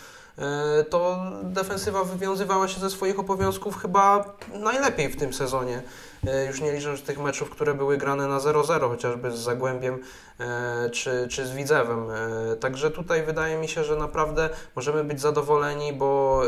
to 0.91 1.23
defensywa 1.43 2.05
wywiązywała 2.05 2.69
się 2.69 2.81
ze 2.81 2.91
swoich 2.91 3.19
obowiązków 3.19 3.79
chyba 3.83 4.25
najlepiej 4.55 5.09
w 5.09 5.17
tym 5.17 5.33
sezonie. 5.33 5.83
E, 6.27 6.47
już 6.47 6.61
nie 6.61 6.73
licząc 6.73 7.03
tych 7.03 7.19
meczów, 7.19 7.51
które 7.51 7.75
były 7.75 7.97
grane 7.97 8.27
na 8.29 8.39
0-0, 8.39 8.89
chociażby 8.89 9.31
z 9.31 9.35
Zagłębiem 9.35 9.99
e, 10.41 10.91
czy, 10.91 11.29
czy 11.31 11.47
z 11.47 11.53
Widzewem. 11.53 12.11
E, 12.11 12.57
także 12.57 12.91
tutaj 12.91 13.23
wydaje 13.23 13.57
mi 13.57 13.69
się, 13.69 13.85
że 13.85 13.97
naprawdę 13.97 14.51
możemy 14.77 15.05
być 15.05 15.21
zadowoleni, 15.21 15.93
bo 15.93 16.43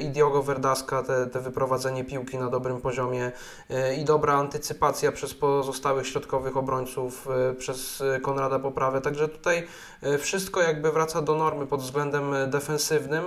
i 0.00 0.08
Diogo 0.08 0.42
Verdaska, 0.42 1.02
te, 1.02 1.26
te 1.26 1.40
wyprowadzenie 1.40 2.04
piłki 2.04 2.38
na 2.38 2.50
dobrym 2.50 2.80
poziomie 2.80 3.32
i 3.98 4.04
dobra 4.04 4.34
antycypacja 4.34 5.12
przez 5.12 5.34
pozostałych 5.34 6.06
środkowych 6.06 6.56
obrońców, 6.56 7.28
przez 7.58 8.02
Konrada 8.22 8.58
Poprawę. 8.58 9.00
Także 9.00 9.28
tutaj 9.28 9.66
wszystko 10.18 10.62
jakby 10.62 10.92
wraca 10.92 11.22
do 11.22 11.34
normy 11.34 11.66
pod 11.66 11.82
względem 11.82 12.34
defensywnym 12.46 13.24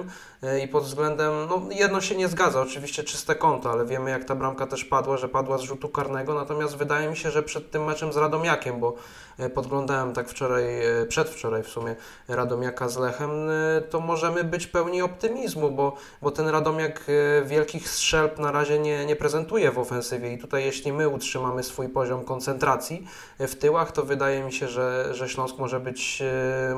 i 0.64 0.68
pod 0.68 0.84
względem, 0.84 1.34
no 1.50 1.62
jedno 1.72 2.02
się 2.02 2.16
nie 2.16 2.28
zgadza, 2.28 2.62
oczywiście 2.62 3.04
czyste 3.04 3.36
konto, 3.36 3.72
ale 3.72 3.86
wiemy 3.86 4.10
jak 4.10 4.26
ta 4.26 4.36
bramka 4.36 4.68
też 4.68 4.86
padła, 4.86 5.18
że 5.18 5.30
padła 5.30 5.58
z 5.58 5.62
rzutu 5.62 5.90
karnego, 5.90 6.34
natomiast 6.34 6.78
wydaje 6.78 7.10
mi 7.10 7.18
się, 7.18 7.32
że 7.32 7.44
przed 7.44 7.72
tym 7.72 7.86
meczem 7.86 8.14
z 8.14 8.18
Radomiakiem, 8.18 8.80
bo 8.80 8.90
e, 8.90 9.29
podglądałem 9.54 10.14
tak 10.14 10.30
wczoraj, 10.30 10.64
e, 10.86 11.06
przedwczoraj 11.06 11.64
w 11.64 11.68
sumie 11.68 11.96
Radomiaka 12.28 12.90
z 12.90 12.98
Lechem, 12.98 13.30
e, 13.50 13.82
to 13.82 14.00
możemy 14.00 14.44
być 14.44 14.68
pełni 14.68 15.02
optymizmu, 15.02 15.72
bo, 15.72 15.96
bo 16.22 16.32
ten 16.32 16.48
Radomiak 16.48 17.06
wielkich 17.46 17.90
strzelb 17.90 18.40
na 18.40 18.52
razie 18.52 18.80
nie, 18.80 19.06
nie 19.06 19.16
prezentuje 19.16 19.72
w 19.72 19.80
ofensywie 19.80 20.34
i 20.34 20.38
tutaj 20.38 20.66
jeśli 20.66 20.94
my 20.94 21.10
utrzymamy 21.10 21.64
swój 21.64 21.90
poziom 21.90 22.26
koncentracji 22.26 23.08
w 23.40 23.56
tyłach, 23.56 23.92
to 23.92 24.04
wydaje 24.04 24.44
mi 24.44 24.54
się, 24.54 24.68
że, 24.68 25.10
że 25.12 25.30
Śląsk 25.30 25.58
może 25.58 25.80
być, 25.80 26.24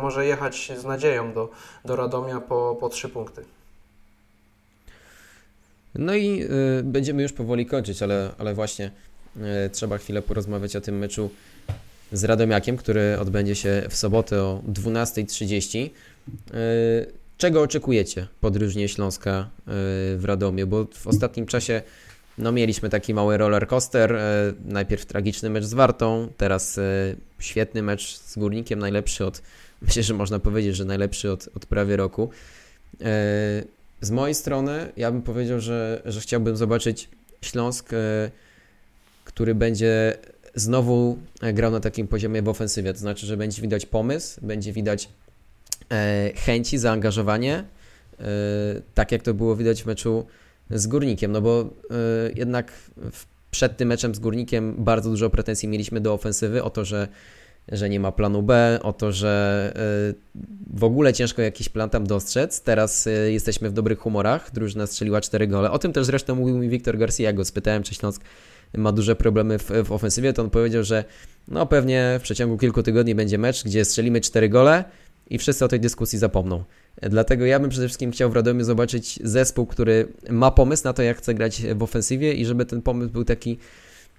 może 0.02 0.26
jechać 0.26 0.72
z 0.78 0.86
nadzieją 0.86 1.34
do, 1.34 1.50
do 1.86 1.96
Radomia 1.96 2.40
po, 2.40 2.78
po 2.80 2.90
trzy 2.90 3.10
punkty. 3.10 3.46
No 5.96 6.16
i 6.16 6.44
y, 6.80 6.84
będziemy 6.84 7.22
już 7.22 7.34
powoli 7.34 7.66
kończyć, 7.66 8.04
ale, 8.04 8.32
ale 8.38 8.54
właśnie 8.54 8.92
e, 9.42 9.70
trzeba 9.70 9.98
chwilę 9.98 10.22
porozmawiać 10.22 10.76
o 10.76 10.82
tym 10.82 10.98
meczu 10.98 11.30
z 12.12 12.24
Radomiakiem, 12.24 12.78
który 12.78 13.20
odbędzie 13.20 13.56
się 13.56 13.84
w 13.90 13.96
sobotę 13.96 14.44
o 14.44 14.62
12.30. 14.68 15.90
E, 16.54 16.58
czego 17.38 17.62
oczekujecie 17.62 18.28
po 18.42 18.52
drużynie 18.52 18.88
Śląska 18.88 19.32
e, 19.32 19.46
w 20.18 20.22
Radomiu? 20.24 20.68
Bo 20.68 20.86
w 20.94 21.08
ostatnim 21.08 21.46
czasie 21.46 21.82
no, 22.38 22.52
mieliśmy 22.52 22.90
taki 22.90 23.14
mały 23.14 23.38
roller 23.38 23.68
coaster. 23.68 24.20
Najpierw 24.66 25.06
tragiczny 25.06 25.50
mecz 25.50 25.64
z 25.64 25.74
Wartą, 25.74 26.28
teraz 26.38 26.80
świetny 27.40 27.82
mecz 27.82 28.18
z 28.18 28.38
Górnikiem, 28.38 28.80
najlepszy 28.80 29.26
od, 29.26 29.42
myślę, 29.82 30.04
że 30.04 30.14
można 30.14 30.40
powiedzieć, 30.40 30.76
że 30.76 30.86
najlepszy 30.86 31.32
od, 31.32 31.50
od 31.56 31.66
prawie 31.66 31.98
roku. 31.98 32.30
Z 34.02 34.12
mojej 34.12 34.36
strony 34.36 34.92
ja 34.98 35.12
bym 35.12 35.22
powiedział, 35.22 35.60
że, 35.60 36.02
że 36.06 36.22
chciałbym 36.22 36.58
zobaczyć 36.58 37.10
Śląsk, 37.42 37.94
e, 37.94 38.32
który 39.26 39.56
będzie 39.56 40.18
znowu 40.56 41.18
grał 41.54 41.72
na 41.72 41.80
takim 41.80 42.08
poziomie 42.08 42.42
w 42.42 42.50
ofensywie. 42.50 42.94
To 42.94 43.00
znaczy, 43.00 43.26
że 43.26 43.38
będzie 43.38 43.62
widać 43.62 43.86
pomysł, 43.86 44.40
będzie 44.42 44.74
widać 44.74 45.10
e, 45.92 46.32
chęci, 46.36 46.78
zaangażowanie, 46.78 47.56
e, 48.20 48.26
tak 48.94 49.12
jak 49.12 49.22
to 49.22 49.34
było 49.34 49.56
widać 49.56 49.84
w 49.84 49.86
meczu 49.86 50.26
z 50.70 50.88
Górnikiem. 50.88 51.32
No 51.32 51.42
bo 51.42 51.70
jednak 52.36 52.72
przed 53.52 53.78
tym 53.78 53.88
meczem 53.88 54.16
z 54.16 54.20
Górnikiem 54.20 54.76
bardzo 54.78 55.10
dużo 55.10 55.30
pretensji 55.30 55.70
mieliśmy 55.70 56.02
do 56.02 56.14
ofensywy 56.14 56.64
o 56.64 56.70
to, 56.70 56.86
że 56.86 57.08
że 57.72 57.90
nie 57.90 58.00
ma 58.00 58.12
planu 58.12 58.44
B, 58.44 58.80
o 58.84 58.94
to, 58.94 59.12
że 59.12 59.74
e, 59.76 60.42
w 60.74 60.84
ogóle 60.84 61.14
ciężko 61.14 61.42
jakiś 61.42 61.70
plan 61.70 61.90
tam 61.90 62.08
dostrzec. 62.08 62.62
Teraz 62.62 63.08
e, 63.08 63.12
jesteśmy 63.32 63.70
w 63.70 63.74
dobrych 63.74 64.00
humorach, 64.00 64.52
drużyna 64.54 64.88
strzeliła 64.88 65.22
4 65.22 65.48
gole. 65.48 65.72
O 65.72 65.80
tym 65.80 65.94
też 65.94 66.06
zresztą 66.06 66.36
mówił 66.36 66.58
mi 66.58 66.70
Wiktor 66.70 66.98
Garcia, 66.98 67.34
go 67.34 67.46
spytałem, 67.46 67.84
czy 67.84 67.96
Śląsk 67.96 68.22
ma 68.74 68.92
duże 68.92 69.16
problemy 69.16 69.60
w, 69.60 69.72
w 69.86 69.92
ofensywie, 69.92 70.34
to 70.34 70.42
on 70.42 70.50
powiedział, 70.50 70.84
że 70.84 71.04
no 71.48 71.66
pewnie 71.66 72.18
w 72.20 72.24
przeciągu 72.24 72.58
kilku 72.58 72.84
tygodni 72.84 73.16
będzie 73.16 73.38
mecz, 73.38 73.64
gdzie 73.64 73.86
strzelimy 73.86 74.22
4 74.22 74.50
gole 74.50 74.84
i 75.30 75.38
wszyscy 75.38 75.66
o 75.66 75.68
tej 75.68 75.80
dyskusji 75.80 76.20
zapomną. 76.20 76.64
Dlatego 77.02 77.46
ja 77.46 77.60
bym 77.60 77.70
przede 77.70 77.88
wszystkim 77.88 78.12
chciał 78.12 78.30
w 78.30 78.36
Radomiu 78.36 78.64
zobaczyć 78.64 79.20
zespół, 79.24 79.66
który 79.66 80.08
ma 80.30 80.52
pomysł 80.52 80.84
na 80.84 80.94
to, 80.94 81.02
jak 81.02 81.18
chce 81.18 81.34
grać 81.34 81.62
w 81.76 81.84
ofensywie 81.84 82.34
i 82.34 82.46
żeby 82.46 82.66
ten 82.66 82.82
pomysł 82.82 83.12
był 83.12 83.24
taki 83.24 83.58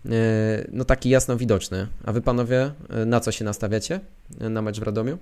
E, 0.07 0.65
no 0.73 0.85
taki 0.85 1.11
jasno 1.11 1.37
widoczny. 1.37 1.87
A 2.07 2.13
wy 2.13 2.21
panowie, 2.21 2.71
e, 2.91 3.05
na 3.05 3.21
co 3.21 3.33
się 3.33 3.45
nastawiacie 3.45 4.01
e, 4.41 4.49
na 4.49 4.63
mecz 4.63 4.81
w 4.81 4.83
Radomiu? 4.83 5.19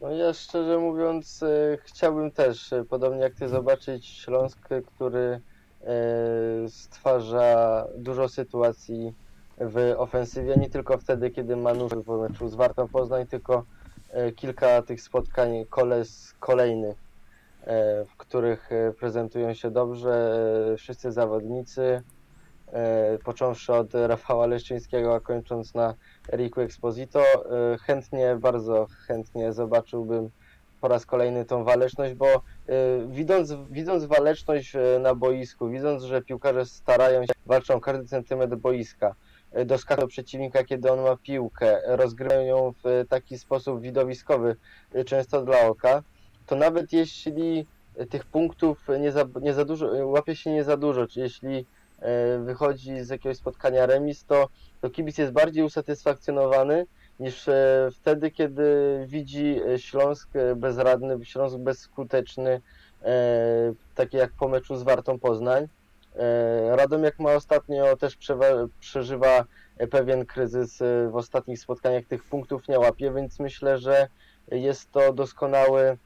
No 0.00 0.10
ja 0.10 0.32
szczerze 0.32 0.78
mówiąc 0.78 1.44
chciałbym 1.84 2.30
też, 2.30 2.74
podobnie 2.88 3.20
jak 3.20 3.34
ty, 3.34 3.48
zobaczyć 3.48 4.06
Śląsk, 4.06 4.58
który 4.94 5.40
stwarza 6.68 7.84
dużo 7.96 8.28
sytuacji 8.28 9.14
w 9.60 9.94
ofensywie, 9.96 10.56
nie 10.56 10.70
tylko 10.70 10.98
wtedy, 10.98 11.30
kiedy 11.30 11.56
ma 11.56 11.74
nóż 11.74 11.92
po 12.06 12.18
meczu 12.18 12.48
z 12.48 12.54
Wartą 12.54 12.88
Poznań, 12.88 13.26
tylko 13.26 13.64
kilka 14.36 14.82
tych 14.82 15.00
spotkań 15.00 15.64
kolejnych 16.38 17.06
E, 17.66 18.04
w 18.04 18.16
których 18.16 18.70
prezentują 18.98 19.54
się 19.54 19.70
dobrze 19.70 20.36
wszyscy 20.78 21.12
zawodnicy, 21.12 22.02
począwszy 23.24 23.72
od 23.72 23.94
Rafała 23.94 24.46
Leszczyńskiego, 24.46 25.14
a 25.14 25.20
kończąc 25.20 25.74
na 25.74 25.94
Riku 26.32 26.60
Exposito. 26.60 27.22
Chętnie, 27.80 28.36
bardzo 28.40 28.86
chętnie 29.06 29.52
zobaczyłbym 29.52 30.30
po 30.80 30.88
raz 30.88 31.06
kolejny 31.06 31.44
tą 31.44 31.64
waleczność, 31.64 32.14
bo 32.14 32.26
widząc, 33.08 33.54
widząc 33.70 34.04
waleczność 34.04 34.72
na 35.00 35.14
boisku, 35.14 35.68
widząc, 35.68 36.02
że 36.02 36.22
piłkarze 36.22 36.66
starają 36.66 37.22
się, 37.22 37.32
walczą 37.46 37.80
każdy 37.80 38.04
centymetr 38.04 38.56
boiska, 38.56 39.14
doskakują 39.66 40.06
do 40.06 40.08
przeciwnika, 40.08 40.64
kiedy 40.64 40.92
on 40.92 41.00
ma 41.00 41.16
piłkę, 41.16 41.80
rozgrywają 41.86 42.46
ją 42.46 42.72
w 42.84 43.04
taki 43.08 43.38
sposób 43.38 43.80
widowiskowy, 43.80 44.56
często 45.06 45.42
dla 45.42 45.60
oka, 45.60 46.02
to 46.46 46.56
nawet 46.56 46.92
jeśli 46.92 47.66
tych 48.10 48.24
punktów 48.24 48.86
nie 49.00 49.12
za, 49.12 49.24
nie 49.40 49.54
za 49.54 49.64
dużo, 49.64 50.06
łapie 50.06 50.36
się 50.36 50.50
nie 50.50 50.64
za 50.64 50.76
dużo, 50.76 51.06
czy 51.06 51.20
jeśli 51.20 51.66
wychodzi 52.44 53.00
z 53.00 53.08
jakiegoś 53.08 53.36
spotkania 53.36 53.86
remis, 53.86 54.24
to, 54.24 54.48
to 54.80 54.90
kibic 54.90 55.18
jest 55.18 55.32
bardziej 55.32 55.64
usatysfakcjonowany 55.64 56.86
niż 57.20 57.48
e, 57.48 57.88
wtedy, 57.92 58.30
kiedy 58.30 59.04
widzi 59.06 59.60
Śląsk 59.76 60.28
bezradny, 60.56 61.24
Śląsk 61.24 61.56
bezskuteczny, 61.56 62.60
e, 63.02 63.12
taki 63.94 64.16
jak 64.16 64.32
po 64.32 64.48
meczu 64.48 64.76
z 64.76 64.82
Wartą 64.82 65.18
Poznań. 65.18 65.68
Radomiak 66.70 67.18
ma 67.18 67.32
ostatnio 67.32 67.96
też 67.96 68.18
przeżywa 68.80 69.44
pewien 69.90 70.26
kryzys 70.26 70.78
w 71.10 71.16
ostatnich 71.16 71.60
spotkaniach, 71.60 72.04
tych 72.04 72.24
punktów 72.24 72.68
nie 72.68 72.78
łapie, 72.78 73.12
więc 73.12 73.40
myślę, 73.40 73.78
że 73.78 74.08
jest 74.50 74.92
to 74.92 75.12
doskonały 75.12 75.98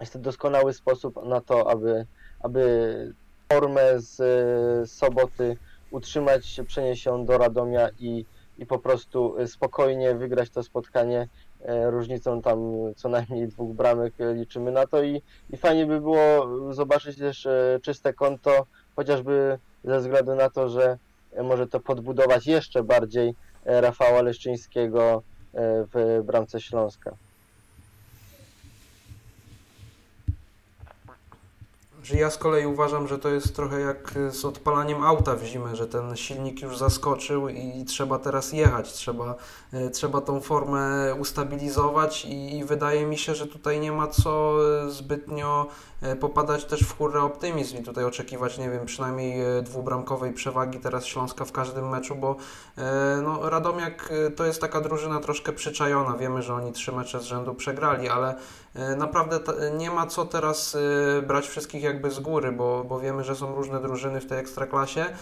jest 0.00 0.12
to 0.12 0.18
doskonały 0.18 0.72
sposób 0.72 1.24
na 1.24 1.40
to, 1.40 1.70
aby, 1.70 2.06
aby 2.40 3.14
formę 3.52 4.00
z 4.00 4.90
soboty 4.90 5.56
utrzymać, 5.90 6.60
przenieść 6.66 7.06
ją 7.06 7.24
do 7.24 7.38
Radomia 7.38 7.88
i, 7.98 8.24
i 8.60 8.66
po 8.66 8.78
prostu 8.78 9.34
spokojnie 9.46 10.14
wygrać 10.14 10.50
to 10.50 10.62
spotkanie 10.62 11.28
e, 11.60 11.90
różnicą 11.90 12.42
tam 12.42 12.58
co 12.96 13.08
najmniej 13.08 13.48
dwóch 13.48 13.76
bramek 13.76 14.14
liczymy 14.34 14.72
na 14.72 14.86
to 14.86 15.02
i, 15.02 15.22
i 15.50 15.56
fajnie 15.56 15.86
by 15.86 16.00
było 16.00 16.48
zobaczyć 16.74 17.18
też 17.18 17.46
e, 17.46 17.78
czyste 17.82 18.12
konto, 18.12 18.66
chociażby 18.96 19.58
ze 19.84 19.98
względu 19.98 20.34
na 20.34 20.50
to, 20.50 20.68
że 20.68 20.98
może 21.42 21.66
to 21.66 21.80
podbudować 21.80 22.46
jeszcze 22.46 22.82
bardziej 22.82 23.34
e, 23.64 23.80
Rafała 23.80 24.22
Leszczyńskiego 24.22 25.22
w 25.94 26.22
bramce 26.24 26.60
Śląska. 26.60 27.16
Że 32.02 32.16
ja 32.16 32.30
z 32.30 32.38
kolei 32.38 32.66
uważam, 32.66 33.08
że 33.08 33.18
to 33.18 33.28
jest 33.28 33.56
trochę 33.56 33.80
jak 33.80 34.14
z 34.30 34.44
odpalaniem 34.44 35.02
auta 35.02 35.36
w 35.36 35.44
zimę, 35.44 35.76
że 35.76 35.86
ten 35.86 36.16
silnik 36.16 36.62
już 36.62 36.78
zaskoczył 36.78 37.48
i 37.48 37.84
trzeba 37.84 38.18
teraz 38.18 38.52
jechać, 38.52 38.92
trzeba, 38.92 39.34
e, 39.72 39.90
trzeba 39.90 40.20
tą 40.20 40.40
formę 40.40 41.14
ustabilizować 41.14 42.24
i, 42.24 42.58
i 42.58 42.64
wydaje 42.64 43.06
mi 43.06 43.18
się, 43.18 43.34
że 43.34 43.46
tutaj 43.46 43.80
nie 43.80 43.92
ma 43.92 44.06
co 44.06 44.56
e, 44.86 44.90
zbytnio 44.90 45.66
popadać 46.20 46.64
też 46.64 46.80
w 46.80 46.96
hurra 46.98 47.22
optymizm 47.22 47.76
i 47.78 47.82
tutaj 47.82 48.04
oczekiwać, 48.04 48.58
nie 48.58 48.70
wiem, 48.70 48.86
przynajmniej 48.86 49.62
dwubramkowej 49.62 50.32
przewagi 50.32 50.80
teraz 50.80 51.06
Śląska 51.06 51.44
w 51.44 51.52
każdym 51.52 51.88
meczu, 51.88 52.14
bo 52.14 52.36
no, 53.22 53.50
Radomiak 53.50 54.12
to 54.36 54.46
jest 54.46 54.60
taka 54.60 54.80
drużyna 54.80 55.20
troszkę 55.20 55.52
przyczajona. 55.52 56.16
Wiemy, 56.16 56.42
że 56.42 56.54
oni 56.54 56.72
trzy 56.72 56.92
mecze 56.92 57.20
z 57.20 57.24
rzędu 57.24 57.54
przegrali, 57.54 58.08
ale 58.08 58.34
naprawdę 58.96 59.38
nie 59.78 59.90
ma 59.90 60.06
co 60.06 60.26
teraz 60.26 60.76
brać 61.26 61.48
wszystkich 61.48 61.82
jakby 61.82 62.10
z 62.10 62.20
góry, 62.20 62.52
bo, 62.52 62.84
bo 62.84 63.00
wiemy, 63.00 63.24
że 63.24 63.36
są 63.36 63.54
różne 63.54 63.80
drużyny 63.80 64.20
w 64.20 64.26
tej 64.26 64.38
ekstraklasie 64.38 65.04
e, 65.04 65.14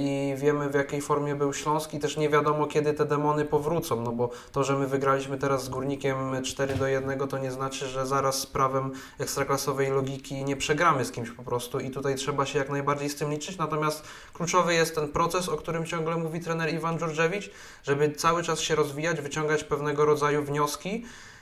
i 0.00 0.34
wiemy 0.36 0.70
w 0.70 0.74
jakiej 0.74 1.00
formie 1.00 1.34
był 1.34 1.52
Śląsk 1.52 1.94
i 1.94 1.98
też 1.98 2.16
nie 2.16 2.28
wiadomo 2.28 2.66
kiedy 2.66 2.94
te 2.94 3.04
demony 3.04 3.44
powrócą, 3.44 4.02
no 4.02 4.12
bo 4.12 4.30
to, 4.52 4.64
że 4.64 4.78
my 4.78 4.86
wygraliśmy 4.86 5.38
teraz 5.38 5.64
z 5.64 5.68
Górnikiem 5.68 6.42
4 6.42 6.74
do 6.74 6.86
1 6.86 7.28
to 7.28 7.38
nie 7.38 7.50
znaczy, 7.50 7.86
że 7.86 8.06
zaraz 8.06 8.38
z 8.38 8.46
prawem 8.46 8.92
ekstraklasowej 9.18 9.90
logiki 9.90 10.44
nie 10.44 10.56
przegramy 10.56 11.04
z 11.04 11.12
kimś 11.12 11.30
po 11.30 11.42
prostu 11.42 11.80
i 11.80 11.90
tutaj 11.90 12.14
trzeba 12.14 12.46
się 12.46 12.58
jak 12.58 12.70
najbardziej 12.70 13.10
z 13.10 13.16
tym 13.16 13.30
liczyć, 13.30 13.58
natomiast 13.58 14.04
kluczowy 14.32 14.74
jest 14.74 14.94
ten 14.94 15.08
proces, 15.08 15.48
o 15.48 15.56
którym 15.56 15.86
ciągle 15.86 16.16
mówi 16.16 16.40
trener 16.40 16.74
Iwan 16.74 16.98
Dżurdziewicz, 16.98 17.50
żeby 17.82 18.12
cały 18.12 18.42
czas 18.42 18.60
się 18.60 18.74
rozwijać, 18.74 19.20
wyciągać 19.20 19.64
pewnego 19.64 20.04
rodzaju 20.04 20.42
wnioski, 20.42 21.04
E, 21.04 21.35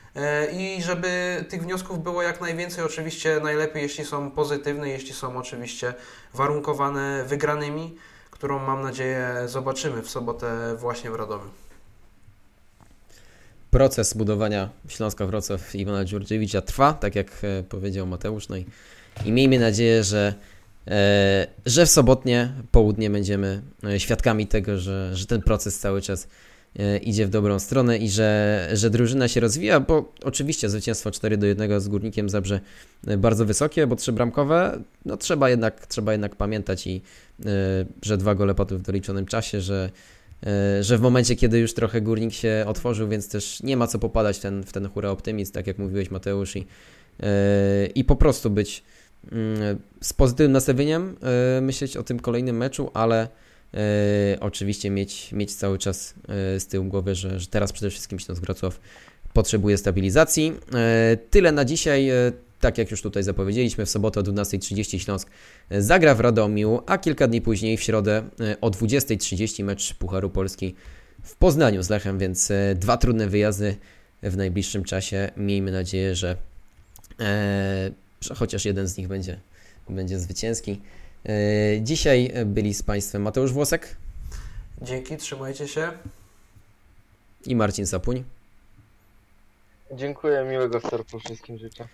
i 0.52 0.82
żeby 0.82 1.44
tych 1.48 1.62
wniosków 1.62 2.02
było 2.02 2.22
jak 2.22 2.40
najwięcej. 2.40 2.84
Oczywiście 2.84 3.40
najlepiej, 3.42 3.82
jeśli 3.82 4.04
są 4.04 4.30
pozytywne, 4.30 4.88
jeśli 4.88 5.12
są 5.12 5.36
oczywiście 5.38 5.94
warunkowane 6.34 7.24
wygranymi, 7.26 7.96
którą 8.30 8.58
mam 8.58 8.82
nadzieję 8.82 9.28
zobaczymy 9.46 10.02
w 10.02 10.10
sobotę 10.10 10.76
właśnie 10.78 11.10
w 11.10 11.14
Radomiu. 11.14 11.50
Proces 13.70 14.14
budowania 14.14 14.68
Śląska 14.88 15.26
Wrocław 15.26 15.74
Iwana 15.74 16.04
Dziurdziewicza 16.04 16.60
trwa, 16.60 16.92
tak 16.92 17.14
jak 17.14 17.26
e, 17.42 17.62
powiedział 17.62 18.06
Mateusz. 18.06 18.48
No 18.48 18.56
i, 18.56 18.66
i 19.24 19.32
miejmy 19.32 19.58
nadzieję, 19.58 20.04
że, 20.04 20.34
e, 20.88 21.46
że 21.66 21.86
w 21.86 21.90
sobotnie 21.90 22.52
południe 22.70 23.10
będziemy 23.10 23.62
świadkami 23.98 24.46
tego, 24.46 24.78
że, 24.78 25.16
że 25.16 25.26
ten 25.26 25.42
proces 25.42 25.78
cały 25.78 26.02
czas 26.02 26.26
E, 26.26 26.28
idzie 27.02 27.26
w 27.26 27.30
dobrą 27.30 27.58
stronę 27.58 27.98
i 27.98 28.10
że, 28.10 28.68
że 28.72 28.90
drużyna 28.90 29.28
się 29.28 29.40
rozwija, 29.40 29.80
bo 29.80 30.12
oczywiście 30.24 30.68
zwycięstwo 30.68 31.10
4 31.10 31.36
do 31.36 31.46
1 31.46 31.80
z 31.80 31.88
Górnikiem 31.88 32.28
Zabrze 32.28 32.60
e, 33.06 33.16
bardzo 33.16 33.44
wysokie, 33.44 33.86
bo 33.86 33.96
trzybramkowe, 33.96 34.80
no 35.04 35.16
trzeba 35.16 35.50
jednak, 35.50 35.86
trzeba 35.86 36.12
jednak 36.12 36.36
pamiętać 36.36 36.86
i 36.86 37.02
e, 37.40 37.50
że 38.02 38.16
dwa 38.16 38.34
gole 38.34 38.54
padły 38.54 38.78
w 38.78 38.82
doliczonym 38.82 39.26
czasie, 39.26 39.60
że, 39.60 39.90
że 40.80 40.98
w 40.98 41.00
momencie, 41.00 41.36
kiedy 41.36 41.58
już 41.58 41.74
trochę 41.74 42.00
Górnik 42.00 42.32
się 42.32 42.64
otworzył, 42.66 43.08
więc 43.08 43.28
też 43.28 43.62
nie 43.62 43.76
ma 43.76 43.86
co 43.86 43.98
popadać 43.98 44.38
ten, 44.38 44.64
w 44.64 44.72
ten 44.72 44.88
hura 44.88 45.10
optymizm, 45.10 45.52
tak 45.52 45.66
jak 45.66 45.78
mówiłeś 45.78 46.10
Mateusz 46.10 46.56
i, 46.56 46.66
i 47.94 48.04
po 48.04 48.16
prostu 48.16 48.50
być 48.50 48.82
mm, 49.32 49.78
z 50.00 50.12
pozytywnym 50.12 50.52
nastawieniem 50.52 51.16
e, 51.56 51.60
myśleć 51.60 51.96
o 51.96 52.02
tym 52.02 52.20
kolejnym 52.20 52.56
meczu, 52.56 52.90
ale 52.94 53.22
e, 53.22 53.43
oczywiście 54.40 54.90
mieć, 54.90 55.32
mieć 55.32 55.54
cały 55.54 55.78
czas 55.78 56.14
e, 56.28 56.60
z 56.60 56.66
tyłu 56.66 56.84
głowy, 56.84 57.14
że, 57.14 57.40
że 57.40 57.46
teraz 57.46 57.72
przede 57.72 57.90
wszystkim 57.90 58.18
Śląsk 58.18 58.42
Wrocław 58.42 58.80
potrzebuje 59.32 59.78
stabilizacji. 59.78 60.52
Tyle 61.30 61.52
na 61.52 61.64
dzisiaj. 61.64 62.10
Tak 62.60 62.78
jak 62.78 62.90
już 62.90 63.02
tutaj 63.02 63.22
zapowiedzieliśmy, 63.22 63.86
w 63.86 63.90
sobotę 63.90 64.20
o 64.20 64.22
12.30 64.22 64.98
Śląsk 64.98 65.30
zagra 65.70 66.14
w 66.14 66.20
Radomiu, 66.20 66.82
a 66.86 66.98
kilka 66.98 67.28
dni 67.28 67.40
później 67.40 67.76
w 67.76 67.82
środę 67.82 68.22
o 68.60 68.70
20.30 68.70 69.64
mecz 69.64 69.94
Pucharu 69.94 70.30
Polski 70.30 70.74
w 71.22 71.36
Poznaniu 71.36 71.82
z 71.82 71.90
Lechem, 71.90 72.18
więc 72.18 72.52
dwa 72.74 72.96
trudne 72.96 73.28
wyjazdy 73.28 73.76
w 74.30 74.36
najbliższym 74.36 74.84
czasie. 74.84 75.30
Miejmy 75.36 75.72
nadzieję, 75.72 76.14
że, 76.14 76.36
e, 77.20 77.90
że 78.20 78.34
chociaż 78.34 78.64
jeden 78.64 78.88
z 78.88 78.96
nich 78.96 79.08
będzie, 79.08 79.40
będzie 79.88 80.18
zwycięski. 80.18 80.80
E, 81.28 81.82
dzisiaj 81.82 82.32
byli 82.46 82.74
z 82.74 82.82
Państwem 82.82 83.22
Mateusz 83.22 83.52
Włosek. 83.52 83.96
Dzięki, 84.82 85.16
trzymajcie 85.16 85.68
się. 85.68 85.92
I 87.46 87.56
Marcin 87.56 87.86
Sapuń. 87.86 88.24
Dziękuję, 89.92 90.44
miłego 90.50 90.80
wtorku 90.80 91.18
wszystkim 91.18 91.58
życzę. 91.58 91.88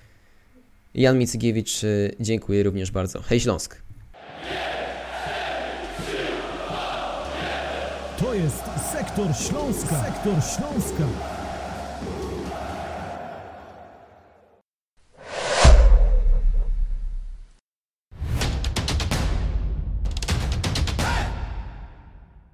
Jan 0.95 1.19
Micygiewicz, 1.19 1.85
e, 1.85 1.87
dziękuję 2.21 2.63
również 2.63 2.91
bardzo. 2.91 3.23
Hej 3.23 3.41
Śląsk! 3.41 3.83
To 8.19 8.35
jest 8.35 8.65
Sektor 8.93 9.27
Śląska. 9.37 10.05
Sektor 10.05 10.35
Śląska. 10.35 11.40